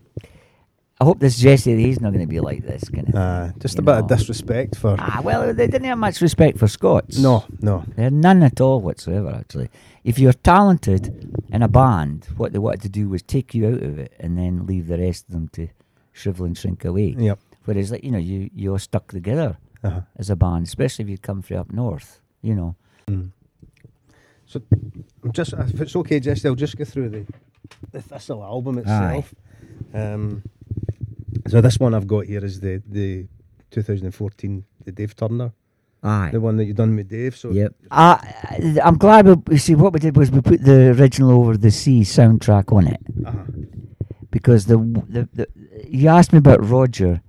I 1.00 1.04
hope 1.04 1.18
this 1.18 1.38
Jesse 1.38 1.74
he's 1.76 2.00
not 2.00 2.12
going 2.12 2.24
to 2.24 2.30
be 2.30 2.38
like 2.40 2.62
this 2.64 2.88
kind 2.88 3.08
of. 3.08 3.14
Uh, 3.14 3.52
just 3.58 3.74
You 3.76 3.80
a 3.80 3.82
bit 3.82 3.94
of 3.96 4.08
disrespect 4.08 4.76
for. 4.76 4.94
Ah, 4.98 5.20
well, 5.24 5.52
they 5.52 5.66
didn't 5.66 5.88
have 5.88 5.98
much 5.98 6.20
respect 6.20 6.56
for 6.58 6.68
Scots. 6.68 7.18
No, 7.18 7.44
no. 7.60 7.84
They 7.96 8.04
had 8.04 8.12
none 8.12 8.42
at 8.44 8.60
all 8.60 8.80
whatsoever, 8.80 9.30
actually. 9.30 9.70
If 10.04 10.18
you're 10.20 10.32
talented 10.32 11.34
in 11.52 11.62
a 11.62 11.68
band, 11.68 12.28
what 12.36 12.52
they 12.52 12.60
wanted 12.60 12.82
to 12.82 12.88
do 12.88 13.08
was 13.08 13.22
take 13.22 13.54
you 13.54 13.66
out 13.68 13.82
of 13.82 13.98
it 13.98 14.12
and 14.20 14.38
then 14.38 14.66
leave 14.66 14.86
the 14.86 14.98
rest 14.98 15.26
of 15.26 15.32
them 15.32 15.48
to 15.54 15.68
shrivel 16.12 16.46
and 16.46 16.56
shrink 16.56 16.84
away. 16.84 17.16
Yep. 17.18 17.40
Whereas, 17.64 17.90
like, 17.90 18.04
you 18.04 18.12
know, 18.12 18.18
you, 18.18 18.48
you're 18.54 18.78
stuck 18.78 19.08
together 19.10 19.56
Uh-huh. 19.82 20.02
as 20.16 20.30
a 20.30 20.36
band, 20.36 20.66
especially 20.66 21.02
if 21.04 21.08
you 21.10 21.18
come 21.18 21.42
from 21.42 21.56
up 21.58 21.72
north, 21.72 22.20
you 22.40 22.54
know. 22.54 22.76
Mm. 23.08 23.30
So, 24.46 24.62
I'm 25.24 25.32
just 25.32 25.52
if 25.54 25.80
it's 25.80 25.96
okay, 25.96 26.20
Jesse, 26.20 26.46
I'll 26.46 26.54
just 26.54 26.76
go 26.76 26.84
through 26.84 27.08
the 27.08 27.26
the 27.90 28.00
Thistle 28.00 28.44
album 28.44 28.78
itself. 28.78 29.34
Um, 29.92 30.42
so 31.48 31.60
this 31.60 31.78
one 31.78 31.94
I've 31.94 32.06
got 32.06 32.26
here 32.26 32.44
is 32.44 32.60
the 32.60 32.82
the 32.88 33.26
2014 33.70 34.64
the 34.84 34.92
Dave 34.92 35.16
Turner, 35.16 35.52
Aye. 36.02 36.30
the 36.32 36.40
one 36.40 36.56
that 36.58 36.64
you 36.66 36.74
done 36.74 36.94
with 36.96 37.08
Dave. 37.08 37.36
So 37.36 37.50
Yep. 37.50 37.72
Uh, 37.90 38.18
I'm 38.82 38.96
glad 38.98 39.26
we, 39.26 39.36
you 39.54 39.58
see, 39.58 39.74
what 39.74 39.92
we 39.92 40.00
did 40.00 40.16
was 40.16 40.30
we 40.30 40.40
put 40.40 40.62
the 40.62 40.90
original 40.98 41.30
Over 41.32 41.56
the 41.56 41.70
Sea 41.70 42.02
soundtrack 42.02 42.72
on 42.72 42.86
it. 42.88 43.00
uh-huh. 43.26 43.44
because 44.30 44.66
the, 44.66 44.76
the 45.08 45.28
the 45.32 45.46
you 45.88 46.08
asked 46.08 46.32
me 46.32 46.38
about 46.38 46.64
Roger. 46.64 47.20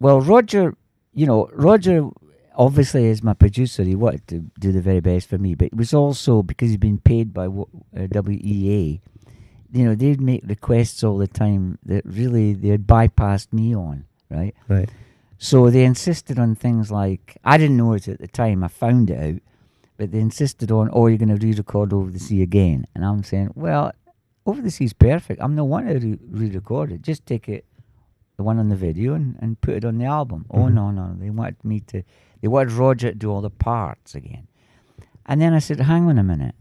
Well, 0.00 0.20
Roger, 0.20 0.74
you 1.12 1.26
know, 1.26 1.48
Roger 1.52 2.08
obviously 2.56 3.04
is 3.06 3.22
my 3.22 3.34
producer. 3.34 3.82
He 3.84 3.94
wanted 3.94 4.26
to 4.28 4.38
do 4.58 4.72
the 4.72 4.80
very 4.80 5.00
best 5.00 5.28
for 5.28 5.38
me, 5.38 5.54
but 5.54 5.66
it 5.66 5.76
was 5.76 5.92
also 5.94 6.42
because 6.42 6.68
he's 6.70 6.78
been 6.78 6.98
paid 6.98 7.32
by 7.32 7.44
w- 7.44 7.66
uh, 7.96 8.06
WEA. 8.12 9.00
You 9.72 9.84
know, 9.86 9.94
they'd 9.94 10.20
make 10.20 10.42
requests 10.46 11.04
all 11.04 11.18
the 11.18 11.28
time 11.28 11.78
that 11.84 12.04
really 12.04 12.54
they 12.54 12.68
had 12.68 12.86
bypassed 12.86 13.52
me 13.52 13.74
on, 13.74 14.04
right? 14.30 14.54
right. 14.68 14.88
So 15.38 15.70
they 15.70 15.84
insisted 15.84 16.38
on 16.38 16.54
things 16.54 16.90
like 16.90 17.36
I 17.44 17.56
didn't 17.56 17.76
know 17.76 17.92
it 17.94 18.08
at 18.08 18.18
the 18.18 18.26
time. 18.28 18.62
I 18.64 18.68
found 18.68 19.10
it 19.10 19.18
out, 19.34 19.40
but 19.96 20.10
they 20.10 20.18
insisted 20.20 20.70
on, 20.70 20.90
"Oh, 20.92 21.06
you're 21.06 21.18
going 21.18 21.36
to 21.38 21.46
re-record 21.46 21.92
Over 21.92 22.10
the 22.10 22.18
Sea 22.18 22.42
again," 22.42 22.86
and 22.94 23.04
I'm 23.04 23.22
saying, 23.22 23.52
"Well, 23.54 23.92
Over 24.44 24.60
the 24.60 24.70
Sea's 24.70 24.92
perfect. 24.92 25.40
I'm 25.40 25.54
not 25.54 25.68
wanting 25.68 26.00
to 26.00 26.06
re- 26.06 26.18
re-record 26.48 26.90
it. 26.92 27.02
Just 27.02 27.24
take 27.26 27.48
it, 27.48 27.64
the 28.36 28.42
one 28.42 28.58
on 28.58 28.68
the 28.70 28.76
video, 28.76 29.14
and, 29.14 29.36
and 29.40 29.60
put 29.60 29.74
it 29.76 29.84
on 29.84 29.98
the 29.98 30.04
album." 30.06 30.46
Oh 30.50 30.64
Mhm. 30.66 30.74
no, 30.74 30.90
no, 30.90 31.14
they 31.18 31.30
wanted 31.30 31.64
me 31.64 31.80
to. 31.80 32.02
They 32.40 32.48
wanted 32.48 32.72
Roger 32.72 33.10
to 33.12 33.14
do 33.16 33.30
all 33.30 33.40
the 33.42 33.50
parts 33.50 34.14
again, 34.14 34.48
and 35.26 35.40
then 35.40 35.54
I 35.54 35.58
said, 35.60 35.78
"Hang 35.80 36.08
on 36.08 36.18
a 36.18 36.22
minute. 36.24 36.54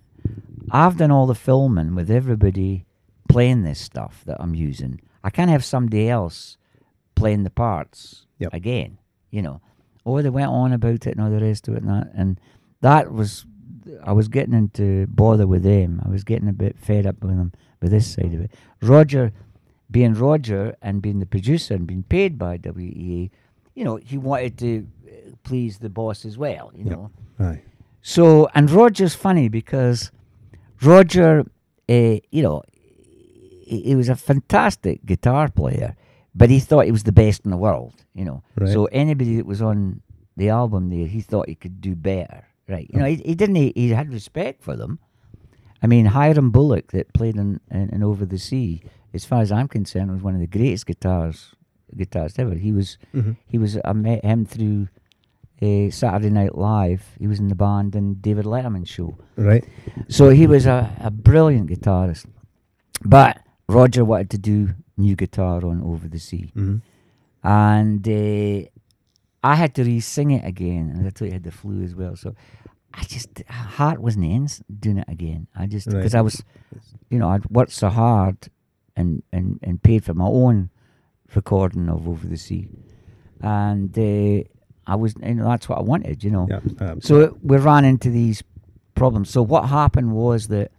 I've 0.71 0.97
done 0.97 1.09
all 1.11 1.25
the 1.25 1.35
filming 1.35 1.95
with 1.95 2.11
everybody 2.11 2.85
playing 3.29 3.63
this 3.63 3.79
stuff 3.79 4.23
that 4.25 4.37
I'm 4.41 4.53
using. 4.55 4.99
I 5.23 5.29
can't 5.29 5.49
have 5.51 5.63
somebody 5.63 6.09
else 6.09 6.57
playing 7.15 7.43
the 7.43 7.49
parts 7.49 8.25
Yep. 8.39 8.53
again, 8.53 8.97
you 9.31 9.41
know. 9.41 9.61
Or 10.05 10.21
they 10.21 10.29
went 10.29 10.49
on 10.51 10.73
about 10.73 11.05
it 11.07 11.15
and 11.15 11.21
all 11.21 11.29
the 11.29 11.39
rest 11.45 11.67
of 11.67 11.75
it 11.75 11.83
and 11.83 11.89
that. 11.89 12.11
And 12.15 12.39
that 12.81 13.11
was, 13.13 13.45
I 14.03 14.11
was 14.13 14.27
getting 14.27 14.53
into 14.53 15.07
bother 15.07 15.45
with 15.47 15.63
them. 15.63 16.01
I 16.05 16.09
was 16.09 16.23
getting 16.23 16.47
a 16.49 16.53
bit 16.53 16.77
fed 16.77 17.05
up 17.05 17.21
with 17.21 17.37
them, 17.37 17.51
with 17.81 17.91
this 17.91 18.07
side 18.13 18.33
of 18.33 18.41
it. 18.41 18.51
Roger, 18.81 19.31
being 19.91 20.13
Roger 20.13 20.75
and 20.81 21.01
being 21.01 21.19
the 21.19 21.25
producer 21.25 21.73
and 21.75 21.85
being 21.85 22.03
paid 22.03 22.37
by 22.39 22.57
WEA, 22.57 23.29
you 23.75 23.83
know, 23.83 23.97
he 23.97 24.17
wanted 24.17 24.57
to 24.59 24.87
uh, 25.07 25.31
please 25.43 25.77
the 25.79 25.89
boss 25.89 26.25
as 26.25 26.37
well, 26.37 26.71
you 26.75 26.85
Yep. 26.85 26.93
know. 26.93 27.11
Aye. 27.39 27.61
So, 28.01 28.47
and 28.55 28.71
Roger's 28.71 29.13
funny 29.15 29.49
because 29.49 30.11
Roger, 30.81 31.41
uh, 31.89 31.93
you 32.31 32.41
know, 32.41 32.63
he, 33.69 33.95
was 33.95 34.09
a 34.09 34.15
fantastic 34.15 35.05
guitar 35.05 35.49
player, 35.49 35.95
but 36.33 36.49
he 36.49 36.59
thought 36.59 36.85
he 36.85 36.91
was 36.91 37.03
the 37.03 37.11
best 37.11 37.45
in 37.45 37.51
the 37.51 37.57
world, 37.57 37.93
you 38.13 38.25
know. 38.25 38.43
Right. 38.55 38.71
So 38.73 38.85
anybody 38.85 39.35
that 39.37 39.45
was 39.45 39.61
on 39.61 40.01
the 40.37 40.49
album 40.49 40.89
there, 40.89 41.07
he 41.07 41.21
thought 41.21 41.49
he 41.49 41.55
could 41.55 41.81
do 41.81 41.95
better, 41.95 42.45
right? 42.67 42.87
You 42.91 42.99
know, 42.99 43.05
he, 43.05 43.15
he 43.17 43.35
didn't. 43.35 43.55
He, 43.55 43.73
he 43.75 43.89
had 43.89 44.11
respect 44.13 44.63
for 44.63 44.75
them. 44.75 44.99
I 45.81 45.87
mean, 45.87 46.05
Hiram 46.07 46.51
Bullock 46.51 46.91
that 46.91 47.13
played 47.13 47.35
in, 47.37 47.59
in, 47.71 47.89
in 47.89 48.03
Over 48.03 48.25
the 48.25 48.37
Sea, 48.37 48.81
as 49.13 49.23
far 49.25 49.41
as 49.41 49.51
I'm 49.51 49.67
concerned, 49.67 50.11
was 50.11 50.21
one 50.21 50.33
of 50.35 50.41
the 50.41 50.47
greatest 50.47 50.85
guitars 50.85 51.55
guitarists 51.95 52.37
ever. 52.37 52.53
He 52.55 52.71
was 52.71 52.97
Mhm. 53.15 53.35
he 53.47 53.57
was 53.57 53.77
I 53.83 53.93
met 53.93 54.23
him 54.23 54.45
through 54.45 54.87
uh, 55.61 55.89
Saturday 55.89 56.29
Night 56.29 56.55
Live. 56.55 57.03
He 57.19 57.27
was 57.27 57.39
in 57.39 57.47
the 57.47 57.55
band 57.55 57.95
and 57.95 58.21
David 58.21 58.45
Letterman 58.45 58.87
show. 58.87 59.17
Right. 59.35 59.65
So 60.07 60.29
he 60.29 60.45
was 60.47 60.65
a, 60.67 60.89
a 61.01 61.09
brilliant 61.11 61.69
guitarist. 61.71 62.25
But 63.03 63.39
Roger 63.69 64.03
wanted 64.03 64.29
to 64.31 64.37
do 64.37 64.69
new 64.97 65.15
guitar 65.15 65.63
on 65.65 65.81
Over 65.83 66.07
the 66.07 66.19
Sea. 66.19 66.51
hmm 66.53 66.77
And 67.43 68.05
uh, 68.07 68.67
I 69.43 69.55
had 69.55 69.73
to 69.75 69.83
re 69.83 69.99
sing 69.99 70.31
it 70.31 70.43
again. 70.45 70.85
And 70.93 71.07
I 71.07 71.25
I 71.25 71.29
had 71.29 71.43
the 71.43 71.51
flu 71.51 71.81
as 71.83 71.95
well. 71.95 72.15
So 72.15 72.35
I 72.93 73.03
just, 73.03 73.43
heart 73.47 73.99
wasn't 73.99 74.25
in 74.25 74.47
doing 74.79 74.97
it 74.97 75.07
again. 75.07 75.47
I 75.55 75.67
just, 75.67 75.87
Right. 75.87 75.97
because 75.97 76.15
I 76.15 76.21
was, 76.21 76.43
you 77.11 77.19
know, 77.19 77.29
I'd 77.29 77.45
worked 77.49 77.71
so 77.71 77.89
hard 77.89 78.37
and, 78.95 79.23
and, 79.31 79.59
and 79.61 79.81
paid 79.81 80.03
for 80.03 80.13
my 80.13 80.25
own 80.25 80.69
recording 81.35 81.87
of 81.89 82.07
Over 82.07 82.27
the 82.27 82.37
Sea. 82.37 82.67
And 83.41 83.97
uh, 83.97 84.43
I 84.87 84.95
was, 84.95 85.13
you 85.23 85.35
know, 85.35 85.45
that's 85.45 85.69
what 85.69 85.77
I 85.77 85.81
wanted, 85.81 86.23
you 86.23 86.31
know. 86.31 86.47
Yeah. 86.49 86.61
Um, 86.91 87.01
So 87.01 87.21
it, 87.21 87.33
we 87.43 87.57
ran 87.57 87.85
into 87.85 88.09
these 88.09 88.43
problems. 88.95 89.29
So 89.29 89.41
what 89.43 89.69
happened 89.69 90.11
was 90.13 90.47
that 90.47 90.71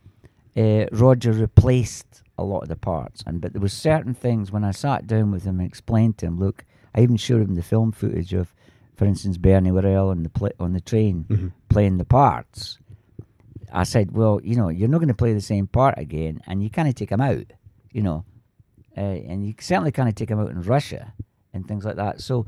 uh, 0.56 0.86
Roger 0.92 1.32
replaced 1.32 2.19
a 2.40 2.44
lot 2.44 2.62
of 2.62 2.68
the 2.68 2.76
parts, 2.76 3.22
and 3.26 3.40
but 3.40 3.52
there 3.52 3.60
was 3.62 3.72
certain 3.72 4.14
things 4.14 4.50
when 4.50 4.64
I 4.64 4.70
sat 4.72 5.06
down 5.06 5.30
with 5.30 5.44
him 5.44 5.60
and 5.60 5.68
explained 5.68 6.18
to 6.18 6.26
him. 6.26 6.38
Look, 6.38 6.64
I 6.94 7.00
even 7.02 7.16
showed 7.16 7.42
him 7.42 7.54
the 7.54 7.62
film 7.62 7.92
footage 7.92 8.32
of, 8.32 8.54
for 8.96 9.04
instance, 9.04 9.36
Bernie 9.38 9.70
Worrell 9.72 10.08
on 10.08 10.22
the 10.22 10.30
pla- 10.30 10.56
on 10.58 10.72
the 10.72 10.80
train 10.80 11.24
Mhm. 11.28 11.52
playing 11.68 11.98
the 11.98 12.04
parts. 12.04 12.78
I 13.72 13.84
said, 13.84 14.10
well, 14.12 14.40
you 14.42 14.56
know, 14.56 14.68
you're 14.68 14.88
not 14.88 14.98
going 14.98 15.08
to 15.08 15.14
play 15.14 15.32
the 15.32 15.40
same 15.40 15.66
part 15.68 15.94
again, 15.98 16.40
and 16.46 16.62
you 16.62 16.70
kind 16.70 16.88
of 16.88 16.94
take 16.96 17.10
him 17.10 17.20
out, 17.20 17.46
you 17.92 18.02
know, 18.02 18.24
uh, 18.96 19.00
and 19.00 19.46
you 19.46 19.54
certainly 19.60 19.92
kind 19.92 20.08
of 20.08 20.14
take 20.16 20.28
him 20.30 20.40
out 20.40 20.50
in 20.50 20.60
Russia 20.62 21.12
and 21.54 21.68
things 21.68 21.84
like 21.84 21.96
that. 21.96 22.20
So, 22.20 22.46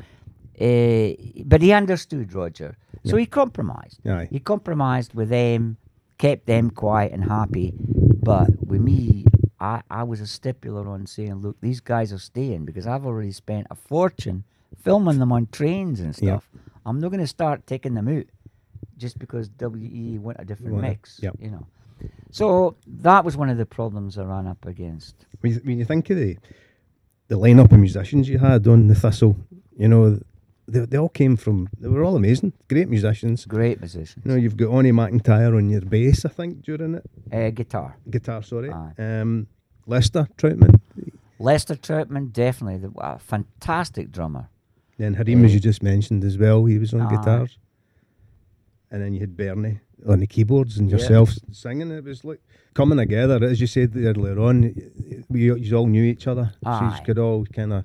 uh, 0.61 1.11
but 1.45 1.63
he 1.63 1.73
understood 1.73 2.33
Roger, 2.35 2.77
so 3.05 3.17
he 3.17 3.27
compromised. 3.27 4.07
Aye. 4.07 4.29
He 4.31 4.39
compromised 4.41 5.15
with 5.15 5.29
them, 5.29 5.77
kept 6.19 6.47
them 6.47 6.71
quiet 6.71 7.13
and 7.13 7.25
happy, 7.25 7.73
but 8.23 8.49
with 8.67 8.81
me, 8.81 9.25
I, 9.63 9.83
I 9.89 10.03
was 10.03 10.21
a 10.21 10.25
stipular 10.25 10.87
on 10.89 11.07
saying, 11.07 11.37
look, 11.37 11.57
these 11.61 11.79
guys 11.81 12.13
are 12.13 12.19
staying 12.19 12.65
because 12.65 12.85
I've 12.87 13.07
already 13.07 13.31
spent 13.31 13.69
a 13.71 13.77
fortune 13.77 14.43
filming 14.83 15.19
them 15.21 15.31
on 15.31 15.47
trains 15.53 16.01
and 16.01 16.09
Yeah. 16.21 16.39
stuff. 16.39 16.49
I'm 16.85 16.99
not 16.99 17.11
going 17.13 17.21
to 17.21 17.29
start 17.29 17.65
taking 17.67 17.95
them 17.95 18.09
out 18.09 18.25
just 18.99 19.19
because 19.21 19.49
WE 19.61 20.19
want 20.19 20.39
a 20.41 20.45
different 20.45 20.81
mix. 20.81 21.21
yep. 21.23 21.37
You 21.41 21.51
know. 21.53 21.67
So 22.33 22.75
that 23.07 23.25
was 23.25 23.37
one 23.37 23.51
of 23.51 23.57
the 23.57 23.67
problems 23.67 24.19
I 24.19 24.25
ran 24.25 24.49
up 24.49 24.67
against. 24.67 25.15
when, 25.41 25.53
you, 25.53 25.61
when 25.63 25.79
you 25.79 25.85
think 25.85 26.11
of 26.11 26.17
the 26.17 26.37
the 27.29 27.39
lineup 27.39 27.71
of 27.73 27.79
musicians 27.79 28.29
you 28.29 28.39
had 28.39 28.67
on 28.67 28.89
the 28.89 28.95
Thistle, 28.97 29.37
you 29.79 29.87
know, 29.89 30.19
they, 30.69 30.81
they 30.81 30.99
all 30.99 31.09
came 31.09 31.37
from. 31.37 31.69
They 31.81 31.89
were 31.89 32.05
all 32.05 32.17
amazing, 32.17 32.53
great 32.69 32.89
musicians. 32.89 33.45
Great 33.47 33.81
musicians. 33.81 34.25
You 34.25 34.31
know, 34.31 34.37
you've 34.37 34.57
got 34.57 34.69
Onnie 34.69 34.93
McIntyre 34.93 35.57
on 35.57 35.69
your 35.71 35.81
bass, 35.83 36.25
I 36.25 36.29
think, 36.29 36.63
during 36.63 36.95
it. 36.95 37.05
Uh, 37.33 37.51
guitar. 37.51 37.97
Guitar, 38.11 38.43
sorry. 38.43 38.71
Aye. 38.71 38.93
Um, 38.99 39.47
Lester 39.87 40.29
Troutman. 40.37 40.81
Lester 41.39 41.75
Troutman, 41.75 42.33
definitely 42.33 42.79
the, 42.79 42.93
a 42.99 43.19
fantastic 43.19 44.13
drummer. 44.13 44.49
Then 44.99 45.15
Hiram, 45.15 45.45
as 45.45 45.53
you 45.55 45.61
just 45.61 45.83
mentioned 45.83 46.23
as 46.23 46.39
well, 46.39 46.65
he 46.67 46.79
was 46.79 46.95
on 46.95 47.01
Aye. 47.03 47.11
guitars. 47.17 47.59
And 48.91 49.03
then 49.03 49.13
you 49.15 49.21
had 49.21 49.37
Bernie 49.37 49.81
on 50.07 50.21
the 50.21 50.27
keyboards 50.27 50.79
and 50.79 50.91
Yeah. 50.91 50.99
yourself 50.99 51.33
singing. 51.51 51.91
It 51.91 52.05
was 52.05 52.25
like 52.25 52.41
coming 52.75 52.99
together, 52.99 53.43
as 53.43 53.61
you 53.61 53.67
said 53.67 53.97
earlier 53.97 54.39
on. 54.39 54.75
We 55.29 55.45
you 55.45 55.77
all 55.77 55.87
knew 55.87 56.05
each 56.05 56.27
other, 56.27 56.53
so 56.63 56.85
you 56.85 57.05
could 57.05 57.19
all 57.19 57.45
kind 57.47 57.73
of. 57.73 57.85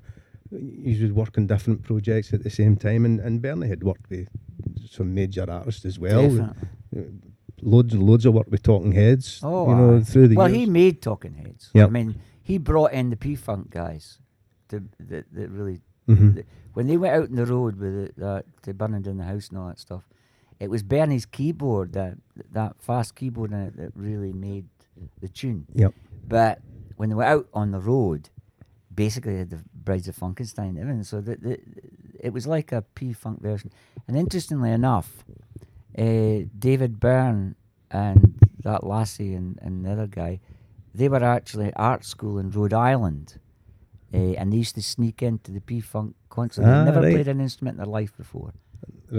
You 0.50 1.02
was 1.02 1.12
working 1.12 1.46
different 1.46 1.82
projects 1.82 2.32
at 2.32 2.42
the 2.42 2.50
same 2.50 2.76
time, 2.76 3.04
and, 3.04 3.20
and 3.20 3.42
Bernie 3.42 3.68
had 3.68 3.82
worked 3.84 4.08
with 4.10 4.28
some 4.90 5.14
major 5.14 5.44
artists 5.48 5.84
as 5.84 5.98
well. 5.98 6.22
Definitely. 6.22 7.08
Loads 7.60 7.92
and 7.92 8.02
loads 8.04 8.24
of 8.24 8.34
work 8.34 8.46
with 8.50 8.62
Talking 8.62 8.92
Heads. 8.92 9.40
Oh, 9.42 9.68
you 9.68 9.74
know, 9.74 10.00
through 10.02 10.28
the 10.28 10.36
well, 10.36 10.48
years. 10.48 10.60
he 10.60 10.66
made 10.66 11.02
Talking 11.02 11.34
Heads. 11.34 11.70
Yep. 11.74 11.88
I 11.88 11.90
mean, 11.90 12.20
he 12.42 12.56
brought 12.56 12.92
in 12.92 13.10
the 13.10 13.16
P 13.16 13.34
Funk 13.34 13.70
guys 13.70 14.20
to 14.68 14.84
that, 15.00 15.26
that 15.32 15.50
really 15.50 15.80
Mhm. 16.08 16.34
th- 16.34 16.46
when 16.74 16.86
they 16.86 16.96
went 16.96 17.14
out 17.14 17.28
on 17.30 17.34
the 17.34 17.44
road 17.46 17.76
with 17.76 17.94
it, 17.94 18.14
that 18.16 18.44
to 18.62 18.72
burning 18.72 19.02
down 19.02 19.18
the 19.18 19.24
house 19.24 19.48
and 19.48 19.58
all 19.58 19.66
that 19.68 19.78
stuff. 19.80 20.08
It 20.60 20.70
was 20.70 20.82
Bernie's 20.82 21.26
keyboard 21.26 21.92
that 21.92 22.16
that 22.52 22.80
fast 22.80 23.14
keyboard 23.16 23.50
in 23.52 23.58
it 23.58 23.76
that 23.76 23.92
really 23.96 24.32
made 24.32 24.66
the 25.20 25.28
tune. 25.28 25.66
Yep. 25.74 25.94
But 26.28 26.62
when 26.96 27.08
they 27.08 27.14
were 27.16 27.24
out 27.24 27.48
on 27.52 27.72
the 27.72 27.80
road, 27.80 28.30
basically 29.04 29.36
had 29.38 29.50
the 29.54 29.60
Brides 29.84 30.08
of 30.08 30.16
Funkenstein 30.22 30.72
everything. 30.82 31.04
So 31.12 31.16
the, 31.28 31.34
the, 31.46 31.54
it 32.26 32.32
was 32.36 32.44
like 32.56 32.68
a 32.78 32.82
P 32.96 33.12
Funk 33.22 33.36
version. 33.50 33.70
And 34.06 34.16
interestingly 34.24 34.70
enough, 34.80 35.08
uh, 36.04 36.38
David 36.66 36.92
Byrne 37.04 37.54
and 37.90 38.20
that 38.66 38.82
lassie 38.92 39.34
and, 39.38 39.48
and 39.64 39.74
the 39.84 39.90
other 39.94 40.08
guy, 40.22 40.32
they 40.98 41.08
were 41.08 41.24
actually 41.36 41.66
at 41.72 41.74
art 41.90 42.04
school 42.04 42.34
in 42.42 42.46
Rhode 42.50 42.74
Island. 42.92 43.26
Uh, 44.12 44.34
and 44.38 44.46
they 44.52 44.56
used 44.64 44.74
to 44.80 44.82
sneak 44.82 45.22
into 45.22 45.48
the 45.56 45.60
P 45.70 45.72
Funk 45.80 46.10
concert. 46.36 46.64
Ah, 46.64 46.68
They'd 46.68 46.90
never 46.92 47.02
right. 47.06 47.14
played 47.14 47.28
an 47.28 47.40
instrument 47.40 47.74
in 47.76 47.78
their 47.84 47.92
life 48.00 48.12
before. 48.16 48.52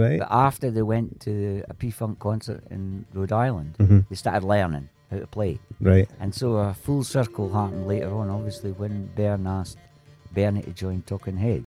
Right. 0.04 0.20
But 0.22 0.30
after 0.50 0.68
they 0.76 0.82
went 0.96 1.10
to 1.28 1.64
a 1.70 1.74
P 1.82 1.84
Funk 2.00 2.20
concert 2.20 2.62
in 2.76 2.82
Rhode 3.18 3.32
Island, 3.48 3.72
Mhm. 3.78 4.00
they 4.10 4.16
started 4.24 4.44
learning 4.54 4.90
how 5.12 5.20
to 5.20 5.28
play. 5.28 5.60
Right. 5.82 6.10
And 6.20 6.34
so 6.34 6.58
a 6.58 6.74
full 6.74 7.04
circle 7.04 7.52
happened 7.52 7.88
later 7.88 8.14
on, 8.14 8.30
obviously, 8.30 8.72
when 8.72 9.10
Byrne 9.16 9.48
asked 9.48 9.78
Bernie 10.34 10.62
to 10.62 10.72
join 10.72 11.02
Talking 11.02 11.38
Head. 11.38 11.58